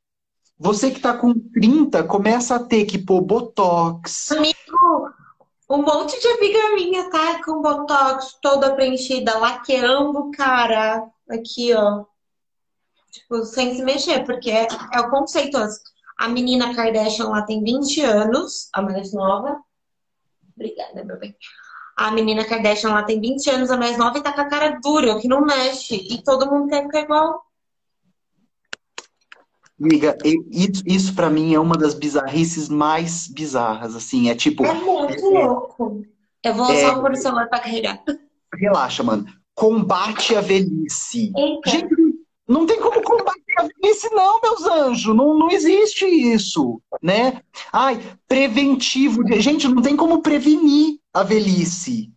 você 0.58 0.92
que 0.92 1.00
tá 1.00 1.18
com 1.18 1.34
30 1.34 2.04
começa 2.04 2.56
a 2.56 2.64
ter 2.64 2.86
que 2.86 2.98
pôr 2.98 3.22
botox. 3.22 4.32
Amigo, 4.32 5.14
um 5.70 5.82
monte 5.82 6.20
de 6.20 6.28
amiga 6.28 6.76
minha 6.76 7.10
tá 7.10 7.44
com 7.44 7.62
botox 7.62 8.38
toda 8.42 8.76
preenchida, 8.76 9.38
laqueando, 9.38 10.32
cara. 10.32 11.04
Aqui, 11.30 11.74
ó. 11.74 12.06
Tipo, 13.12 13.44
sem 13.46 13.76
se 13.76 13.84
mexer, 13.84 14.26
porque 14.26 14.52
é, 14.52 14.68
é 14.94 15.00
o 15.00 15.10
conceito. 15.10 15.58
A 16.18 16.28
menina 16.28 16.76
Kardashian 16.76 17.30
lá 17.30 17.42
tem 17.44 17.64
20 17.64 18.02
anos, 18.02 18.70
a 18.74 18.82
mais 18.82 19.14
nova. 19.14 19.60
Obrigada, 20.56 21.04
meu 21.04 21.18
bem. 21.18 21.36
A 21.96 22.12
menina 22.12 22.46
Kardashian 22.46 22.92
lá 22.92 23.04
tem 23.04 23.20
20 23.20 23.50
anos, 23.50 23.72
a 23.72 23.78
mais 23.78 23.98
nova, 23.98 24.18
e 24.18 24.24
tá 24.24 24.34
com 24.34 24.42
a 24.42 24.50
cara 24.50 24.80
dura, 24.82 25.20
que 25.20 25.28
não 25.28 25.42
mexe. 25.42 25.96
E 25.96 26.24
todo 26.24 26.50
mundo 26.50 26.70
quer 26.70 26.84
ficar 26.84 27.02
igual. 27.02 27.44
Amiga, 29.84 30.18
isso, 30.50 30.82
isso 30.86 31.14
para 31.14 31.30
mim 31.30 31.54
é 31.54 31.60
uma 31.60 31.76
das 31.76 31.94
bizarrices 31.94 32.70
mais 32.70 33.28
bizarras, 33.28 33.96
assim, 33.98 34.30
é 34.30 34.36
tipo... 34.36 34.66
É 34.66 34.74
muito 34.74 35.36
é, 35.36 35.46
louco. 35.46 36.06
Eu 36.42 36.54
vou 36.54 36.72
é, 36.72 36.82
só 36.82 37.02
pôr 37.02 37.12
o 37.12 37.16
celular 37.18 37.48
pra 37.48 37.60
carregar. 37.60 38.02
Relaxa, 38.56 39.04
mano. 39.04 39.26
Combate 39.54 40.36
a 40.38 40.42
velhice. 40.42 41.34
Eita. 41.36 41.70
Gente, 41.70 41.96
não 42.48 42.66
tem 42.66 42.80
como 42.80 43.02
combater 43.02 43.54
a 43.58 43.64
velhice 43.64 44.10
não, 44.14 44.40
meus 44.42 44.66
anjos. 44.66 45.16
Não, 45.16 45.38
não 45.38 45.52
existe 45.52 46.06
isso, 46.06 46.82
né? 47.02 47.42
Ai, 47.72 48.00
preventivo. 48.28 49.22
Gente, 49.40 49.68
não 49.68 49.82
tem 49.82 49.98
como 49.98 50.22
prevenir 50.22 50.98
a 51.14 51.24
velhice. 51.24 52.10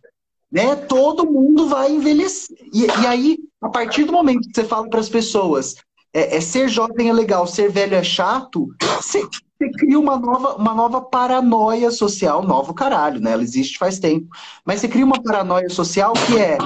Né? 0.49 0.75
Todo 0.75 1.29
mundo 1.29 1.67
vai 1.67 1.91
envelhecer. 1.91 2.57
E, 2.73 2.85
e 2.85 3.07
aí, 3.07 3.37
a 3.61 3.67
partir 3.67 4.05
do 4.05 4.13
momento 4.13 4.47
que 4.47 4.55
você 4.55 4.63
fala 4.63 4.89
para 4.89 5.01
as 5.01 5.09
pessoas, 5.09 5.75
é, 6.13 6.37
é, 6.37 6.41
ser 6.41 6.69
jovem 6.69 7.09
é 7.09 7.13
legal, 7.13 7.45
ser 7.45 7.69
velho 7.69 7.95
é 7.95 8.03
chato, 8.03 8.67
você, 8.81 9.21
você 9.21 9.71
cria 9.77 9.99
uma 9.99 10.17
nova, 10.17 10.55
uma 10.55 10.73
nova 10.73 11.01
paranoia 11.01 11.91
social, 11.91 12.43
novo 12.43 12.73
caralho, 12.73 13.19
né? 13.19 13.31
Ela 13.31 13.43
existe 13.43 13.77
faz 13.77 13.99
tempo. 13.99 14.27
Mas 14.65 14.79
você 14.79 14.87
cria 14.87 15.05
uma 15.05 15.21
paranoia 15.21 15.69
social 15.69 16.13
que 16.13 16.37
é, 16.39 16.57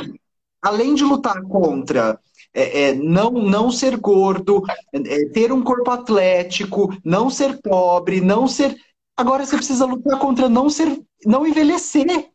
além 0.62 0.94
de 0.94 1.04
lutar 1.04 1.42
contra 1.44 2.20
é, 2.54 2.90
é, 2.90 2.94
não, 2.94 3.32
não 3.32 3.72
ser 3.72 3.98
gordo, 3.98 4.64
é, 4.94 5.26
ter 5.30 5.52
um 5.52 5.64
corpo 5.64 5.90
atlético, 5.90 6.96
não 7.04 7.30
ser 7.30 7.62
pobre, 7.62 8.20
não 8.20 8.48
ser. 8.48 8.76
Agora 9.16 9.46
você 9.46 9.56
precisa 9.56 9.86
lutar 9.86 10.20
contra 10.20 10.50
não 10.50 10.70
ser, 10.70 11.02
não 11.26 11.48
envelhecer. 11.48 12.30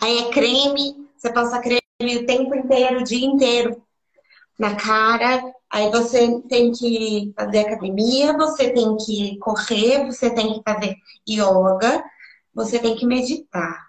Aí 0.00 0.18
é 0.18 0.30
creme, 0.30 1.06
você 1.16 1.32
passa 1.32 1.60
creme 1.60 1.82
o 2.16 2.26
tempo 2.26 2.54
inteiro, 2.54 3.00
o 3.00 3.04
dia 3.04 3.26
inteiro 3.26 3.83
na 4.58 4.74
cara. 4.76 5.42
Aí 5.70 5.90
você 5.90 6.40
tem 6.42 6.72
que 6.72 7.32
fazer 7.36 7.60
academia, 7.60 8.32
você 8.36 8.70
tem 8.70 8.96
que 8.96 9.38
correr, 9.38 10.06
você 10.06 10.30
tem 10.30 10.54
que 10.54 10.62
fazer 10.62 10.96
yoga, 11.28 12.02
você 12.54 12.78
tem 12.78 12.94
que 12.94 13.06
meditar. 13.06 13.84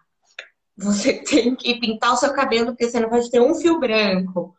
Você 0.78 1.14
tem 1.24 1.56
que 1.56 1.80
pintar 1.80 2.14
o 2.14 2.18
seu 2.18 2.34
cabelo 2.34 2.68
porque 2.68 2.90
você 2.90 3.00
não 3.00 3.10
pode 3.10 3.30
ter 3.30 3.40
um 3.40 3.56
fio 3.56 3.80
branco. 3.80 4.56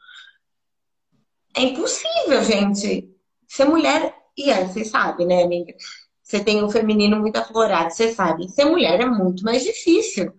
É 1.54 1.62
impossível, 1.62 2.42
gente. 2.44 3.11
Ser 3.48 3.64
mulher, 3.64 4.14
e 4.36 4.50
é, 4.50 4.66
você 4.66 4.84
sabe, 4.84 5.24
né, 5.24 5.42
amiga? 5.42 5.74
Você 6.22 6.42
tem 6.42 6.62
um 6.62 6.68
feminino 6.68 7.18
muito 7.18 7.36
aflorado, 7.36 7.92
você 7.92 8.12
sabe. 8.12 8.48
Ser 8.48 8.64
mulher 8.64 9.00
é 9.00 9.07
muito 9.07 9.44
mais 9.44 9.62
difícil. 9.62 10.32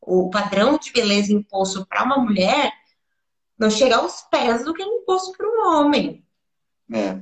O 0.00 0.30
padrão 0.30 0.78
de 0.78 0.90
beleza 0.90 1.32
imposto 1.32 1.86
para 1.86 2.02
uma 2.02 2.16
mulher 2.16 2.72
não 3.58 3.70
chega 3.70 3.96
aos 3.96 4.22
pés 4.22 4.64
do 4.64 4.72
que 4.72 4.82
é 4.82 4.86
imposto 4.86 5.36
para 5.36 5.48
um 5.48 5.66
homem. 5.66 6.24
É. 6.92 7.20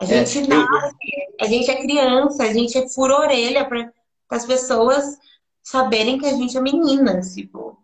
A 0.00 0.04
gente 0.04 0.38
é, 0.38 0.46
nasce, 0.46 0.96
eu... 1.02 1.46
a 1.46 1.48
gente 1.48 1.70
é 1.70 1.82
criança, 1.82 2.42
a 2.44 2.52
gente 2.52 2.78
é 2.78 2.88
fura 2.88 3.18
orelha 3.18 3.68
para 3.68 3.92
as 4.30 4.46
pessoas 4.46 5.18
saberem 5.62 6.18
que 6.18 6.26
a 6.26 6.32
gente 6.32 6.56
é 6.56 6.60
menina, 6.60 7.20
tipo. 7.20 7.76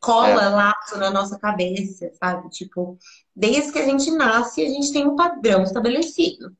Cola 0.00 0.42
é. 0.42 0.48
laço 0.48 0.98
na 0.98 1.10
nossa 1.10 1.38
cabeça, 1.38 2.10
sabe? 2.14 2.48
Tipo, 2.50 2.98
desde 3.34 3.72
que 3.72 3.78
a 3.78 3.84
gente 3.84 4.10
nasce, 4.10 4.64
a 4.64 4.68
gente 4.68 4.92
tem 4.92 5.06
um 5.06 5.14
padrão 5.14 5.62
estabelecido. 5.62 6.56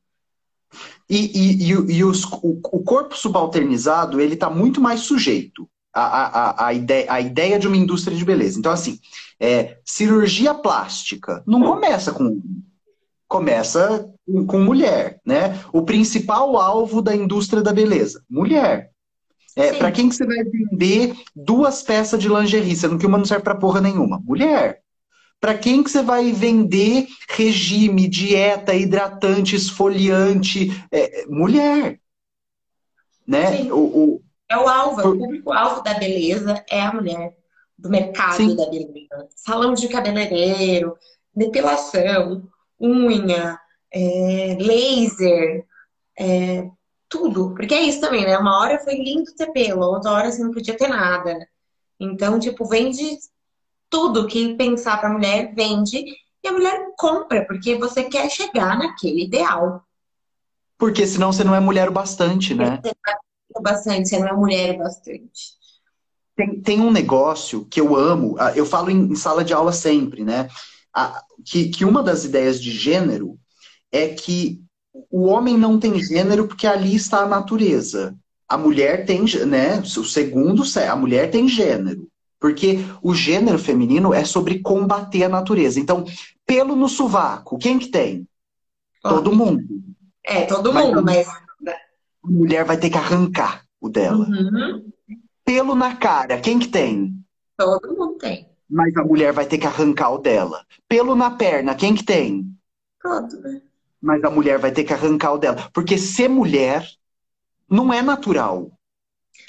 E, 1.08 1.16
e, 1.18 1.62
e, 1.62 1.96
e 1.96 2.04
os, 2.04 2.22
o, 2.24 2.60
o, 2.62 2.84
corpo 2.84 3.16
subalternizado, 3.16 4.20
ele 4.20 4.34
está 4.34 4.48
muito 4.48 4.80
mais 4.80 5.00
sujeito 5.00 5.68
à, 5.92 6.02
à, 6.02 6.66
à, 6.66 6.74
ideia, 6.74 7.12
à 7.12 7.20
ideia 7.20 7.58
de 7.58 7.66
uma 7.66 7.76
indústria 7.76 8.16
de 8.16 8.24
beleza. 8.24 8.58
Então, 8.58 8.72
assim, 8.72 8.98
é, 9.38 9.78
cirurgia 9.84 10.54
plástica 10.54 11.42
não 11.46 11.62
começa 11.62 12.12
com 12.12 12.40
começa 13.26 14.10
com 14.48 14.58
mulher, 14.58 15.20
né? 15.24 15.60
O 15.72 15.82
principal 15.82 16.56
alvo 16.56 17.00
da 17.00 17.14
indústria 17.14 17.62
da 17.62 17.72
beleza, 17.72 18.24
mulher. 18.28 18.90
É, 19.54 19.72
para 19.72 19.92
quem 19.92 20.08
que 20.08 20.16
você 20.16 20.26
vai 20.26 20.42
vender 20.42 21.14
duas 21.34 21.82
peças 21.82 22.18
de 22.18 22.28
lingerie, 22.28 22.74
sendo 22.74 22.98
que 22.98 23.06
uma 23.06 23.18
não 23.18 23.24
serve 23.24 23.44
para 23.44 23.54
porra 23.54 23.80
nenhuma? 23.80 24.20
Mulher. 24.24 24.80
Para 25.40 25.56
quem 25.56 25.82
que 25.82 25.90
você 25.90 26.02
vai 26.02 26.32
vender 26.32 27.06
regime, 27.28 28.08
dieta, 28.08 28.74
hidratante, 28.74 29.56
esfoliante? 29.56 30.68
É, 30.90 31.24
mulher. 31.28 32.00
Né? 33.26 33.72
O, 33.72 33.78
o, 33.78 34.22
é 34.50 34.58
o 34.58 34.68
alvo, 34.68 35.00
Por... 35.00 35.14
o 35.14 35.18
público-alvo 35.18 35.82
da 35.82 35.94
beleza 35.94 36.62
é 36.68 36.82
a 36.82 36.92
mulher, 36.92 37.32
do 37.78 37.88
mercado 37.88 38.36
Sim. 38.36 38.56
da 38.56 38.66
beleza. 38.68 39.28
Salão 39.36 39.72
de 39.72 39.88
cabeleireiro, 39.88 40.96
depilação, 41.34 42.42
unha, 42.78 43.58
é, 43.92 44.56
laser, 44.60 45.64
é, 46.18 46.68
tudo. 47.08 47.54
Porque 47.54 47.74
é 47.74 47.82
isso 47.82 48.00
também, 48.00 48.24
né? 48.24 48.36
Uma 48.36 48.60
hora 48.60 48.80
foi 48.80 48.94
lindo 48.94 49.32
ter 49.36 49.52
pelo, 49.52 49.82
outra 49.82 50.10
hora 50.10 50.32
você 50.32 50.42
não 50.42 50.50
podia 50.50 50.76
ter 50.76 50.88
nada. 50.88 51.48
Então, 51.98 52.38
tipo, 52.38 52.64
vende 52.66 53.18
tudo 53.88 54.26
que 54.26 54.54
pensar 54.54 54.98
pra 55.00 55.10
mulher, 55.10 55.54
vende. 55.54 56.04
E 56.42 56.48
a 56.48 56.52
mulher 56.52 56.92
compra, 56.96 57.44
porque 57.46 57.76
você 57.76 58.04
quer 58.04 58.28
chegar 58.30 58.78
naquele 58.78 59.24
ideal. 59.24 59.82
Porque 60.78 61.06
senão 61.06 61.32
você 61.32 61.44
não 61.44 61.54
é 61.54 61.60
mulher 61.60 61.88
o 61.88 61.92
bastante, 61.92 62.54
né? 62.54 62.80
Bastante, 63.60 64.08
você 64.08 64.18
não 64.18 64.28
é 64.28 64.32
mulher 64.32 64.78
bastante. 64.78 65.58
Tem, 66.36 66.60
tem 66.60 66.80
um 66.80 66.90
negócio 66.90 67.64
que 67.66 67.80
eu 67.80 67.96
amo, 67.96 68.36
eu 68.54 68.64
falo 68.64 68.90
em, 68.90 69.12
em 69.12 69.16
sala 69.16 69.44
de 69.44 69.52
aula 69.52 69.72
sempre, 69.72 70.24
né? 70.24 70.48
A, 70.94 71.22
que, 71.44 71.68
que 71.68 71.84
uma 71.84 72.02
das 72.02 72.24
ideias 72.24 72.60
de 72.60 72.70
gênero 72.70 73.38
é 73.92 74.08
que 74.08 74.62
o 75.10 75.26
homem 75.26 75.56
não 75.56 75.78
tem 75.78 76.02
gênero 76.02 76.46
porque 76.46 76.66
ali 76.66 76.94
está 76.94 77.20
a 77.20 77.28
natureza. 77.28 78.16
A 78.48 78.56
mulher 78.56 79.04
tem, 79.04 79.22
né? 79.46 79.80
O 79.80 80.04
segundo, 80.04 80.62
a 80.76 80.96
mulher 80.96 81.30
tem 81.30 81.48
gênero. 81.48 82.08
Porque 82.40 82.78
o 83.02 83.14
gênero 83.14 83.58
feminino 83.58 84.14
é 84.14 84.24
sobre 84.24 84.60
combater 84.60 85.24
a 85.24 85.28
natureza. 85.28 85.78
Então, 85.78 86.04
pelo 86.46 86.74
no 86.74 86.88
sovaco, 86.88 87.58
quem 87.58 87.78
que 87.78 87.88
tem? 87.88 88.26
Todo 89.02 89.34
mundo. 89.34 89.62
É, 90.24 90.46
todo 90.46 90.72
mundo, 90.72 91.02
mas. 91.02 91.28
A 92.22 92.30
mulher 92.30 92.64
vai 92.64 92.76
ter 92.76 92.90
que 92.90 92.98
arrancar 92.98 93.64
o 93.80 93.88
dela. 93.88 94.26
Uhum. 94.26 94.90
Pelo 95.44 95.74
na 95.74 95.96
cara, 95.96 96.40
quem 96.40 96.58
que 96.58 96.68
tem? 96.68 97.14
Todo 97.56 97.96
mundo 97.96 98.18
tem. 98.18 98.48
Mas 98.68 98.96
a 98.96 99.02
mulher 99.02 99.32
vai 99.32 99.46
ter 99.46 99.58
que 99.58 99.66
arrancar 99.66 100.10
o 100.10 100.18
dela. 100.18 100.64
Pelo 100.88 101.14
na 101.14 101.30
perna, 101.30 101.74
quem 101.74 101.94
que 101.94 102.04
tem? 102.04 102.46
Todo, 103.02 103.40
né? 103.40 103.62
mas 104.00 104.24
a 104.24 104.30
mulher 104.30 104.58
vai 104.58 104.72
ter 104.72 104.84
que 104.84 104.92
arrancar 104.92 105.34
o 105.34 105.38
dela. 105.38 105.68
Porque 105.74 105.98
ser 105.98 106.28
mulher 106.28 106.88
não 107.68 107.92
é 107.92 108.00
natural. 108.00 108.70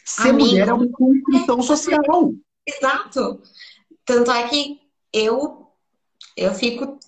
Ser 0.03 0.29
Amigo, 0.29 0.49
mulher 0.49 0.67
é 0.67 0.73
uma 0.73 0.89
construção 0.89 1.61
social. 1.61 2.33
Exato. 2.67 3.41
Tanto 4.05 4.31
é 4.31 4.47
que 4.47 4.79
eu, 5.13 5.67
eu 6.35 6.53
fico 6.53 6.99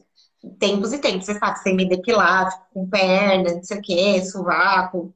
tempos 0.60 0.94
e 0.94 1.00
tempos, 1.00 1.26
você 1.26 1.38
sabe, 1.38 1.60
sem 1.60 1.76
me 1.76 1.88
depilar, 1.88 2.52
fico 2.52 2.66
com 2.74 2.90
perna, 2.90 3.56
não 3.56 3.64
sei 3.64 3.78
o 3.78 3.82
quê, 3.82 4.24
sovaco, 4.24 5.14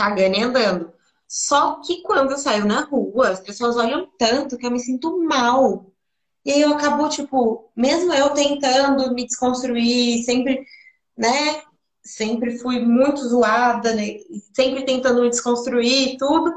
cagando 0.00 0.36
e 0.36 0.42
andando. 0.42 0.92
Só 1.28 1.80
que 1.80 2.02
quando 2.02 2.32
eu 2.32 2.38
saio 2.38 2.64
na 2.64 2.80
rua, 2.80 3.28
as 3.28 3.40
pessoas 3.40 3.76
olham 3.76 4.08
tanto 4.18 4.56
que 4.56 4.66
eu 4.66 4.70
me 4.70 4.80
sinto 4.80 5.22
mal. 5.22 5.92
E 6.44 6.52
aí 6.52 6.62
eu 6.62 6.72
acabo, 6.72 7.06
tipo, 7.08 7.70
mesmo 7.76 8.12
eu 8.14 8.30
tentando 8.30 9.14
me 9.14 9.26
desconstruir, 9.26 10.24
sempre, 10.24 10.64
né? 11.16 11.62
Sempre 12.02 12.58
fui 12.58 12.80
muito 12.80 13.20
zoada, 13.28 13.94
né? 13.94 14.16
Sempre 14.54 14.84
tentando 14.84 15.20
me 15.20 15.28
desconstruir 15.28 16.16
tudo. 16.18 16.52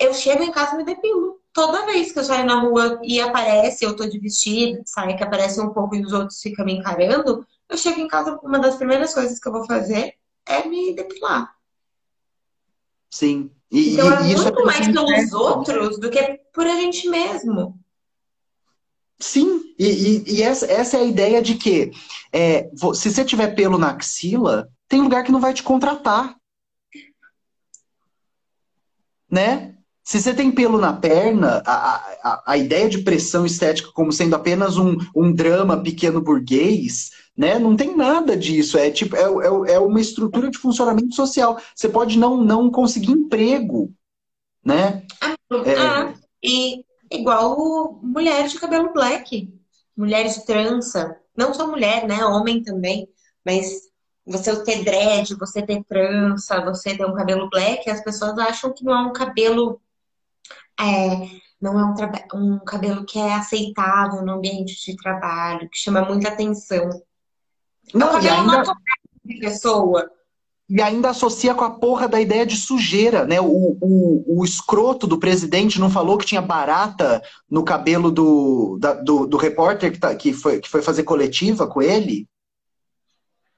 Eu 0.00 0.12
chego 0.12 0.42
em 0.42 0.50
casa 0.50 0.74
e 0.74 0.78
me 0.78 0.84
depilo. 0.84 1.38
Toda 1.52 1.86
vez 1.86 2.12
que 2.12 2.18
eu 2.18 2.24
saio 2.24 2.44
na 2.44 2.60
rua 2.60 3.00
e 3.02 3.20
aparece, 3.20 3.84
eu 3.84 3.94
tô 3.96 4.06
de 4.06 4.18
vestido, 4.18 4.82
sai 4.84 5.16
que 5.16 5.22
aparece 5.24 5.60
um 5.60 5.72
pouco 5.72 5.94
e 5.94 6.02
os 6.02 6.12
outros 6.12 6.40
ficam 6.40 6.64
me 6.64 6.74
encarando, 6.74 7.46
eu 7.68 7.76
chego 7.76 8.00
em 8.00 8.08
casa, 8.08 8.38
uma 8.42 8.58
das 8.58 8.76
primeiras 8.76 9.14
coisas 9.14 9.38
que 9.38 9.48
eu 9.48 9.52
vou 9.52 9.64
fazer 9.64 10.14
é 10.46 10.66
me 10.66 10.94
depilar. 10.94 11.57
Sim. 13.10 13.50
E, 13.70 13.94
então 13.94 14.12
é 14.12 14.22
muito 14.22 14.64
mais 14.64 14.88
pelos 14.88 15.32
outros 15.32 15.98
do 15.98 16.10
que 16.10 16.40
por 16.52 16.66
a 16.66 16.74
gente 16.76 17.08
mesmo. 17.08 17.78
Sim, 19.20 19.74
e, 19.78 19.86
e, 19.86 20.34
e 20.36 20.42
essa, 20.42 20.66
essa, 20.66 20.96
é 20.96 21.00
a 21.00 21.04
ideia 21.04 21.42
de 21.42 21.56
que 21.56 21.90
é, 22.32 22.70
se 22.94 23.10
você 23.10 23.24
tiver 23.24 23.48
pelo 23.48 23.76
na 23.76 23.90
axila, 23.90 24.68
tem 24.88 25.00
lugar 25.00 25.24
que 25.24 25.32
não 25.32 25.40
vai 25.40 25.52
te 25.52 25.62
contratar. 25.62 26.36
Né? 29.30 29.74
Se 30.04 30.22
você 30.22 30.32
tem 30.32 30.50
pelo 30.50 30.78
na 30.78 30.92
perna, 30.92 31.62
a, 31.66 31.96
a, 32.22 32.42
a 32.46 32.56
ideia 32.56 32.88
de 32.88 32.98
pressão 32.98 33.44
estética 33.44 33.90
como 33.92 34.12
sendo 34.12 34.34
apenas 34.34 34.78
um, 34.78 34.96
um 35.14 35.32
drama 35.32 35.82
pequeno 35.82 36.20
burguês, 36.20 37.10
né? 37.38 37.56
Não 37.56 37.76
tem 37.76 37.96
nada 37.96 38.36
disso. 38.36 38.76
É 38.76 38.90
tipo 38.90 39.14
é, 39.14 39.20
é, 39.22 39.74
é 39.74 39.78
uma 39.78 40.00
estrutura 40.00 40.50
de 40.50 40.58
funcionamento 40.58 41.14
social. 41.14 41.56
Você 41.72 41.88
pode 41.88 42.18
não, 42.18 42.36
não 42.36 42.68
conseguir 42.68 43.12
emprego, 43.12 43.94
né? 44.64 45.06
Ah, 45.20 45.36
é... 45.64 45.74
ah 45.76 46.14
e 46.42 46.84
igual 47.12 48.00
mulheres 48.02 48.50
de 48.50 48.58
cabelo 48.58 48.92
black, 48.92 49.54
mulheres 49.96 50.34
de 50.34 50.46
trança. 50.46 51.16
Não 51.36 51.54
só 51.54 51.68
mulher, 51.68 52.08
né? 52.08 52.24
Homem 52.24 52.60
também. 52.60 53.08
Mas 53.46 53.82
você 54.26 54.60
ter 54.64 54.82
dread, 54.82 55.36
você 55.36 55.62
ter 55.62 55.84
trança, 55.84 56.60
você 56.64 56.96
ter 56.96 57.06
um 57.06 57.14
cabelo 57.14 57.48
black, 57.48 57.88
as 57.88 58.02
pessoas 58.02 58.36
acham 58.36 58.72
que 58.74 58.84
não 58.84 58.92
é 58.92 59.00
um 59.02 59.12
cabelo. 59.12 59.80
É, 60.80 61.38
não 61.60 61.78
é 61.78 61.84
um, 62.34 62.54
um 62.54 62.58
cabelo 62.58 63.06
que 63.06 63.18
é 63.18 63.34
aceitável 63.34 64.22
no 64.22 64.32
ambiente 64.32 64.74
de 64.84 64.96
trabalho, 64.96 65.68
que 65.70 65.78
chama 65.78 66.02
muita 66.02 66.28
atenção. 66.28 66.90
Não, 67.94 68.08
é 68.08 68.10
um 68.10 68.14
cabelo 68.14 68.50
ainda... 68.50 68.74
de 69.24 69.38
pessoa 69.38 70.10
e 70.68 70.82
ainda 70.82 71.10
associa 71.10 71.54
com 71.54 71.64
a 71.64 71.70
porra 71.70 72.06
da 72.06 72.20
ideia 72.20 72.44
de 72.44 72.54
sujeira, 72.56 73.24
né? 73.24 73.40
O, 73.40 73.78
o, 73.80 74.40
o 74.40 74.44
escroto 74.44 75.06
do 75.06 75.18
presidente 75.18 75.80
não 75.80 75.88
falou 75.88 76.18
que 76.18 76.26
tinha 76.26 76.42
barata 76.42 77.22
no 77.50 77.64
cabelo 77.64 78.10
do, 78.10 78.76
da, 78.78 78.92
do, 78.92 79.26
do, 79.26 79.38
repórter 79.38 79.90
que, 79.92 79.98
tá, 79.98 80.14
que, 80.14 80.32
foi, 80.34 80.60
que 80.60 80.68
foi 80.68 80.82
fazer 80.82 81.04
coletiva 81.04 81.66
com 81.66 81.80
ele? 81.80 82.28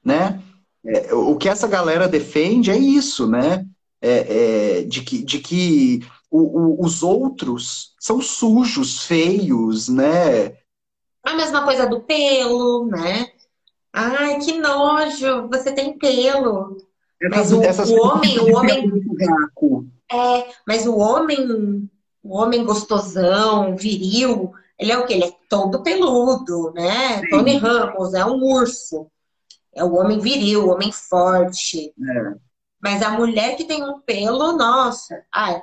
Né? 0.05 0.41
É, 0.87 1.13
o 1.13 1.37
que 1.37 1.49
essa 1.49 1.67
galera 1.67 2.07
defende 2.07 2.71
é 2.71 2.79
isso, 2.79 3.27
né? 3.27 3.67
É, 4.01 4.79
é, 4.79 4.83
de 4.83 5.03
que, 5.03 5.23
de 5.23 5.41
que 5.41 6.07
o, 6.31 6.39
o, 6.39 6.85
os 6.85 7.03
outros 7.03 7.93
são 7.99 8.23
sujos, 8.23 9.03
feios, 9.03 9.89
né? 9.89 10.57
A 11.25 11.35
mesma 11.35 11.65
coisa 11.65 11.87
do 11.87 12.01
pelo, 12.01 12.87
né? 12.87 13.33
Ai, 13.93 14.39
que 14.39 14.59
nojo, 14.59 15.49
você 15.49 15.73
tem 15.73 15.99
pelo. 15.99 16.77
Mas 17.31 17.53
o, 17.53 17.61
o 17.61 18.07
homem, 18.07 18.39
o 18.39 18.57
homem. 18.57 18.91
É, 20.11 20.49
mas 20.67 20.87
o 20.87 20.97
homem, 20.97 21.91
o 22.23 22.37
homem 22.37 22.65
gostosão, 22.65 23.77
viril, 23.77 24.53
ele 24.79 24.93
é 24.93 24.99
o 24.99 25.07
quê? 25.07 25.15
Ele 25.15 25.25
é 25.25 25.35
todo 25.49 25.83
peludo, 25.83 26.73
né? 26.73 27.19
Sim. 27.19 27.29
Tony 27.29 27.57
Ramos 27.59 28.15
é 28.15 28.25
um 28.25 28.43
urso. 28.43 29.07
É 29.75 29.85
o 29.85 29.95
homem 29.95 30.19
viril, 30.19 30.67
o 30.67 30.71
homem 30.71 30.91
forte. 30.91 31.89
É. 31.89 32.35
Mas 32.83 33.03
a 33.03 33.11
mulher 33.11 33.57
que 33.57 33.65
tem 33.65 33.85
um 33.85 34.01
pelo, 34.01 34.57
nossa, 34.57 35.23
ah, 35.33 35.63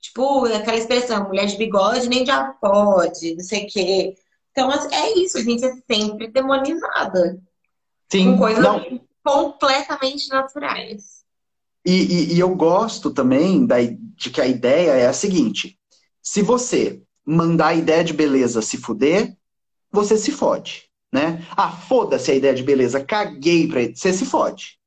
tipo, 0.00 0.46
aquela 0.46 0.76
expressão, 0.76 1.28
mulher 1.28 1.46
de 1.46 1.56
bigode 1.56 2.08
nem 2.08 2.26
já 2.26 2.52
pode, 2.60 3.36
não 3.36 3.44
sei 3.44 3.64
o 3.64 3.66
quê. 3.68 4.16
Então, 4.50 4.70
é 4.72 5.12
isso, 5.18 5.38
a 5.38 5.42
gente 5.42 5.64
é 5.64 5.72
sempre 5.88 6.26
demonizada. 6.28 7.40
Sim, 8.10 8.32
com 8.32 8.38
coisas 8.38 8.62
não 8.62 8.80
completamente 9.26 10.28
naturais. 10.28 11.24
E, 11.84 11.92
e, 11.92 12.34
e 12.34 12.38
eu 12.38 12.54
gosto 12.54 13.10
também 13.10 13.66
da, 13.66 13.76
de 13.80 14.30
que 14.30 14.40
a 14.40 14.46
ideia 14.46 14.92
é 14.92 15.06
a 15.06 15.12
seguinte: 15.12 15.76
se 16.22 16.42
você 16.42 17.02
mandar 17.24 17.68
a 17.68 17.74
ideia 17.74 18.04
de 18.04 18.12
beleza 18.12 18.62
se 18.62 18.76
fuder, 18.76 19.36
você 19.90 20.16
se 20.16 20.30
fode. 20.30 20.86
Né? 21.12 21.44
Ah, 21.56 21.70
foda-se 21.70 22.30
a 22.30 22.34
ideia 22.34 22.54
de 22.54 22.62
beleza, 22.62 23.04
caguei 23.04 23.68
pra 23.68 23.82
ele. 23.82 23.96
Você 23.96 24.12
se 24.12 24.24
fode. 24.24 24.78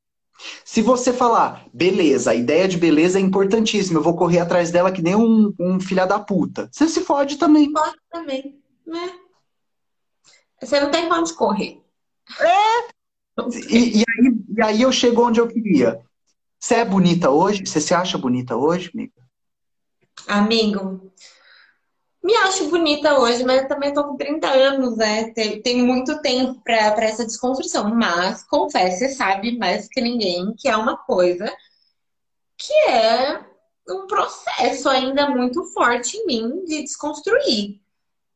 Se 0.64 0.82
você 0.82 1.12
falar, 1.12 1.66
beleza, 1.74 2.32
a 2.32 2.36
ideia 2.36 2.68
de 2.68 2.78
beleza 2.78 3.20
é 3.20 3.22
importantíssima, 3.22 4.00
eu 4.00 4.04
vou 4.04 4.16
correr 4.16 4.40
atrás 4.40 4.72
dela 4.72 4.92
que 4.92 5.02
nem 5.02 5.16
um, 5.16 5.54
um 5.60 5.80
filha 5.82 6.06
da 6.06 6.20
puta. 6.20 6.70
Você 6.72 6.88
se 6.88 7.02
fode 7.02 7.38
também. 7.38 7.72
Pode 7.74 7.98
também, 8.10 8.62
né? 8.86 9.12
Você 10.62 10.80
não 10.80 10.92
tem 10.92 11.08
pra 11.08 11.20
onde 11.20 11.34
correr. 11.34 11.82
É, 12.40 12.99
e, 13.70 14.00
e, 14.00 14.04
aí, 14.08 14.38
e 14.58 14.62
aí 14.62 14.82
eu 14.82 14.92
chego 14.92 15.28
onde 15.28 15.40
eu 15.40 15.48
queria. 15.48 16.02
Você 16.60 16.76
é 16.76 16.86
bonita 16.86 17.30
hoje? 17.30 17.66
Você 17.66 17.80
se 17.80 17.94
acha 17.94 18.18
bonita 18.18 18.58
hoje, 18.58 18.92
amiga? 18.94 19.14
Amigo, 20.28 21.12
me 22.22 22.36
acho 22.36 22.70
bonita 22.70 23.18
hoje, 23.18 23.46
mas 23.46 23.68
também 23.68 23.94
tô 23.94 24.04
com 24.04 24.18
30 24.18 24.48
anos, 24.48 24.98
né? 24.98 25.32
Tem, 25.32 25.62
tem 25.62 25.82
muito 25.82 26.22
tempo 26.22 26.62
para 26.62 27.06
essa 27.06 27.26
desconstrução. 27.26 27.96
Mas, 27.96 28.44
confesso, 28.44 28.98
você 28.98 29.10
sabe 29.10 29.58
mais 29.58 29.88
que 29.88 30.02
ninguém 30.02 30.54
que 30.58 30.68
é 30.68 30.76
uma 30.76 30.98
coisa 30.98 31.52
que 32.58 32.74
é 32.90 33.40
um 33.90 34.06
processo 34.06 34.90
ainda 34.90 35.30
muito 35.30 35.64
forte 35.74 36.18
em 36.18 36.26
mim 36.26 36.66
de 36.66 36.84
desconstruir. 36.84 37.80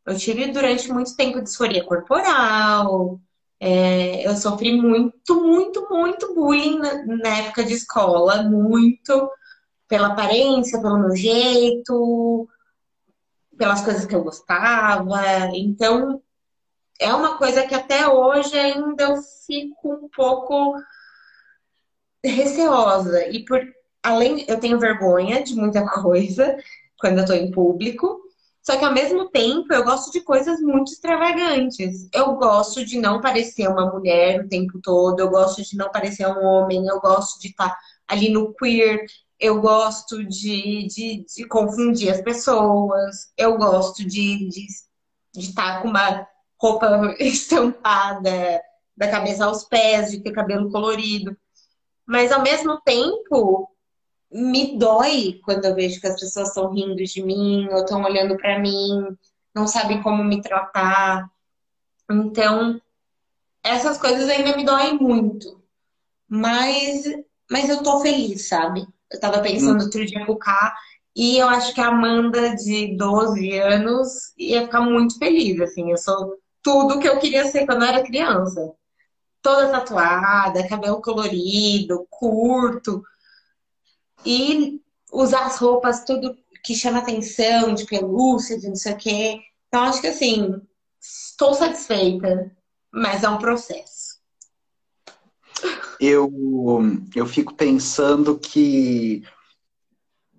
Eu 0.05 0.17
tive 0.17 0.47
durante 0.47 0.91
muito 0.91 1.15
tempo 1.15 1.41
disforia 1.41 1.83
corporal, 1.83 3.19
é, 3.65 4.27
eu 4.27 4.35
sofri 4.35 4.73
muito, 4.73 5.41
muito, 5.41 5.87
muito 5.89 6.35
bullying 6.35 6.79
na, 6.79 7.05
na, 7.05 7.29
época 7.37 7.63
de 7.63 7.71
escola, 7.71 8.43
muito 8.43 9.31
pela 9.87 10.07
aparência, 10.07 10.81
pelo 10.81 10.99
meu 10.99 11.15
jeito, 11.15 12.45
pelas 13.57 13.79
coisas 13.79 14.05
que 14.05 14.13
eu 14.13 14.21
gostava. 14.21 15.21
Então, 15.53 16.21
é 16.99 17.13
uma 17.13 17.37
coisa 17.37 17.65
que 17.65 17.73
até 17.73 18.05
hoje 18.05 18.53
ainda 18.59 19.03
eu 19.03 19.21
fico 19.47 19.93
um 19.93 20.09
pouco 20.09 20.75
receosa. 22.21 23.29
E 23.29 23.45
por 23.45 23.61
além, 24.03 24.43
eu 24.49 24.59
tenho 24.59 24.77
vergonha 24.77 25.41
de 25.41 25.55
muita 25.55 25.87
coisa 26.01 26.57
quando 26.99 27.19
eu 27.19 27.25
tô 27.25 27.31
em 27.31 27.49
público. 27.49 28.22
Só 28.63 28.77
que 28.77 28.85
ao 28.85 28.93
mesmo 28.93 29.29
tempo 29.29 29.73
eu 29.73 29.83
gosto 29.83 30.09
de 30.09 30.21
coisas 30.21 30.61
muito 30.61 30.93
extravagantes. 30.93 32.07
Eu 32.13 32.35
gosto 32.35 32.85
de 32.85 32.97
não 32.97 33.19
parecer 33.19 33.67
uma 33.67 33.91
mulher 33.91 34.39
o 34.39 34.47
tempo 34.47 34.79
todo, 34.81 35.19
eu 35.19 35.29
gosto 35.29 35.61
de 35.61 35.75
não 35.75 35.91
parecer 35.91 36.25
um 36.27 36.41
homem, 36.41 36.87
eu 36.87 36.99
gosto 37.01 37.41
de 37.41 37.49
estar 37.49 37.69
tá 37.69 37.79
ali 38.07 38.29
no 38.29 38.53
queer, 38.53 39.05
eu 39.37 39.59
gosto 39.59 40.23
de, 40.23 40.87
de, 40.87 41.25
de 41.25 41.45
confundir 41.45 42.09
as 42.09 42.21
pessoas, 42.21 43.33
eu 43.37 43.57
gosto 43.57 44.05
de, 44.07 44.47
de, 44.47 44.67
de 45.33 45.49
estar 45.49 45.75
tá 45.75 45.81
com 45.81 45.89
uma 45.89 46.25
roupa 46.57 47.13
estampada 47.19 48.61
da 48.95 49.11
cabeça 49.11 49.43
aos 49.43 49.65
pés, 49.65 50.09
de 50.09 50.21
ter 50.21 50.31
cabelo 50.31 50.71
colorido. 50.71 51.35
Mas 52.05 52.31
ao 52.31 52.41
mesmo 52.41 52.79
tempo, 52.81 53.69
me 54.33 54.77
dói 54.77 55.39
quando 55.43 55.65
eu 55.65 55.75
vejo 55.75 56.01
que 56.01 56.07
as 56.07 56.19
pessoas 56.19 56.49
estão 56.49 56.73
rindo 56.73 56.95
de 56.95 57.21
mim 57.21 57.67
ou 57.71 57.79
estão 57.79 58.03
olhando 58.03 58.35
para 58.37 58.59
mim, 58.59 59.15
não 59.53 59.67
sabem 59.67 60.01
como 60.01 60.23
me 60.23 60.41
tratar. 60.41 61.29
Então, 62.09 62.81
essas 63.63 63.97
coisas 63.97 64.27
ainda 64.27 64.57
me 64.57 64.65
doem 64.65 64.97
muito. 64.97 65.61
Mas, 66.27 67.03
mas 67.49 67.69
eu 67.69 67.83
tô 67.83 68.01
feliz, 68.01 68.47
sabe? 68.47 68.87
Eu 69.11 69.19
tava 69.19 69.39
pensando 69.41 69.81
hum. 69.81 69.83
outro 69.85 70.05
dia 70.05 70.25
com 70.25 70.33
o 70.33 70.37
K 70.37 70.75
e 71.15 71.37
eu 71.37 71.47
acho 71.47 71.73
que 71.73 71.81
a 71.81 71.87
Amanda 71.89 72.55
de 72.55 72.97
12 72.97 73.57
anos 73.59 74.33
ia 74.37 74.63
ficar 74.63 74.81
muito 74.81 75.17
feliz, 75.19 75.59
assim. 75.61 75.91
Eu 75.91 75.97
sou 75.97 76.37
tudo 76.63 76.99
que 76.99 77.07
eu 77.07 77.19
queria 77.19 77.45
ser 77.45 77.65
quando 77.65 77.83
eu 77.83 77.89
era 77.89 78.03
criança. 78.03 78.73
toda 79.41 79.69
tatuada, 79.69 80.67
cabelo 80.67 81.01
colorido, 81.01 82.07
curto. 82.09 83.03
E 84.25 84.81
usar 85.11 85.45
as 85.45 85.57
roupas 85.57 86.03
tudo 86.03 86.35
que 86.63 86.75
chama 86.75 86.99
atenção, 86.99 87.73
de 87.73 87.85
pelúcia, 87.85 88.57
de 88.57 88.67
não 88.67 88.75
sei 88.75 88.93
o 88.93 88.97
quê. 88.97 89.39
Então, 89.67 89.83
acho 89.83 90.01
que 90.01 90.07
assim, 90.07 90.61
estou 91.01 91.53
satisfeita, 91.53 92.51
mas 92.91 93.23
é 93.23 93.29
um 93.29 93.37
processo. 93.37 94.13
Eu, 95.99 96.31
eu 97.15 97.25
fico 97.25 97.53
pensando 97.53 98.37
que. 98.37 99.23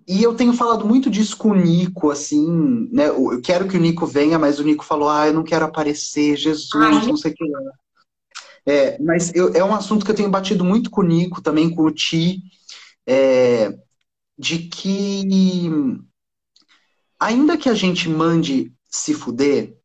E 0.07 0.21
eu 0.21 0.35
tenho 0.35 0.53
falado 0.53 0.85
muito 0.85 1.09
disso 1.09 1.35
com 1.35 1.49
o 1.49 1.55
Nico, 1.55 2.11
assim, 2.11 2.87
né? 2.91 3.07
Eu 3.07 3.41
quero 3.41 3.67
que 3.67 3.75
o 3.75 3.79
Nico 3.79 4.05
venha, 4.05 4.37
mas 4.37 4.59
o 4.59 4.63
Nico 4.63 4.85
falou: 4.85 5.09
ah, 5.09 5.27
eu 5.27 5.33
não 5.33 5.43
quero 5.43 5.65
aparecer, 5.65 6.35
Jesus, 6.35 6.73
Ai. 6.75 7.07
não 7.07 7.17
sei 7.17 7.31
o 7.31 7.35
que 7.35 7.43
lá. 7.49 7.59
É, 8.67 9.01
mas 9.01 9.33
eu, 9.33 9.53
é 9.53 9.63
um 9.63 9.73
assunto 9.73 10.03
que 10.03 10.11
eu 10.11 10.15
tenho 10.15 10.29
batido 10.29 10.63
muito 10.63 10.89
com 10.89 11.01
o 11.01 11.05
Nico, 11.05 11.41
também 11.41 11.69
com 11.69 11.83
o 11.83 11.91
Ti, 11.91 12.41
é, 13.07 13.77
de 14.37 14.59
que 14.59 15.23
ainda 17.19 17.57
que 17.57 17.69
a 17.69 17.73
gente 17.73 18.09
mande 18.09 18.73
se 18.89 19.13
fuder, 19.13 19.75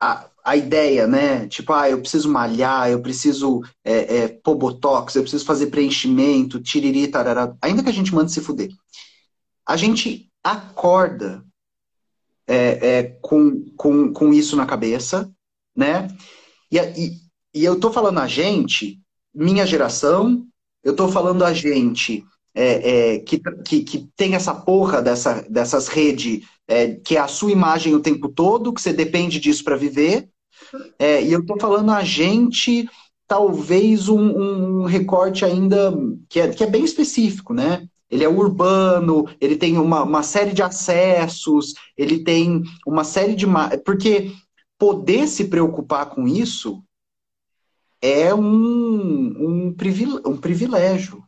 a, 0.00 0.28
a 0.44 0.56
ideia, 0.56 1.06
né? 1.06 1.48
Tipo, 1.48 1.72
ah, 1.72 1.90
eu 1.90 2.00
preciso 2.00 2.30
malhar, 2.30 2.90
eu 2.90 3.00
preciso 3.00 3.62
é, 3.84 4.16
é, 4.16 4.28
pôr 4.28 4.54
botox, 4.56 5.14
eu 5.14 5.22
preciso 5.22 5.44
fazer 5.44 5.66
preenchimento, 5.66 6.60
tiriri, 6.60 7.08
tarará. 7.08 7.54
Ainda 7.60 7.82
que 7.82 7.88
a 7.88 7.92
gente 7.92 8.14
mande 8.14 8.32
se 8.32 8.40
fuder, 8.40 8.70
a 9.66 9.76
gente 9.76 10.30
acorda 10.44 11.44
é, 12.46 12.88
é, 12.88 13.02
com, 13.20 13.64
com, 13.76 14.12
com 14.12 14.32
isso 14.32 14.54
na 14.54 14.66
cabeça, 14.66 15.30
né? 15.74 16.08
E, 16.70 16.78
e, 16.78 17.20
e 17.54 17.64
eu 17.64 17.80
tô 17.80 17.92
falando 17.92 18.18
a 18.18 18.28
gente, 18.28 19.00
minha 19.34 19.66
geração, 19.66 20.46
eu 20.86 20.94
tô 20.94 21.08
falando 21.08 21.44
a 21.44 21.52
gente 21.52 22.24
é, 22.54 23.14
é, 23.14 23.18
que, 23.18 23.42
que, 23.64 23.82
que, 23.82 24.08
tem 24.16 24.36
essa 24.36 24.54
porra 24.54 25.02
dessa, 25.02 25.44
dessas 25.50 25.88
redes, 25.88 26.46
é, 26.68 26.94
que 26.94 27.16
é 27.16 27.20
a 27.20 27.26
sua 27.26 27.50
imagem 27.50 27.92
o 27.92 28.00
tempo 28.00 28.28
todo, 28.28 28.72
que 28.72 28.80
você 28.80 28.92
depende 28.92 29.40
disso 29.40 29.64
para 29.64 29.74
viver. 29.74 30.28
É, 30.96 31.20
e 31.20 31.32
eu 31.32 31.40
estou 31.40 31.58
falando 31.58 31.90
a 31.90 32.04
gente, 32.04 32.88
talvez 33.26 34.08
um, 34.08 34.20
um, 34.20 34.84
recorte 34.84 35.44
ainda 35.44 35.92
que 36.28 36.38
é, 36.38 36.48
que 36.50 36.62
é 36.62 36.70
bem 36.70 36.84
específico, 36.84 37.52
né? 37.52 37.88
Ele 38.08 38.22
é 38.22 38.28
urbano, 38.28 39.26
ele 39.40 39.56
tem 39.56 39.76
uma, 39.78 40.04
uma 40.04 40.22
série 40.22 40.52
de 40.52 40.62
acessos, 40.62 41.74
ele 41.98 42.22
tem 42.22 42.62
uma 42.86 43.02
série 43.02 43.34
de. 43.34 43.44
Porque 43.84 44.30
poder 44.78 45.26
se 45.26 45.46
preocupar 45.46 46.10
com 46.10 46.28
isso 46.28 46.80
é 48.00 48.34
um, 48.34 49.68
um, 49.70 49.74
um 50.26 50.36
privilégio, 50.36 51.24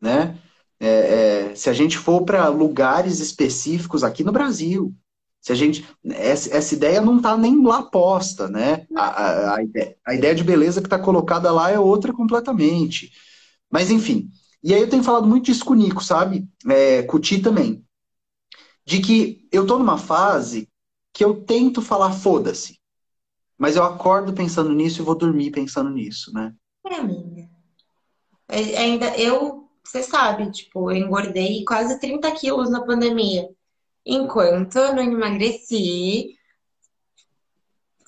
né? 0.00 0.38
É, 0.80 1.50
é, 1.50 1.54
se 1.54 1.70
a 1.70 1.72
gente 1.72 1.96
for 1.96 2.22
para 2.24 2.48
lugares 2.48 3.20
específicos 3.20 4.02
aqui 4.02 4.24
no 4.24 4.32
Brasil, 4.32 4.92
se 5.40 5.52
a 5.52 5.54
gente 5.54 5.84
essa, 6.04 6.56
essa 6.56 6.74
ideia 6.74 7.00
não 7.00 7.18
está 7.18 7.36
nem 7.36 7.64
lá 7.64 7.82
posta, 7.82 8.48
né? 8.48 8.86
A, 8.96 9.04
a, 9.04 9.56
a, 9.56 9.62
ideia, 9.62 9.96
a 10.04 10.14
ideia 10.14 10.34
de 10.34 10.44
beleza 10.44 10.80
que 10.80 10.86
está 10.86 10.98
colocada 10.98 11.52
lá 11.52 11.70
é 11.70 11.78
outra 11.78 12.12
completamente. 12.12 13.12
Mas 13.70 13.90
enfim, 13.90 14.28
e 14.62 14.74
aí 14.74 14.80
eu 14.80 14.88
tenho 14.88 15.02
falado 15.02 15.26
muito 15.26 15.46
disso 15.46 15.64
com 15.64 15.72
o 15.72 15.76
Nico, 15.76 16.02
sabe? 16.02 16.48
É, 16.68 17.02
com 17.02 17.16
o 17.16 17.20
Ti 17.20 17.40
também. 17.40 17.84
De 18.84 19.00
que 19.00 19.48
eu 19.52 19.66
tô 19.66 19.78
numa 19.78 19.98
fase 19.98 20.68
que 21.12 21.24
eu 21.24 21.44
tento 21.44 21.82
falar 21.82 22.12
foda-se. 22.12 22.81
Mas 23.62 23.76
eu 23.76 23.84
acordo 23.84 24.32
pensando 24.32 24.72
nisso 24.72 25.00
e 25.00 25.04
vou 25.04 25.14
dormir 25.14 25.52
pensando 25.52 25.88
nisso, 25.88 26.32
né? 26.34 26.52
É, 26.84 26.96
amiga. 26.96 27.48
É, 28.48 28.56
ainda 28.76 29.16
eu 29.16 29.70
você 29.84 30.02
sabe, 30.02 30.50
tipo, 30.50 30.90
eu 30.90 30.96
engordei 30.96 31.64
quase 31.64 32.00
30 32.00 32.28
quilos 32.32 32.68
na 32.68 32.84
pandemia. 32.84 33.48
Enquanto 34.04 34.76
eu 34.80 34.96
não 34.96 35.04
emagreci, 35.04 36.36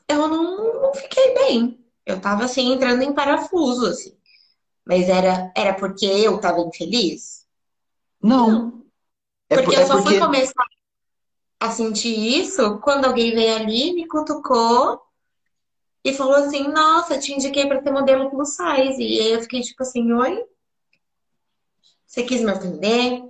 eu 0.08 0.26
não, 0.26 0.82
não 0.82 0.92
fiquei 0.92 1.34
bem. 1.34 1.78
Eu 2.04 2.20
tava 2.20 2.46
assim, 2.46 2.72
entrando 2.72 3.02
em 3.02 3.14
parafuso, 3.14 3.86
assim. 3.86 4.18
Mas 4.84 5.08
era, 5.08 5.52
era 5.56 5.74
porque 5.74 6.04
eu 6.04 6.36
tava 6.40 6.62
infeliz? 6.62 7.46
Não. 8.20 8.50
não. 8.50 8.86
É 9.48 9.62
porque 9.62 9.76
é 9.76 9.82
eu 9.82 9.86
só 9.86 9.94
porque... 9.98 10.08
fui 10.08 10.18
começar 10.18 10.66
a 11.60 11.70
sentir 11.70 12.40
isso 12.40 12.80
quando 12.80 13.04
alguém 13.04 13.32
veio 13.32 13.54
ali, 13.54 13.92
me 13.92 14.08
cutucou 14.08 15.03
e 16.04 16.12
falou 16.12 16.34
assim: 16.34 16.68
Nossa, 16.68 17.18
te 17.18 17.32
indiquei 17.32 17.66
para 17.66 17.80
ter 17.80 17.90
modelo 17.90 18.30
plus 18.30 18.54
size. 18.54 19.02
E 19.02 19.32
eu 19.32 19.40
fiquei 19.40 19.62
tipo 19.62 19.82
assim: 19.82 20.12
Oi? 20.12 20.44
Você 22.06 22.22
quis 22.22 22.42
me 22.42 22.52
ofender, 22.52 23.22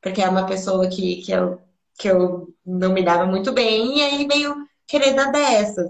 porque 0.00 0.22
é 0.22 0.28
uma 0.28 0.46
pessoa 0.46 0.88
que, 0.88 1.22
que, 1.22 1.30
eu, 1.30 1.60
que 1.96 2.08
eu 2.08 2.52
não 2.66 2.92
me 2.92 3.04
dava 3.04 3.26
muito 3.26 3.52
bem, 3.52 3.98
e 3.98 4.02
aí 4.02 4.26
veio 4.26 4.66
querer 4.88 5.14
dar 5.14 5.30
dessas. 5.30 5.88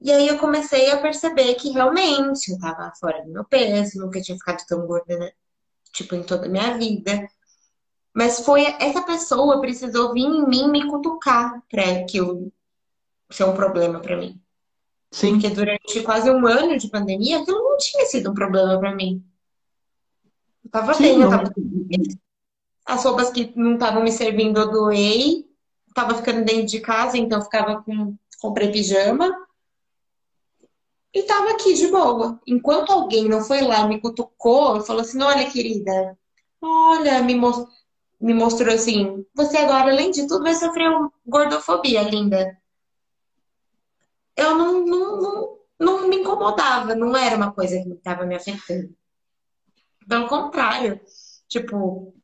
E 0.00 0.12
aí 0.12 0.28
eu 0.28 0.38
comecei 0.38 0.90
a 0.90 1.00
perceber 1.00 1.54
que 1.54 1.70
realmente 1.70 2.52
eu 2.52 2.58
tava 2.58 2.92
fora 3.00 3.22
do 3.24 3.32
meu 3.32 3.44
peso, 3.44 3.98
nunca 3.98 4.20
tinha 4.20 4.36
ficado 4.36 4.64
tão 4.68 4.86
gorda, 4.86 5.18
né? 5.18 5.32
Tipo, 5.92 6.14
em 6.14 6.22
toda 6.22 6.46
a 6.46 6.48
minha 6.48 6.76
vida. 6.76 7.28
Mas 8.12 8.40
foi 8.40 8.64
essa 8.78 9.02
pessoa 9.02 9.60
precisou 9.60 10.12
vir 10.12 10.22
em 10.22 10.46
mim 10.46 10.70
me 10.70 10.86
cutucar 10.88 11.60
para 11.70 11.82
aquilo 12.00 12.52
ser 13.30 13.44
um 13.44 13.54
problema 13.54 14.00
para 14.00 14.16
mim. 14.16 14.43
Sim. 15.14 15.34
Porque 15.34 15.50
durante 15.50 16.02
quase 16.02 16.28
um 16.28 16.44
ano 16.44 16.76
de 16.76 16.88
pandemia, 16.88 17.38
aquilo 17.38 17.62
não 17.62 17.76
tinha 17.76 18.04
sido 18.04 18.32
um 18.32 18.34
problema 18.34 18.76
para 18.80 18.92
mim. 18.92 19.24
Eu 20.64 20.70
tava 20.72 20.92
Sim, 20.92 21.02
bem, 21.04 21.20
eu 21.20 21.30
tava... 21.30 21.54
As 22.84 23.04
roupas 23.04 23.30
que 23.30 23.52
não 23.54 23.74
estavam 23.74 24.02
me 24.02 24.10
servindo 24.10 24.58
eu 24.58 24.72
doei. 24.72 25.48
Tava 25.94 26.16
ficando 26.16 26.44
dentro 26.44 26.66
de 26.66 26.80
casa, 26.80 27.16
então 27.16 27.40
ficava 27.40 27.80
com. 27.80 28.16
Comprei 28.40 28.72
pijama. 28.72 29.32
E 31.14 31.22
tava 31.22 31.52
aqui 31.52 31.74
de 31.74 31.86
boa. 31.86 32.40
Enquanto 32.44 32.90
alguém 32.90 33.28
não 33.28 33.40
foi 33.40 33.60
lá, 33.60 33.86
me 33.86 34.00
cutucou, 34.00 34.80
falou 34.80 35.02
assim: 35.02 35.22
olha, 35.22 35.48
querida, 35.48 36.18
olha, 36.60 37.22
me, 37.22 37.40
me 38.20 38.34
mostrou 38.34 38.74
assim: 38.74 39.24
você 39.32 39.58
agora, 39.58 39.92
além 39.92 40.10
de 40.10 40.26
tudo, 40.26 40.42
vai 40.42 40.56
sofrer 40.56 40.90
gordofobia, 41.24 42.02
linda. 42.02 42.58
Eu 44.36 44.56
não, 44.56 44.84
não, 44.84 45.20
não, 45.20 45.58
não 45.78 46.08
me 46.08 46.16
incomodava, 46.16 46.94
não 46.94 47.16
era 47.16 47.36
uma 47.36 47.52
coisa 47.52 47.80
que 47.80 47.88
estava 47.90 48.26
me 48.26 48.34
afetando. 48.34 48.94
Pelo 50.08 50.28
contrário, 50.28 51.00
tipo, 51.48 52.14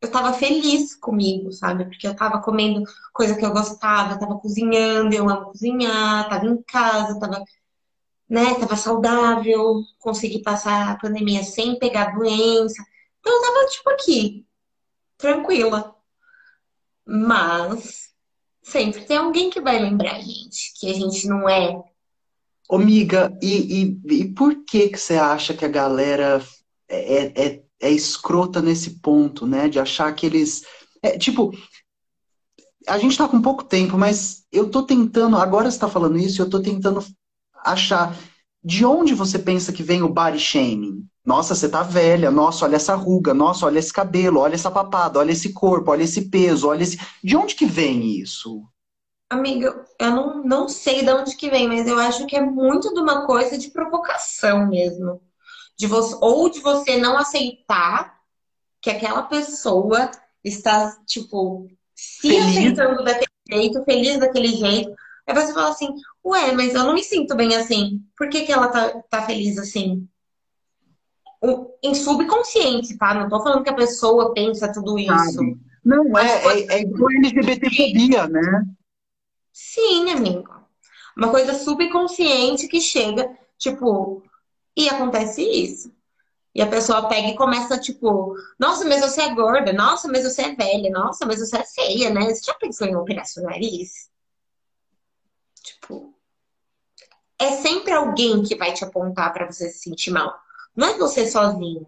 eu 0.00 0.10
tava 0.10 0.32
feliz 0.32 0.94
comigo, 0.96 1.52
sabe? 1.52 1.84
Porque 1.84 2.06
eu 2.06 2.16
tava 2.16 2.42
comendo 2.42 2.82
coisa 3.12 3.36
que 3.36 3.44
eu 3.44 3.52
gostava, 3.52 4.18
tava 4.18 4.38
cozinhando, 4.38 5.14
eu 5.14 5.28
amo 5.28 5.46
cozinhar, 5.46 6.28
tava 6.28 6.46
em 6.46 6.60
casa, 6.62 7.18
tava, 7.20 7.44
né, 8.28 8.54
tava 8.58 8.76
saudável, 8.76 9.82
consegui 10.00 10.42
passar 10.42 10.90
a 10.90 10.98
pandemia 10.98 11.44
sem 11.44 11.78
pegar 11.78 12.14
doença. 12.16 12.82
Então 13.20 13.32
eu 13.32 13.42
tava, 13.42 13.66
tipo, 13.68 13.90
aqui, 13.90 14.46
tranquila. 15.16 15.94
Mas 17.06 18.11
sempre 18.62 19.04
tem 19.04 19.16
alguém 19.16 19.50
que 19.50 19.60
vai 19.60 19.78
lembrar 19.78 20.16
a 20.16 20.20
gente 20.20 20.72
que 20.78 20.90
a 20.90 20.94
gente 20.94 21.26
não 21.26 21.48
é. 21.48 21.82
Amiga, 22.70 23.36
e, 23.42 23.82
e, 24.06 24.14
e 24.14 24.28
por 24.32 24.64
que 24.64 24.88
que 24.88 24.98
você 24.98 25.16
acha 25.16 25.52
que 25.52 25.64
a 25.64 25.68
galera 25.68 26.42
é, 26.88 27.44
é, 27.44 27.62
é 27.80 27.90
escrota 27.90 28.62
nesse 28.62 29.00
ponto, 29.00 29.46
né? 29.46 29.68
De 29.68 29.78
achar 29.78 30.14
que 30.14 30.24
eles. 30.24 30.62
É, 31.02 31.18
tipo, 31.18 31.52
a 32.86 32.98
gente 32.98 33.18
tá 33.18 33.28
com 33.28 33.42
pouco 33.42 33.64
tempo, 33.64 33.98
mas 33.98 34.44
eu 34.50 34.70
tô 34.70 34.82
tentando, 34.84 35.36
agora 35.36 35.70
você 35.70 35.78
tá 35.78 35.88
falando 35.88 36.18
isso, 36.18 36.40
eu 36.40 36.48
tô 36.48 36.60
tentando 36.60 37.04
achar 37.64 38.16
de 38.64 38.84
onde 38.84 39.14
você 39.14 39.38
pensa 39.38 39.72
que 39.72 39.82
vem 39.82 40.02
o 40.02 40.08
body 40.08 40.38
shaming? 40.38 41.04
Nossa, 41.24 41.54
você 41.54 41.68
tá 41.68 41.82
velha, 41.82 42.30
nossa, 42.30 42.64
olha 42.64 42.76
essa 42.76 42.94
ruga, 42.94 43.32
nossa, 43.32 43.66
olha 43.66 43.78
esse 43.78 43.92
cabelo, 43.92 44.40
olha 44.40 44.54
essa 44.54 44.70
papada, 44.70 45.20
olha 45.20 45.30
esse 45.30 45.52
corpo, 45.52 45.90
olha 45.90 46.02
esse 46.02 46.28
peso, 46.28 46.68
olha 46.68 46.82
esse. 46.82 46.98
De 47.22 47.36
onde 47.36 47.54
que 47.54 47.64
vem 47.64 48.20
isso? 48.20 48.62
Amiga, 49.30 49.86
eu 49.98 50.10
não, 50.10 50.44
não 50.44 50.68
sei 50.68 51.02
de 51.04 51.10
onde 51.10 51.36
que 51.36 51.48
vem, 51.48 51.68
mas 51.68 51.86
eu 51.86 51.98
acho 51.98 52.26
que 52.26 52.36
é 52.36 52.40
muito 52.40 52.92
de 52.92 53.00
uma 53.00 53.24
coisa 53.24 53.56
de 53.56 53.70
provocação 53.70 54.68
mesmo 54.68 55.20
de 55.76 55.86
você, 55.86 56.16
ou 56.20 56.48
de 56.48 56.60
você 56.60 56.96
não 56.96 57.16
aceitar 57.18 58.20
que 58.80 58.90
aquela 58.90 59.22
pessoa 59.22 60.10
está, 60.44 60.96
tipo, 61.06 61.68
se 61.94 62.28
feliz. 62.28 62.46
aceitando 62.46 63.04
daquele 63.04 63.30
jeito, 63.50 63.84
feliz 63.84 64.18
daquele 64.18 64.48
jeito. 64.48 64.94
Aí 65.26 65.34
você 65.34 65.52
fala 65.52 65.70
assim, 65.70 65.88
ué, 66.24 66.52
mas 66.52 66.74
eu 66.74 66.84
não 66.84 66.94
me 66.94 67.02
sinto 67.02 67.34
bem 67.34 67.54
assim. 67.54 68.00
Por 68.16 68.28
que, 68.28 68.42
que 68.42 68.52
ela 68.52 68.68
tá, 68.68 69.02
tá 69.10 69.22
feliz 69.22 69.58
assim? 69.58 70.08
Em 71.82 71.94
subconsciente, 71.94 72.96
tá? 72.96 73.14
Não 73.14 73.28
tô 73.28 73.42
falando 73.42 73.64
que 73.64 73.70
a 73.70 73.74
pessoa 73.74 74.32
pensa 74.32 74.72
tudo 74.72 74.98
isso. 74.98 75.32
Sabe. 75.32 75.58
Não, 75.84 76.16
é, 76.16 76.46
é, 76.46 76.74
é 76.74 76.80
igual 76.82 77.10
LGBTfobia, 77.10 78.28
né? 78.28 78.64
Sim, 79.52 80.10
amigo. 80.10 80.48
Uma 81.16 81.30
coisa 81.30 81.54
subconsciente 81.54 82.68
que 82.68 82.80
chega, 82.80 83.28
tipo, 83.58 84.22
E 84.76 84.88
acontece 84.88 85.42
isso. 85.42 85.92
E 86.54 86.60
a 86.62 86.66
pessoa 86.66 87.08
pega 87.08 87.28
e 87.28 87.36
começa, 87.36 87.78
tipo, 87.78 88.34
nossa, 88.58 88.84
mas 88.84 89.00
você 89.00 89.22
é 89.22 89.34
gorda, 89.34 89.72
nossa, 89.72 90.06
mas 90.08 90.22
você 90.22 90.42
é 90.42 90.54
velha, 90.54 90.90
nossa, 90.90 91.24
mas 91.26 91.40
você 91.40 91.56
é 91.56 91.64
feia, 91.64 92.10
né? 92.10 92.32
Você 92.32 92.42
já 92.44 92.54
pensou 92.54 92.86
em 92.86 92.94
operar 92.94 93.24
seu 93.26 93.42
nariz? 93.42 94.10
Tipo, 95.62 96.14
é 97.38 97.52
sempre 97.52 97.92
alguém 97.92 98.42
que 98.42 98.54
vai 98.54 98.72
te 98.72 98.84
apontar 98.84 99.32
para 99.32 99.50
você 99.50 99.68
se 99.70 99.78
sentir 99.80 100.10
mal. 100.10 100.38
Não 100.74 100.88
é 100.88 100.98
você 100.98 101.26
sozinho. 101.30 101.86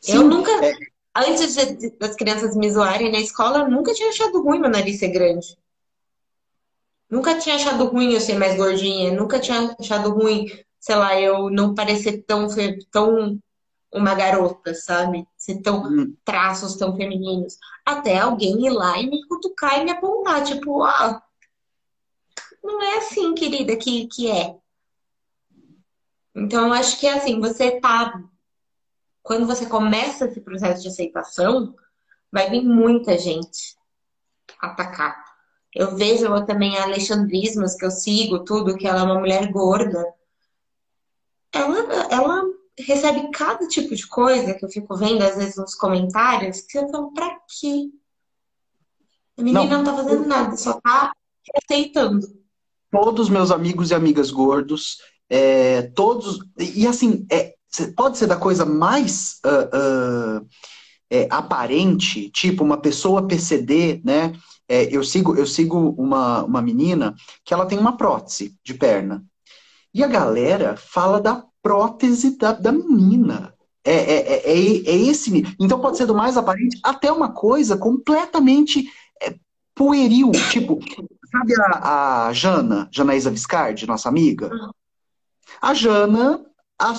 Sim, 0.00 0.16
eu 0.16 0.24
nunca, 0.24 0.50
é... 0.64 0.74
antes 1.16 1.54
de, 1.54 1.90
das 1.98 2.14
crianças 2.14 2.56
me 2.56 2.70
zoarem 2.70 3.10
na 3.10 3.20
escola, 3.20 3.60
eu 3.60 3.70
nunca 3.70 3.94
tinha 3.94 4.08
achado 4.08 4.42
ruim 4.42 4.58
meu 4.58 4.70
nariz 4.70 4.98
ser 4.98 5.08
grande. 5.08 5.56
Nunca 7.10 7.38
tinha 7.38 7.54
achado 7.54 7.86
ruim 7.86 8.12
eu 8.12 8.20
ser 8.20 8.38
mais 8.38 8.56
gordinha, 8.56 9.12
nunca 9.12 9.40
tinha 9.40 9.74
achado 9.78 10.10
ruim 10.10 10.46
sei 10.80 10.96
lá, 10.96 11.20
eu 11.20 11.50
não 11.50 11.74
parecer 11.74 12.22
tão, 12.26 12.46
tão 12.90 13.38
uma 13.92 14.14
garota, 14.14 14.74
sabe? 14.74 15.26
Ser 15.36 15.60
tão 15.60 15.82
hum. 15.82 16.16
traços 16.24 16.76
tão 16.76 16.96
femininos. 16.96 17.58
Até 17.84 18.18
alguém 18.18 18.66
ir 18.66 18.70
lá 18.70 18.98
e 18.98 19.08
me 19.08 19.26
cutucar 19.26 19.80
e 19.80 19.84
me 19.84 19.90
apontar, 19.90 20.44
tipo, 20.44 20.82
ah, 20.82 21.22
não 22.62 22.82
é 22.82 22.98
assim, 22.98 23.34
querida, 23.34 23.76
que, 23.76 24.06
que 24.08 24.30
é. 24.30 24.56
Então, 26.38 26.66
eu 26.66 26.72
acho 26.72 26.98
que 26.98 27.06
é 27.06 27.14
assim, 27.14 27.40
você 27.40 27.80
tá. 27.80 28.22
Quando 29.22 29.46
você 29.46 29.66
começa 29.66 30.26
esse 30.26 30.40
processo 30.40 30.82
de 30.82 30.88
aceitação, 30.88 31.74
vai 32.32 32.48
vir 32.50 32.62
muita 32.62 33.18
gente 33.18 33.76
atacar. 34.60 35.22
Eu 35.74 35.94
vejo 35.96 36.26
eu 36.26 36.46
também 36.46 36.76
a 36.78 36.84
Alexandrismos, 36.84 37.74
que 37.74 37.84
eu 37.84 37.90
sigo 37.90 38.44
tudo, 38.44 38.76
que 38.76 38.86
ela 38.86 39.00
é 39.00 39.02
uma 39.04 39.18
mulher 39.18 39.50
gorda 39.50 40.04
ela, 41.52 41.78
ela 42.10 42.44
recebe 42.78 43.30
cada 43.30 43.66
tipo 43.66 43.94
de 43.94 44.06
coisa 44.06 44.54
que 44.54 44.64
eu 44.64 44.68
fico 44.68 44.96
vendo, 44.96 45.22
às 45.22 45.36
vezes, 45.36 45.56
nos 45.56 45.74
comentários, 45.74 46.60
que 46.62 46.78
eu 46.78 46.88
falo, 46.88 47.12
pra 47.12 47.38
quê? 47.48 47.90
A 49.36 49.42
menina 49.42 49.64
não, 49.64 49.82
não 49.82 49.84
tá 49.84 50.02
fazendo 50.02 50.26
nada, 50.26 50.56
só 50.56 50.80
tá 50.80 51.12
aceitando. 51.64 52.26
Todos 52.90 53.28
meus 53.28 53.50
amigos 53.50 53.90
e 53.90 53.94
amigas 53.94 54.30
gordos, 54.30 54.98
é, 55.30 55.82
todos. 55.82 56.38
E 56.58 56.86
assim, 56.86 57.26
é, 57.30 57.54
pode 57.96 58.18
ser 58.18 58.26
da 58.26 58.36
coisa 58.36 58.64
mais 58.64 59.38
uh, 59.44 60.40
uh, 60.40 60.48
é, 61.10 61.26
aparente, 61.30 62.30
tipo 62.30 62.64
uma 62.64 62.76
pessoa 62.76 63.26
PCD, 63.26 64.00
né? 64.04 64.32
É, 64.68 64.94
eu 64.94 65.02
sigo, 65.02 65.34
eu 65.34 65.46
sigo 65.46 65.94
uma, 65.96 66.44
uma 66.44 66.60
menina 66.60 67.14
que 67.44 67.54
ela 67.54 67.66
tem 67.66 67.78
uma 67.78 67.96
prótese 67.96 68.54
de 68.62 68.74
perna. 68.74 69.24
E 69.94 70.04
a 70.04 70.06
galera 70.06 70.76
fala 70.76 71.20
da 71.20 71.42
prótese 71.62 72.36
da, 72.36 72.52
da 72.52 72.70
menina. 72.70 73.54
É, 73.84 73.94
é, 73.94 74.16
é, 74.16 74.52
é, 74.52 74.90
é 74.90 74.96
esse. 75.08 75.56
Então 75.58 75.80
pode 75.80 75.96
ser 75.96 76.04
do 76.04 76.14
mais 76.14 76.36
aparente 76.36 76.78
até 76.82 77.10
uma 77.10 77.32
coisa 77.32 77.78
completamente 77.78 78.86
é, 79.22 79.34
pueril. 79.74 80.30
Tipo, 80.50 80.78
sabe 81.30 81.54
a, 81.58 82.26
a 82.26 82.32
Jana, 82.34 82.88
Janaísa 82.92 83.30
Viscardi, 83.30 83.86
nossa 83.86 84.10
amiga? 84.10 84.50
A 85.60 85.74
Jana 85.74 86.44
a, 86.78 86.94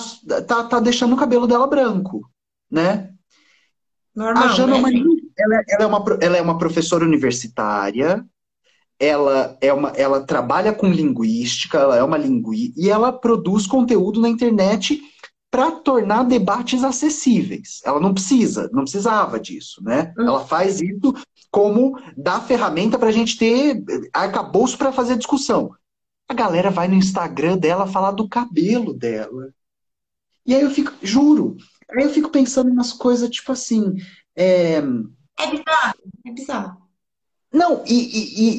tá, 0.46 0.80
deixando 0.80 1.14
o 1.14 1.16
cabelo 1.16 1.46
dela 1.46 1.66
branco, 1.66 2.28
né? 2.70 3.10
Normal, 4.14 4.44
a 4.44 4.48
Jana 4.48 4.78
né? 4.78 5.00
ela, 5.38 5.62
ela, 5.68 5.82
é 5.82 5.86
uma, 5.86 6.04
ela 6.20 6.36
é 6.36 6.42
uma 6.42 6.58
professora 6.58 7.04
universitária, 7.04 8.24
ela 8.98 9.56
é 9.60 9.72
uma, 9.72 9.88
ela 9.90 10.20
trabalha 10.20 10.74
com 10.74 10.86
linguística, 10.86 11.78
ela 11.78 11.96
é 11.96 12.02
uma 12.02 12.18
linguista 12.18 12.78
e 12.78 12.90
ela 12.90 13.12
produz 13.12 13.66
conteúdo 13.66 14.20
na 14.20 14.28
internet 14.28 15.00
para 15.50 15.72
tornar 15.72 16.24
debates 16.24 16.84
acessíveis. 16.84 17.80
Ela 17.84 17.98
não 17.98 18.12
precisa, 18.12 18.68
não 18.72 18.82
precisava 18.82 19.40
disso, 19.40 19.82
né? 19.82 20.12
Uhum. 20.16 20.28
Ela 20.28 20.44
faz 20.44 20.80
isso 20.80 21.14
como 21.50 21.98
dar 22.16 22.40
ferramenta 22.42 22.98
para 22.98 23.08
a 23.08 23.12
gente 23.12 23.36
ter 23.36 23.82
arcabouço 24.12 24.78
para 24.78 24.92
fazer 24.92 25.16
discussão. 25.16 25.72
A 26.30 26.32
galera 26.32 26.70
vai 26.70 26.86
no 26.86 26.94
Instagram 26.94 27.58
dela 27.58 27.88
falar 27.88 28.12
do 28.12 28.28
cabelo 28.28 28.94
dela. 28.94 29.52
E 30.46 30.54
aí 30.54 30.62
eu 30.62 30.70
fico, 30.70 30.92
juro, 31.02 31.56
aí 31.90 32.04
eu 32.04 32.10
fico 32.10 32.30
pensando 32.30 32.70
umas 32.70 32.92
coisas 32.92 33.28
tipo 33.28 33.50
assim. 33.50 33.96
É, 34.36 34.76
é 34.76 35.46
bizarro, 35.50 35.94
é 36.24 36.30
bizarro. 36.30 36.82
Não, 37.52 37.82
e, 37.84 37.94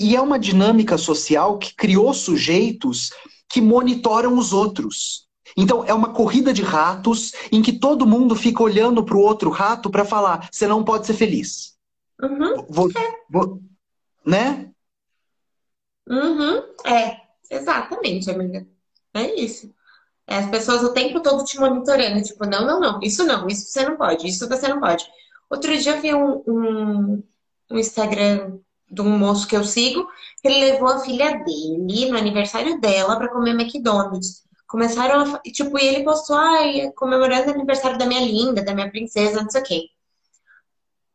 e, 0.03 0.09
e 0.09 0.15
é 0.17 0.19
uma 0.19 0.37
dinâmica 0.37 0.97
social 0.97 1.57
que 1.57 1.73
criou 1.73 2.13
sujeitos 2.13 3.11
que 3.47 3.61
monitoram 3.61 4.37
os 4.37 4.51
outros. 4.51 5.29
Então, 5.55 5.85
é 5.85 5.93
uma 5.93 6.11
corrida 6.11 6.51
de 6.51 6.63
ratos 6.63 7.31
em 7.53 7.61
que 7.61 7.79
todo 7.79 8.05
mundo 8.05 8.35
fica 8.35 8.61
olhando 8.61 9.01
para 9.01 9.15
o 9.15 9.21
outro 9.21 9.49
rato 9.49 9.89
para 9.89 10.03
falar: 10.03 10.49
você 10.51 10.67
não 10.67 10.83
pode 10.83 11.07
ser 11.07 11.13
feliz. 11.13 11.77
Uhum. 12.21 12.65
Vou, 12.69 12.89
vou, 13.29 13.61
né? 14.25 14.69
Uhum. 16.05 16.57
É, 16.85 17.20
exatamente, 17.55 18.29
amiga. 18.29 18.67
É 19.13 19.35
isso. 19.39 19.73
É 20.27 20.37
as 20.37 20.49
pessoas 20.49 20.83
o 20.83 20.93
tempo 20.93 21.19
todo 21.21 21.43
te 21.43 21.59
monitorando, 21.59 22.23
tipo, 22.23 22.45
não, 22.45 22.65
não, 22.65 22.79
não, 22.79 22.99
isso 23.01 23.23
não, 23.25 23.47
isso 23.47 23.67
você 23.67 23.83
não 23.83 23.97
pode, 23.97 24.27
isso 24.27 24.47
você 24.47 24.67
não 24.67 24.79
pode. 24.79 25.05
Outro 25.49 25.77
dia 25.77 25.95
eu 25.95 26.01
vi 26.01 26.13
um, 26.13 26.43
um, 26.47 27.23
um 27.71 27.77
Instagram 27.77 28.59
de 28.89 29.01
um 29.01 29.17
moço 29.17 29.47
que 29.47 29.55
eu 29.55 29.63
sigo, 29.63 30.07
ele 30.43 30.71
levou 30.71 30.89
a 30.89 30.99
filha 30.99 31.43
dele 31.43 32.09
no 32.09 32.17
aniversário 32.17 32.79
dela 32.79 33.17
para 33.17 33.29
comer 33.29 33.51
McDonald's. 33.51 34.43
Começaram 34.67 35.35
a. 35.35 35.39
Tipo, 35.39 35.77
e 35.77 35.85
ele 35.85 36.03
postou, 36.03 36.37
ai, 36.37 36.91
comemorando 36.95 37.51
o 37.51 37.53
aniversário 37.53 37.97
da 37.97 38.05
minha 38.05 38.21
linda, 38.21 38.63
da 38.63 38.73
minha 38.73 38.89
princesa, 38.89 39.41
não 39.41 39.49
sei 39.49 39.61
o 39.61 39.63
quê. 39.65 39.81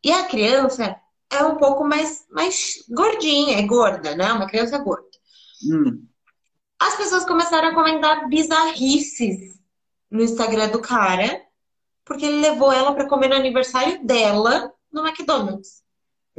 E 0.05 0.12
a 0.12 0.24
criança 0.24 0.97
é 1.30 1.43
um 1.43 1.57
pouco 1.57 1.84
mais, 1.84 2.26
mais 2.30 2.84
gordinha, 2.89 3.59
é 3.59 3.62
gorda, 3.62 4.14
né? 4.14 4.32
Uma 4.32 4.47
criança 4.47 4.78
gorda. 4.78 5.09
Hum. 5.64 6.07
As 6.78 6.96
pessoas 6.96 7.24
começaram 7.24 7.68
a 7.68 7.74
comentar 7.74 8.28
bizarrices 8.28 9.58
no 10.10 10.22
Instagram 10.22 10.68
do 10.68 10.80
cara, 10.80 11.42
porque 12.04 12.24
ele 12.26 12.40
levou 12.40 12.72
ela 12.72 12.94
para 12.94 13.08
comer 13.08 13.28
no 13.28 13.36
aniversário 13.36 14.04
dela 14.04 14.72
no 14.92 15.06
McDonald's. 15.06 15.82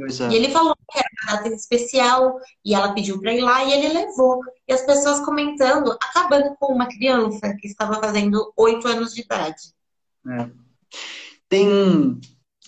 É. 0.00 0.28
E 0.30 0.36
ele 0.36 0.50
falou 0.50 0.76
que 0.76 0.98
era 0.98 1.08
uma 1.24 1.36
data 1.36 1.48
especial 1.54 2.38
e 2.64 2.72
ela 2.72 2.94
pediu 2.94 3.20
para 3.20 3.34
ir 3.34 3.40
lá 3.40 3.64
e 3.64 3.72
ele 3.72 3.88
levou. 3.88 4.40
E 4.66 4.72
as 4.72 4.82
pessoas 4.82 5.24
comentando, 5.24 5.90
acabando 5.92 6.54
com 6.56 6.72
uma 6.72 6.86
criança 6.86 7.54
que 7.58 7.66
estava 7.66 7.94
fazendo 8.00 8.52
oito 8.56 8.86
anos 8.86 9.12
de 9.12 9.22
idade. 9.22 9.74
É. 10.28 10.48
Tem, 11.48 12.20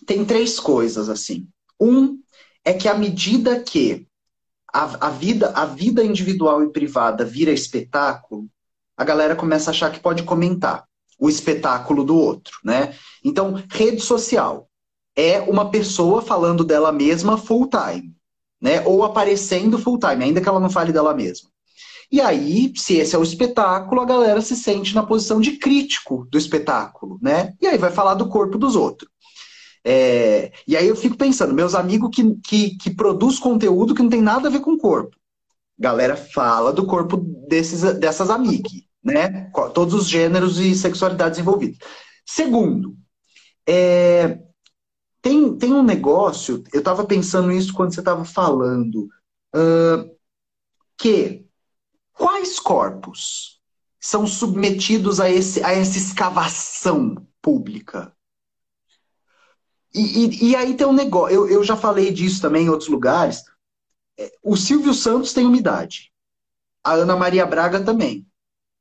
tem 0.05 0.25
três 0.25 0.59
coisas 0.59 1.09
assim. 1.09 1.47
Um 1.81 2.21
é 2.65 2.73
que 2.73 2.89
à 2.89 2.95
medida 2.95 3.63
que 3.63 4.09
a, 4.73 5.09
a, 5.09 5.11
vida, 5.11 5.53
a 5.55 5.65
vida 5.65 6.05
individual 6.05 6.63
e 6.63 6.71
privada 6.71 7.25
vira 7.25 7.51
espetáculo, 7.51 8.47
a 8.97 9.05
galera 9.05 9.37
começa 9.37 9.71
a 9.71 9.73
achar 9.73 9.91
que 9.91 10.01
pode 10.01 10.23
comentar 10.23 10.85
o 11.19 11.29
espetáculo 11.29 12.05
do 12.05 12.17
outro, 12.17 12.59
né? 12.65 12.95
Então, 13.25 13.63
rede 13.71 14.01
social 14.01 14.69
é 15.15 15.41
uma 15.41 15.71
pessoa 15.71 16.23
falando 16.23 16.65
dela 16.65 16.91
mesma 16.91 17.37
full 17.37 17.69
time, 17.69 18.15
né? 18.61 18.83
Ou 18.87 19.05
aparecendo 19.05 19.79
full 19.79 19.99
time, 19.99 20.25
ainda 20.25 20.41
que 20.41 20.49
ela 20.49 20.61
não 20.61 20.71
fale 20.71 20.93
dela 20.93 21.15
mesma. 21.15 21.51
E 22.11 22.21
aí, 22.21 22.73
se 22.77 22.95
esse 22.97 23.15
é 23.15 23.19
o 23.19 23.23
espetáculo, 23.23 24.01
a 24.01 24.05
galera 24.05 24.41
se 24.41 24.57
sente 24.57 24.95
na 24.95 25.03
posição 25.03 25.41
de 25.41 25.53
crítico 25.53 26.27
do 26.31 26.39
espetáculo, 26.39 27.19
né? 27.23 27.55
E 27.61 27.67
aí 27.67 27.79
vai 27.79 27.91
falar 27.91 28.15
do 28.15 28.29
corpo 28.29 28.59
dos 28.59 28.75
outros. 28.75 29.11
É... 29.83 30.53
e 30.67 30.77
aí 30.77 30.87
eu 30.87 30.95
fico 30.95 31.17
pensando, 31.17 31.55
meus 31.55 31.75
amigos 31.75 32.11
que, 32.13 32.35
que, 32.47 32.77
que 32.77 32.91
produz 32.91 33.39
conteúdo 33.39 33.95
que 33.95 34.03
não 34.03 34.11
tem 34.11 34.21
nada 34.21 34.49
a 34.49 34.51
ver 34.51 34.61
com 34.61 34.73
o 34.73 34.79
corpo. 34.79 35.17
Galera 35.79 36.17
fala 36.17 36.73
do 36.73 36.87
corpo 36.87 37.17
desses, 37.49 37.81
dessas 37.99 38.29
amigas, 38.29 38.73
né? 39.03 39.51
Todos 39.73 39.95
os 39.95 40.09
gêneros 40.09 40.59
e 40.59 40.75
sexualidades 40.75 41.39
envolvidos. 41.39 41.79
Segundo, 42.27 42.95
é, 43.67 44.39
tem, 45.23 45.57
tem 45.57 45.73
um 45.73 45.83
negócio, 45.83 46.63
eu 46.73 46.81
estava 46.81 47.05
pensando 47.05 47.53
isso 47.53 47.73
quando 47.73 47.95
você 47.95 48.01
estava 48.01 48.25
falando, 48.25 49.09
uh, 49.55 50.17
que 50.97 51.47
quais 52.13 52.59
corpos 52.59 53.61
são 53.99 54.27
submetidos 54.27 55.21
a, 55.21 55.31
esse, 55.31 55.63
a 55.63 55.73
essa 55.73 55.99
escavação 55.99 57.17
pública? 57.41 58.15
E, 59.95 60.01
e, 60.01 60.51
e 60.51 60.57
aí 60.57 60.75
tem 60.75 60.87
um 60.87 60.93
negócio, 60.93 61.35
eu, 61.35 61.49
eu 61.49 61.65
já 61.65 61.77
falei 61.77 62.13
disso 62.13 62.41
também 62.41 62.67
em 62.67 62.69
outros 62.69 62.89
lugares. 62.89 63.45
É, 64.19 64.31
o 64.43 64.57
Silvio 64.57 64.95
Santos 64.95 65.33
tem 65.33 65.47
umidade. 65.47 66.13
A 66.83 66.93
Ana 66.93 67.17
Maria 67.17 67.45
Braga 67.45 67.83
também. 67.83 68.27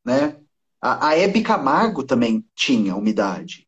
Né? 0.06 0.38
A, 0.82 1.10
a 1.10 1.18
Hebe 1.18 1.42
Camargo 1.42 2.04
também 2.04 2.46
tinha 2.56 2.96
umidade. 2.96 3.68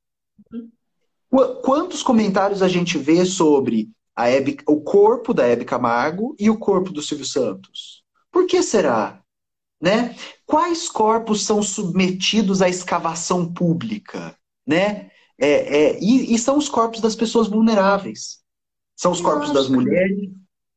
Quantos 1.64 2.04
comentários 2.04 2.62
a 2.62 2.68
gente 2.68 2.98
vê 2.98 3.26
sobre 3.26 3.89
a 4.14 4.30
Hebe, 4.30 4.58
o 4.68 4.82
corpo 4.82 5.34
da 5.34 5.48
Hebe 5.48 5.64
Camargo 5.64 6.36
e 6.38 6.50
o 6.50 6.58
corpo 6.58 6.92
do 6.92 7.02
Silvio 7.02 7.26
Santos? 7.26 8.04
Por 8.30 8.46
que 8.46 8.62
será? 8.62 9.22
né? 9.82 10.16
Quais 10.46 10.88
corpos 10.88 11.44
são 11.44 11.64
submetidos 11.64 12.62
à 12.62 12.70
escavação 12.70 13.52
pública, 13.52 14.38
né? 14.66 15.10
É, 15.42 15.48
é, 15.48 16.00
e, 16.00 16.36
e, 16.36 16.38
são 16.38 16.56
os 16.56 16.70
corpos 16.70 17.02
das 17.02 17.16
pessoas 17.16 17.48
vulneráveis. 17.48 18.42
São 18.96 19.12
os 19.12 19.20
corpos 19.20 19.52
das 19.52 19.68
mulheres, 19.68 20.30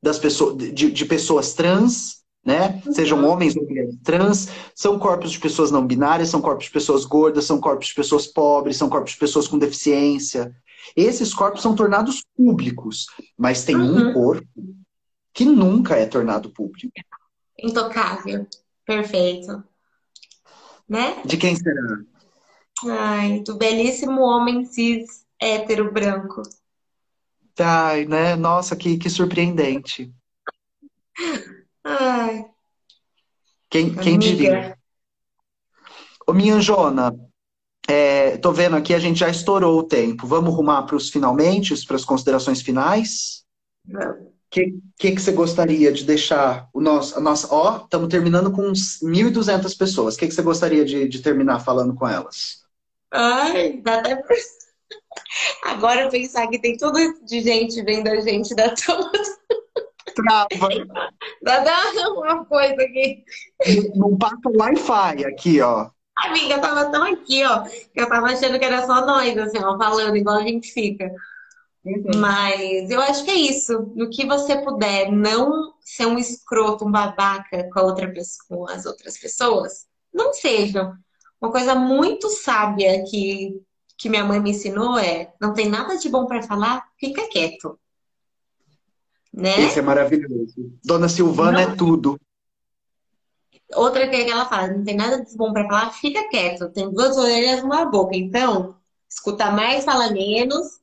das 0.02 0.18
pessoas, 0.18 0.56
de, 0.56 0.90
de 0.90 1.04
pessoas 1.04 1.52
trans, 1.52 2.24
né? 2.42 2.82
Uhum. 2.86 2.92
Sejam 2.94 3.28
homens 3.28 3.54
ou 3.54 3.62
mulheres 3.62 3.94
trans, 4.02 4.48
são 4.74 4.98
corpos 4.98 5.32
de 5.32 5.38
pessoas 5.38 5.70
não 5.70 5.86
binárias, 5.86 6.30
são 6.30 6.40
corpos 6.40 6.64
de 6.64 6.70
pessoas 6.70 7.04
gordas, 7.04 7.44
são 7.44 7.60
corpos 7.60 7.88
de 7.88 7.94
pessoas 7.94 8.26
pobres, 8.26 8.78
são 8.78 8.88
corpos 8.88 9.12
de 9.12 9.18
pessoas 9.18 9.46
com 9.46 9.58
deficiência. 9.58 10.56
Esses 10.96 11.34
corpos 11.34 11.60
são 11.60 11.74
tornados 11.74 12.24
públicos, 12.34 13.06
mas 13.36 13.64
tem 13.64 13.76
uhum. 13.76 14.08
um 14.08 14.12
corpo 14.14 14.48
que 15.34 15.44
nunca 15.44 15.96
é 15.96 16.06
tornado 16.06 16.48
público. 16.48 16.90
Intocável. 17.58 18.46
Perfeito. 18.86 19.62
Né? 20.88 21.20
De 21.22 21.36
quem 21.36 21.54
será? 21.54 21.98
Ai, 22.86 23.40
do 23.40 23.56
belíssimo 23.56 24.20
homem 24.20 24.64
cis 24.64 25.24
hétero 25.40 25.92
branco. 25.92 26.42
Ai, 27.58 28.04
né? 28.04 28.34
Nossa, 28.34 28.74
que, 28.74 28.96
que 28.98 29.08
surpreendente. 29.08 30.12
Ai. 31.84 32.46
Quem, 33.70 33.94
quem 33.94 34.18
diria? 34.18 34.76
Ô, 36.26 36.32
minha 36.32 36.60
Jona, 36.60 37.14
é, 37.86 38.36
tô 38.38 38.52
vendo 38.52 38.76
aqui, 38.76 38.94
a 38.94 38.98
gente 38.98 39.20
já 39.20 39.28
estourou 39.28 39.78
o 39.78 39.84
tempo. 39.84 40.26
Vamos 40.26 40.54
rumar 40.54 40.86
para 40.86 40.96
os 40.96 41.10
finalmente, 41.10 41.74
para 41.86 41.96
as 41.96 42.04
considerações 42.04 42.60
finais? 42.60 43.44
Vamos 43.84 44.34
que, 44.54 44.78
que, 44.96 45.10
que 45.10 45.20
você 45.20 45.32
gostaria 45.32 45.90
de 45.90 46.04
deixar 46.04 46.68
o 46.72 46.80
nosso, 46.80 47.18
a 47.18 47.20
nossa, 47.20 47.52
ó, 47.52 47.78
estamos 47.78 48.08
terminando 48.08 48.52
com 48.52 48.70
1.200 48.70 49.76
pessoas. 49.76 50.14
O 50.14 50.18
que, 50.18 50.28
que 50.28 50.34
você 50.34 50.42
gostaria 50.42 50.84
de, 50.84 51.08
de 51.08 51.20
terminar 51.20 51.58
falando 51.58 51.92
com 51.92 52.06
elas? 52.06 52.63
Ai, 53.14 53.80
dá 53.82 54.00
até 54.00 54.16
pra... 54.16 54.36
Agora 55.64 56.10
pensar 56.10 56.48
que 56.48 56.60
tem 56.60 56.76
tudo 56.76 56.98
de 57.24 57.40
gente 57.40 57.82
vendo 57.82 58.08
a 58.08 58.20
gente 58.20 58.54
dá 58.54 58.74
tudo. 58.74 59.10
Trava. 60.14 60.48
Dá, 61.42 61.58
dá 61.60 62.10
uma 62.12 62.44
coisa 62.44 62.74
aqui. 62.74 63.24
Não 63.94 64.16
passa 64.18 64.36
Wi-Fi 64.46 65.24
aqui, 65.24 65.60
ó. 65.60 65.90
Amiga, 66.16 66.54
eu 66.54 66.60
tava 66.60 66.90
tão 66.90 67.02
aqui, 67.02 67.44
ó, 67.44 67.62
que 67.62 68.00
eu 68.00 68.08
tava 68.08 68.26
achando 68.26 68.56
que 68.58 68.64
era 68.64 68.86
só 68.86 69.04
nós, 69.04 69.36
assim, 69.36 69.58
ó, 69.58 69.76
falando 69.76 70.16
igual 70.16 70.38
a 70.38 70.42
gente 70.42 70.72
fica. 70.72 71.10
Uhum. 71.84 72.18
Mas 72.18 72.88
eu 72.88 73.00
acho 73.00 73.24
que 73.24 73.30
é 73.30 73.34
isso. 73.34 73.92
No 73.94 74.08
que 74.08 74.24
você 74.24 74.62
puder 74.62 75.10
não 75.10 75.74
ser 75.80 76.06
um 76.06 76.18
escroto, 76.18 76.86
um 76.86 76.90
babaca 76.90 77.68
com, 77.70 77.80
a 77.80 77.82
outra 77.82 78.10
pessoa, 78.12 78.46
com 78.48 78.68
as 78.70 78.86
outras 78.86 79.18
pessoas, 79.18 79.86
não 80.12 80.32
seja. 80.32 80.92
Uma 81.44 81.52
coisa 81.52 81.74
muito 81.74 82.30
sábia 82.30 83.04
que, 83.04 83.60
que 83.98 84.08
minha 84.08 84.24
mãe 84.24 84.40
me 84.40 84.52
ensinou 84.52 84.98
é: 84.98 85.30
não 85.38 85.52
tem 85.52 85.68
nada 85.68 85.98
de 85.98 86.08
bom 86.08 86.24
para 86.24 86.42
falar, 86.42 86.88
fica 86.96 87.28
quieto. 87.28 87.78
Né? 89.30 89.60
Isso 89.60 89.78
é 89.78 89.82
maravilhoso. 89.82 90.72
Dona 90.82 91.06
Silvana 91.06 91.52
não. 91.66 91.72
é 91.72 91.76
tudo. 91.76 92.18
Outra 93.74 94.08
que 94.08 94.16
ela 94.16 94.46
fala: 94.46 94.68
não 94.68 94.82
tem 94.82 94.96
nada 94.96 95.22
de 95.22 95.36
bom 95.36 95.52
para 95.52 95.68
falar, 95.68 95.90
fica 95.90 96.26
quieto. 96.30 96.70
Tem 96.70 96.90
duas 96.90 97.18
orelhas 97.18 97.60
e 97.60 97.62
uma 97.62 97.84
boca. 97.84 98.16
Então, 98.16 98.78
escuta 99.06 99.50
mais, 99.50 99.84
fala 99.84 100.10
menos 100.12 100.80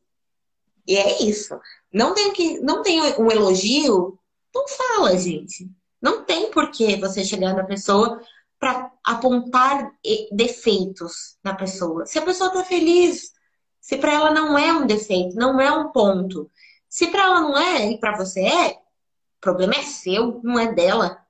e 0.87 0.95
é 0.95 1.23
isso. 1.23 1.59
Não 1.91 2.13
tem 2.13 2.33
que, 2.33 2.59
não 2.59 2.83
tem 2.83 3.01
um 3.01 3.31
elogio, 3.31 4.15
não 4.53 4.67
fala, 4.67 5.17
gente. 5.17 5.67
Não 5.99 6.23
tem 6.23 6.51
por 6.51 6.69
que 6.69 6.97
você 6.97 7.23
chegar 7.25 7.55
na 7.55 7.63
pessoa 7.63 8.21
para 8.59 8.90
apontar 9.03 9.91
defeitos 10.31 11.37
na 11.43 11.55
pessoa. 11.55 12.05
Se 12.05 12.19
a 12.19 12.21
pessoa 12.21 12.51
tá 12.51 12.63
feliz, 12.63 13.33
se 13.79 13.97
para 13.97 14.13
ela 14.13 14.31
não 14.31 14.57
é 14.57 14.71
um 14.73 14.85
defeito, 14.85 15.35
não 15.35 15.59
é 15.59 15.71
um 15.71 15.91
ponto. 15.91 16.49
Se 16.87 17.07
para 17.07 17.23
ela 17.23 17.41
não 17.41 17.57
é 17.57 17.91
e 17.91 17.99
para 17.99 18.17
você 18.17 18.41
é, 18.41 18.67
o 18.71 19.41
problema 19.41 19.75
é 19.75 19.83
seu, 19.83 20.39
não 20.43 20.59
é 20.59 20.71
dela. 20.73 21.25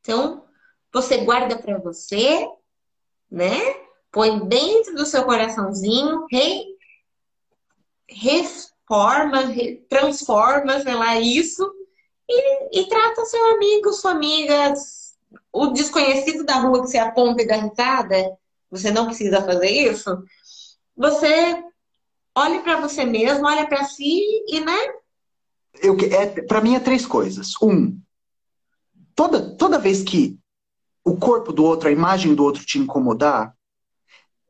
Então, 0.00 0.44
você 0.92 1.18
guarda 1.18 1.58
para 1.58 1.78
você, 1.78 2.48
né? 3.30 3.58
Põe 4.12 4.46
dentro 4.46 4.94
do 4.94 5.04
seu 5.04 5.24
coraçãozinho, 5.24 6.26
rei, 6.30 6.76
forma, 8.86 9.38
transforma, 9.88 10.80
sei 10.80 10.94
lá, 10.94 11.18
isso 11.20 11.70
e, 12.28 12.80
e 12.80 12.88
trata 12.88 13.24
seu 13.24 13.44
amigo, 13.52 13.92
sua 13.92 14.12
amiga, 14.12 14.74
o 15.52 15.68
desconhecido 15.68 16.44
da 16.44 16.56
rua 16.56 16.82
que 16.82 16.88
você 16.88 16.98
aponta 16.98 17.42
e 17.42 17.46
dá 17.46 17.56
risada, 17.56 18.36
você 18.70 18.90
não 18.90 19.06
precisa 19.06 19.42
fazer 19.42 19.70
isso. 19.70 20.22
Você 20.96 21.62
olhe 22.34 22.60
para 22.60 22.80
você 22.80 23.04
mesmo, 23.04 23.46
olha 23.46 23.66
para 23.66 23.84
si 23.84 24.22
e, 24.48 24.60
né? 24.60 24.78
Eu, 25.82 25.96
é, 25.98 26.42
para 26.42 26.60
mim 26.60 26.74
é 26.74 26.80
três 26.80 27.06
coisas. 27.06 27.52
Um, 27.62 27.98
toda, 29.14 29.56
toda 29.56 29.78
vez 29.78 30.02
que 30.02 30.38
o 31.04 31.16
corpo 31.16 31.52
do 31.52 31.64
outro, 31.64 31.88
a 31.88 31.92
imagem 31.92 32.34
do 32.34 32.44
outro 32.44 32.64
te 32.64 32.78
incomodar, 32.78 33.54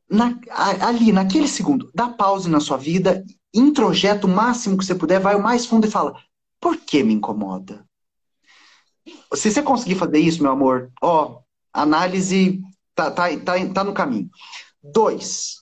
na, 0.08 0.38
ali, 0.80 1.12
naquele 1.12 1.48
segundo, 1.48 1.90
dá 1.94 2.08
pause 2.08 2.48
na 2.48 2.60
sua 2.60 2.76
vida 2.76 3.24
introjeta 3.52 4.26
o 4.26 4.30
máximo 4.30 4.76
que 4.76 4.84
você 4.84 4.94
puder, 4.94 5.18
vai 5.18 5.34
o 5.34 5.42
mais 5.42 5.66
fundo 5.66 5.86
e 5.86 5.90
fala: 5.90 6.14
por 6.60 6.76
que 6.76 7.02
me 7.02 7.14
incomoda? 7.14 7.85
Se 9.34 9.50
você 9.50 9.62
conseguir 9.62 9.94
fazer 9.94 10.18
isso, 10.18 10.42
meu 10.42 10.52
amor, 10.52 10.90
ó, 11.00 11.40
análise 11.72 12.60
tá, 12.94 13.10
tá, 13.10 13.28
tá, 13.38 13.54
tá 13.72 13.84
no 13.84 13.92
caminho. 13.92 14.28
Dois, 14.82 15.56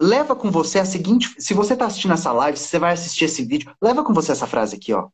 leva 0.00 0.34
com 0.34 0.50
você 0.50 0.78
a 0.78 0.84
seguinte: 0.84 1.34
se 1.38 1.54
você 1.54 1.72
está 1.72 1.86
assistindo 1.86 2.14
essa 2.14 2.32
live, 2.32 2.58
se 2.58 2.68
você 2.68 2.78
vai 2.78 2.92
assistir 2.92 3.24
esse 3.24 3.44
vídeo, 3.44 3.72
leva 3.80 4.04
com 4.04 4.12
você 4.12 4.32
essa 4.32 4.46
frase 4.46 4.76
aqui, 4.76 4.92
ó. 4.92 5.08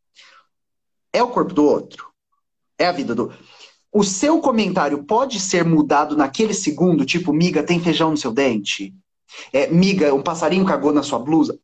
É 1.13 1.23
o 1.23 1.29
corpo 1.29 1.55
do 1.55 1.65
outro? 1.65 2.09
É 2.79 2.87
a 2.87 2.93
vida 2.93 3.15
do. 3.15 3.33
O 3.93 4.05
seu 4.05 4.41
comentário 4.41 5.05
pode 5.05 5.41
ser 5.41 5.65
mudado 5.65 6.17
naquele 6.17 6.53
segundo, 6.53 7.07
tipo, 7.07 7.33
miga, 7.33 7.63
tem 7.63 7.81
feijão 7.81 8.11
no 8.11 8.17
seu 8.17 8.31
dente? 8.31 8.95
É, 9.53 9.67
miga, 9.69 10.15
um 10.15 10.23
passarinho 10.23 10.65
cagou 10.65 10.93
na 10.93 11.03
sua 11.03 11.19
blusa. 11.19 11.59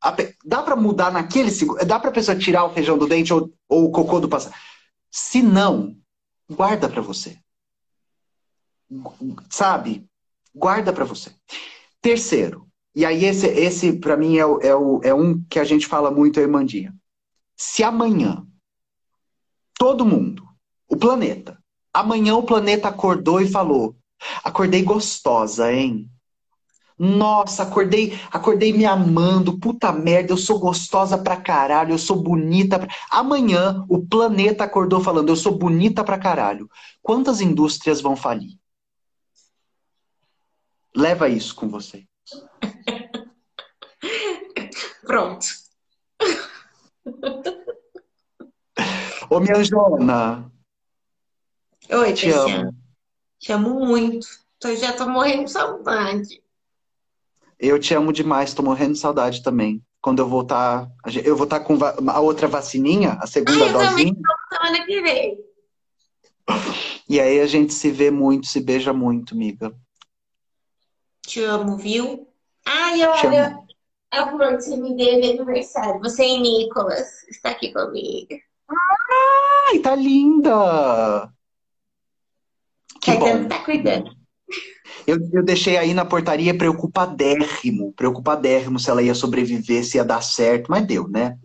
Dá 0.45 0.63
para 0.63 0.77
mudar 0.77 1.13
naquele 1.13 1.51
segundo? 1.51 1.85
Dá 1.85 1.99
para 1.99 2.11
pessoa 2.11 2.37
tirar 2.37 2.65
o 2.65 2.73
feijão 2.73 2.97
do 2.97 3.07
dente 3.07 3.33
ou, 3.33 3.51
ou 3.69 3.87
o 3.87 3.91
cocô 3.91 4.21
do 4.21 4.29
passarinho? 4.29 4.59
Se 5.17 5.41
não, 5.41 5.97
guarda 6.51 6.89
para 6.89 7.01
você. 7.01 7.39
Sabe? 9.49 10.05
Guarda 10.53 10.93
para 10.93 11.05
você. 11.05 11.31
Terceiro, 12.01 12.69
e 12.93 13.07
aí 13.07 13.25
esse, 13.25 13.47
esse 13.47 13.93
para 13.93 14.17
mim 14.17 14.39
é, 14.39 14.41
é, 14.41 15.09
é 15.09 15.15
um 15.15 15.41
que 15.45 15.61
a 15.61 15.65
gente 15.65 15.87
fala 15.87 16.11
muito, 16.11 16.41
Irmandinha. 16.41 16.93
Se 17.57 17.85
amanhã 17.85 18.45
todo 19.79 20.05
mundo, 20.05 20.49
o 20.89 20.97
planeta, 20.97 21.63
amanhã 21.93 22.35
o 22.35 22.43
planeta 22.43 22.89
acordou 22.89 23.41
e 23.41 23.49
falou: 23.49 23.97
acordei 24.43 24.83
gostosa, 24.83 25.73
hein? 25.73 26.11
Nossa, 26.97 27.65
acordei, 27.65 28.19
acordei 28.31 28.73
me 28.73 28.85
amando, 28.85 29.59
puta 29.59 29.91
merda, 29.91 30.33
eu 30.33 30.37
sou 30.37 30.61
gostosa 30.61 31.19
pra 31.19 31.37
caralho, 31.37 31.93
eu 31.93 31.99
sou 31.99 32.17
bonita. 32.17 32.79
Pra... 32.79 32.89
Amanhã 33.11 33.85
o 33.89 34.07
planeta 34.07 34.63
acordou 34.63 35.01
falando, 35.01 35.29
eu 35.29 35.37
sou 35.37 35.59
bonita 35.59 36.05
pra 36.05 36.19
caralho. 36.19 36.69
Quantas 37.03 37.41
indústrias 37.41 38.01
vão 38.01 38.15
falir? 38.15 38.57
Leva 40.95 41.29
isso 41.29 41.57
com 41.57 41.69
você. 41.69 42.07
Pronto. 45.05 45.47
Ô, 49.29 49.41
minha 49.41 49.65
Jona. 49.65 50.49
Oi, 51.91 52.13
te 52.13 52.31
amo. 52.31 52.73
Te 53.39 53.53
amo 53.53 53.85
muito. 53.85 54.27
Eu 54.63 54.77
já 54.77 54.93
tô 54.93 55.09
morrendo 55.09 55.45
de 55.45 55.51
saudade. 55.51 56.44
Eu 57.59 57.79
te 57.79 57.95
amo 57.95 58.13
demais, 58.13 58.55
tô 58.55 58.63
morrendo 58.63 58.95
de 58.95 58.99
saudade 58.99 59.43
também. 59.43 59.83
Quando 60.01 60.19
eu 60.19 60.29
voltar, 60.29 60.91
eu 61.25 61.37
vou 61.37 61.45
estar 61.45 61.61
com 61.61 61.79
a 61.83 62.21
outra 62.21 62.47
vacininha, 62.47 63.13
a 63.21 63.27
segunda 63.27 63.67
semana 63.69 64.85
que 64.85 65.01
vem. 65.01 65.39
E 67.09 67.21
aí 67.21 67.41
a 67.41 67.47
gente 67.47 67.73
se 67.73 67.91
vê 67.91 68.11
muito, 68.11 68.47
se 68.47 68.61
beija 68.61 68.93
muito, 68.93 69.35
amiga. 69.35 69.75
Te 71.27 71.43
amo, 71.43 71.77
viu? 71.77 72.29
Ai, 72.67 73.03
olha, 73.07 73.59
a 74.11 74.31
flor 74.31 74.57
que 74.57 74.63
você 74.63 74.77
me 74.77 74.97
deu 74.97 75.21
de 75.21 75.31
aniversário. 75.31 76.01
Você 76.01 76.25
e 76.25 76.39
Nicolas 76.39 77.27
está 77.29 77.51
aqui 77.51 77.73
comigo. 77.73 78.29
Ai, 79.69 79.79
tá 79.79 79.95
linda! 79.95 81.33
Que 83.01 83.19
Caetano 83.19 83.43
bom. 83.43 83.49
tá 83.49 83.65
cuidando. 83.65 84.24
Eu, 85.07 85.19
eu 85.33 85.43
deixei 85.43 85.77
aí 85.77 85.93
na 85.93 86.05
portaria 86.05 86.57
preocupadérrimo, 86.57 87.93
preocupadérrimo 87.93 88.79
se 88.79 88.91
ela 88.91 89.03
ia 89.03 89.15
sobreviver, 89.15 89.85
se 89.85 89.97
ia 89.99 90.05
dar 90.05 90.23
certo, 90.23 90.71
mas 90.71 90.87
deu, 90.87 91.09
né? 91.09 91.37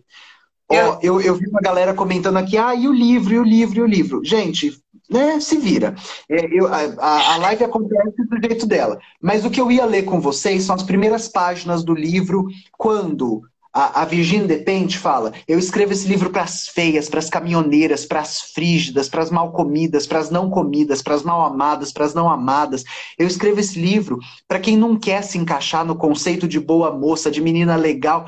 Ó, 0.70 0.98
eu, 1.02 1.20
eu 1.20 1.34
vi 1.34 1.48
uma 1.48 1.60
galera 1.60 1.92
comentando 1.92 2.36
aqui, 2.36 2.56
ah, 2.56 2.74
e 2.74 2.86
o 2.86 2.92
livro, 2.92 3.34
e 3.34 3.38
o 3.38 3.44
livro, 3.44 3.78
e 3.78 3.82
o 3.82 3.86
livro. 3.86 4.24
Gente, 4.24 4.80
né, 5.10 5.40
se 5.40 5.56
vira. 5.56 5.96
É, 6.28 6.46
eu, 6.52 6.68
a, 6.68 7.34
a 7.34 7.36
live 7.38 7.64
acontece 7.64 8.24
do 8.28 8.40
jeito 8.40 8.66
dela. 8.66 8.98
Mas 9.20 9.44
o 9.44 9.50
que 9.50 9.60
eu 9.60 9.70
ia 9.70 9.84
ler 9.84 10.04
com 10.04 10.20
vocês 10.20 10.62
são 10.62 10.76
as 10.76 10.84
primeiras 10.84 11.26
páginas 11.26 11.82
do 11.82 11.92
livro, 11.92 12.46
quando 12.78 13.42
a, 13.72 14.02
a 14.02 14.04
Virginia 14.04 14.46
Depende 14.46 14.98
fala: 14.98 15.32
eu 15.46 15.58
escrevo 15.58 15.92
esse 15.92 16.08
livro 16.08 16.30
para 16.30 16.42
as 16.42 16.68
feias, 16.68 17.08
para 17.08 17.18
as 17.18 17.30
caminhoneiras, 17.30 18.04
para 18.04 18.20
as 18.20 18.40
frígidas, 18.40 19.08
para 19.08 19.22
as 19.22 19.30
mal 19.30 19.52
comidas, 19.52 20.06
para 20.06 20.18
as 20.18 20.30
não 20.30 20.50
comidas, 20.50 21.02
para 21.02 21.14
as 21.14 21.22
mal 21.22 21.42
amadas, 21.42 21.92
para 21.92 22.04
as 22.04 22.14
não 22.14 22.28
amadas. 22.28 22.84
Eu 23.18 23.26
escrevo 23.26 23.60
esse 23.60 23.80
livro 23.80 24.18
para 24.48 24.60
quem 24.60 24.76
não 24.76 24.98
quer 24.98 25.22
se 25.22 25.38
encaixar 25.38 25.84
no 25.84 25.96
conceito 25.96 26.48
de 26.48 26.58
boa 26.58 26.90
moça, 26.90 27.30
de 27.30 27.40
menina 27.40 27.76
legal. 27.76 28.26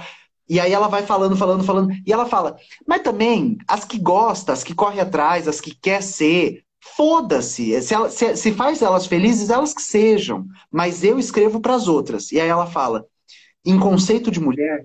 E 0.48 0.60
aí 0.60 0.72
ela 0.72 0.88
vai 0.88 1.02
falando, 1.02 1.36
falando, 1.36 1.64
falando. 1.64 1.92
E 2.06 2.12
ela 2.12 2.26
fala, 2.26 2.56
mas 2.86 3.02
também 3.02 3.56
as 3.66 3.84
que 3.84 3.98
gostam, 3.98 4.52
as 4.52 4.62
que 4.62 4.74
correm 4.74 5.00
atrás, 5.00 5.48
as 5.48 5.60
que 5.60 5.74
quer 5.74 6.02
ser, 6.02 6.62
Foda-se. 6.84 7.80
Se, 7.80 7.94
se, 8.10 8.36
se, 8.36 8.52
faz 8.52 8.82
elas 8.82 9.06
felizes, 9.06 9.50
elas 9.50 9.72
que 9.72 9.80
sejam. 9.80 10.44
Mas 10.68 11.04
eu 11.04 11.16
escrevo 11.16 11.60
para 11.60 11.76
as 11.76 11.86
outras. 11.86 12.32
E 12.32 12.40
aí 12.40 12.48
ela 12.48 12.66
fala: 12.66 13.06
em 13.64 13.78
conceito 13.78 14.32
de 14.32 14.40
mulher, 14.40 14.84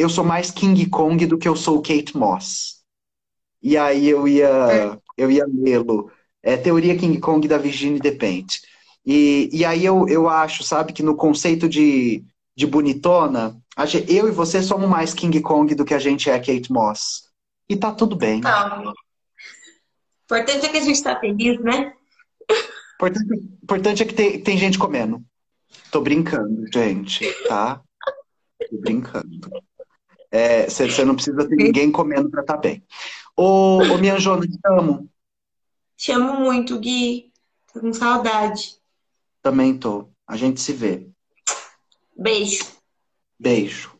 eu 0.00 0.08
sou 0.08 0.24
mais 0.24 0.50
King 0.50 0.86
Kong 0.86 1.26
do 1.26 1.36
que 1.36 1.46
eu 1.46 1.54
sou 1.54 1.82
Kate 1.82 2.16
Moss. 2.16 2.80
E 3.62 3.76
aí 3.76 4.08
eu 4.08 4.26
ia, 4.26 4.98
eu 5.16 5.30
ia 5.30 5.44
lê-lo. 5.46 6.10
É 6.42 6.56
Teoria 6.56 6.96
King 6.96 7.20
Kong 7.20 7.46
da 7.46 7.58
Virginia 7.58 8.00
Despentes. 8.00 8.62
E, 9.04 9.50
e 9.52 9.62
aí 9.62 9.84
eu, 9.84 10.08
eu 10.08 10.26
acho, 10.26 10.64
sabe, 10.64 10.94
que 10.94 11.02
no 11.02 11.14
conceito 11.14 11.68
de, 11.68 12.24
de 12.56 12.66
bonitona, 12.66 13.60
eu 14.08 14.28
e 14.28 14.30
você 14.30 14.62
somos 14.62 14.88
mais 14.88 15.12
King 15.12 15.38
Kong 15.42 15.74
do 15.74 15.84
que 15.84 15.92
a 15.92 15.98
gente 15.98 16.30
é 16.30 16.38
Kate 16.38 16.72
Moss. 16.72 17.28
E 17.68 17.76
tá 17.76 17.92
tudo 17.92 18.16
bem. 18.16 18.40
Não 18.40 18.94
importante 20.24 20.64
é 20.64 20.68
que 20.68 20.78
a 20.78 20.82
gente 20.82 20.94
está 20.94 21.18
feliz, 21.20 21.60
né? 21.60 21.92
Importante, 22.94 23.34
importante 23.62 24.02
é 24.02 24.06
que 24.06 24.14
tem, 24.14 24.40
tem 24.40 24.56
gente 24.56 24.78
comendo. 24.78 25.22
Tô 25.90 26.00
brincando, 26.00 26.64
gente, 26.72 27.26
tá? 27.48 27.82
Tô 28.70 28.78
brincando. 28.78 29.40
Você 30.30 31.02
é, 31.02 31.04
não 31.04 31.14
precisa 31.14 31.48
ter 31.48 31.56
ninguém 31.56 31.90
comendo 31.90 32.30
pra 32.30 32.42
estar 32.42 32.54
tá 32.54 32.60
bem. 32.60 32.84
Ô, 33.36 33.78
ô 33.78 33.98
minha 33.98 34.18
Jona, 34.18 34.46
te 34.46 34.58
amo. 34.64 35.10
Te 35.96 36.12
amo 36.12 36.40
muito, 36.40 36.78
Gui. 36.78 37.32
Tô 37.72 37.80
com 37.80 37.92
saudade. 37.92 38.76
Também 39.42 39.76
tô. 39.76 40.08
A 40.26 40.36
gente 40.36 40.60
se 40.60 40.72
vê. 40.72 41.08
Beijo. 42.16 42.64
Beijo. 43.38 43.99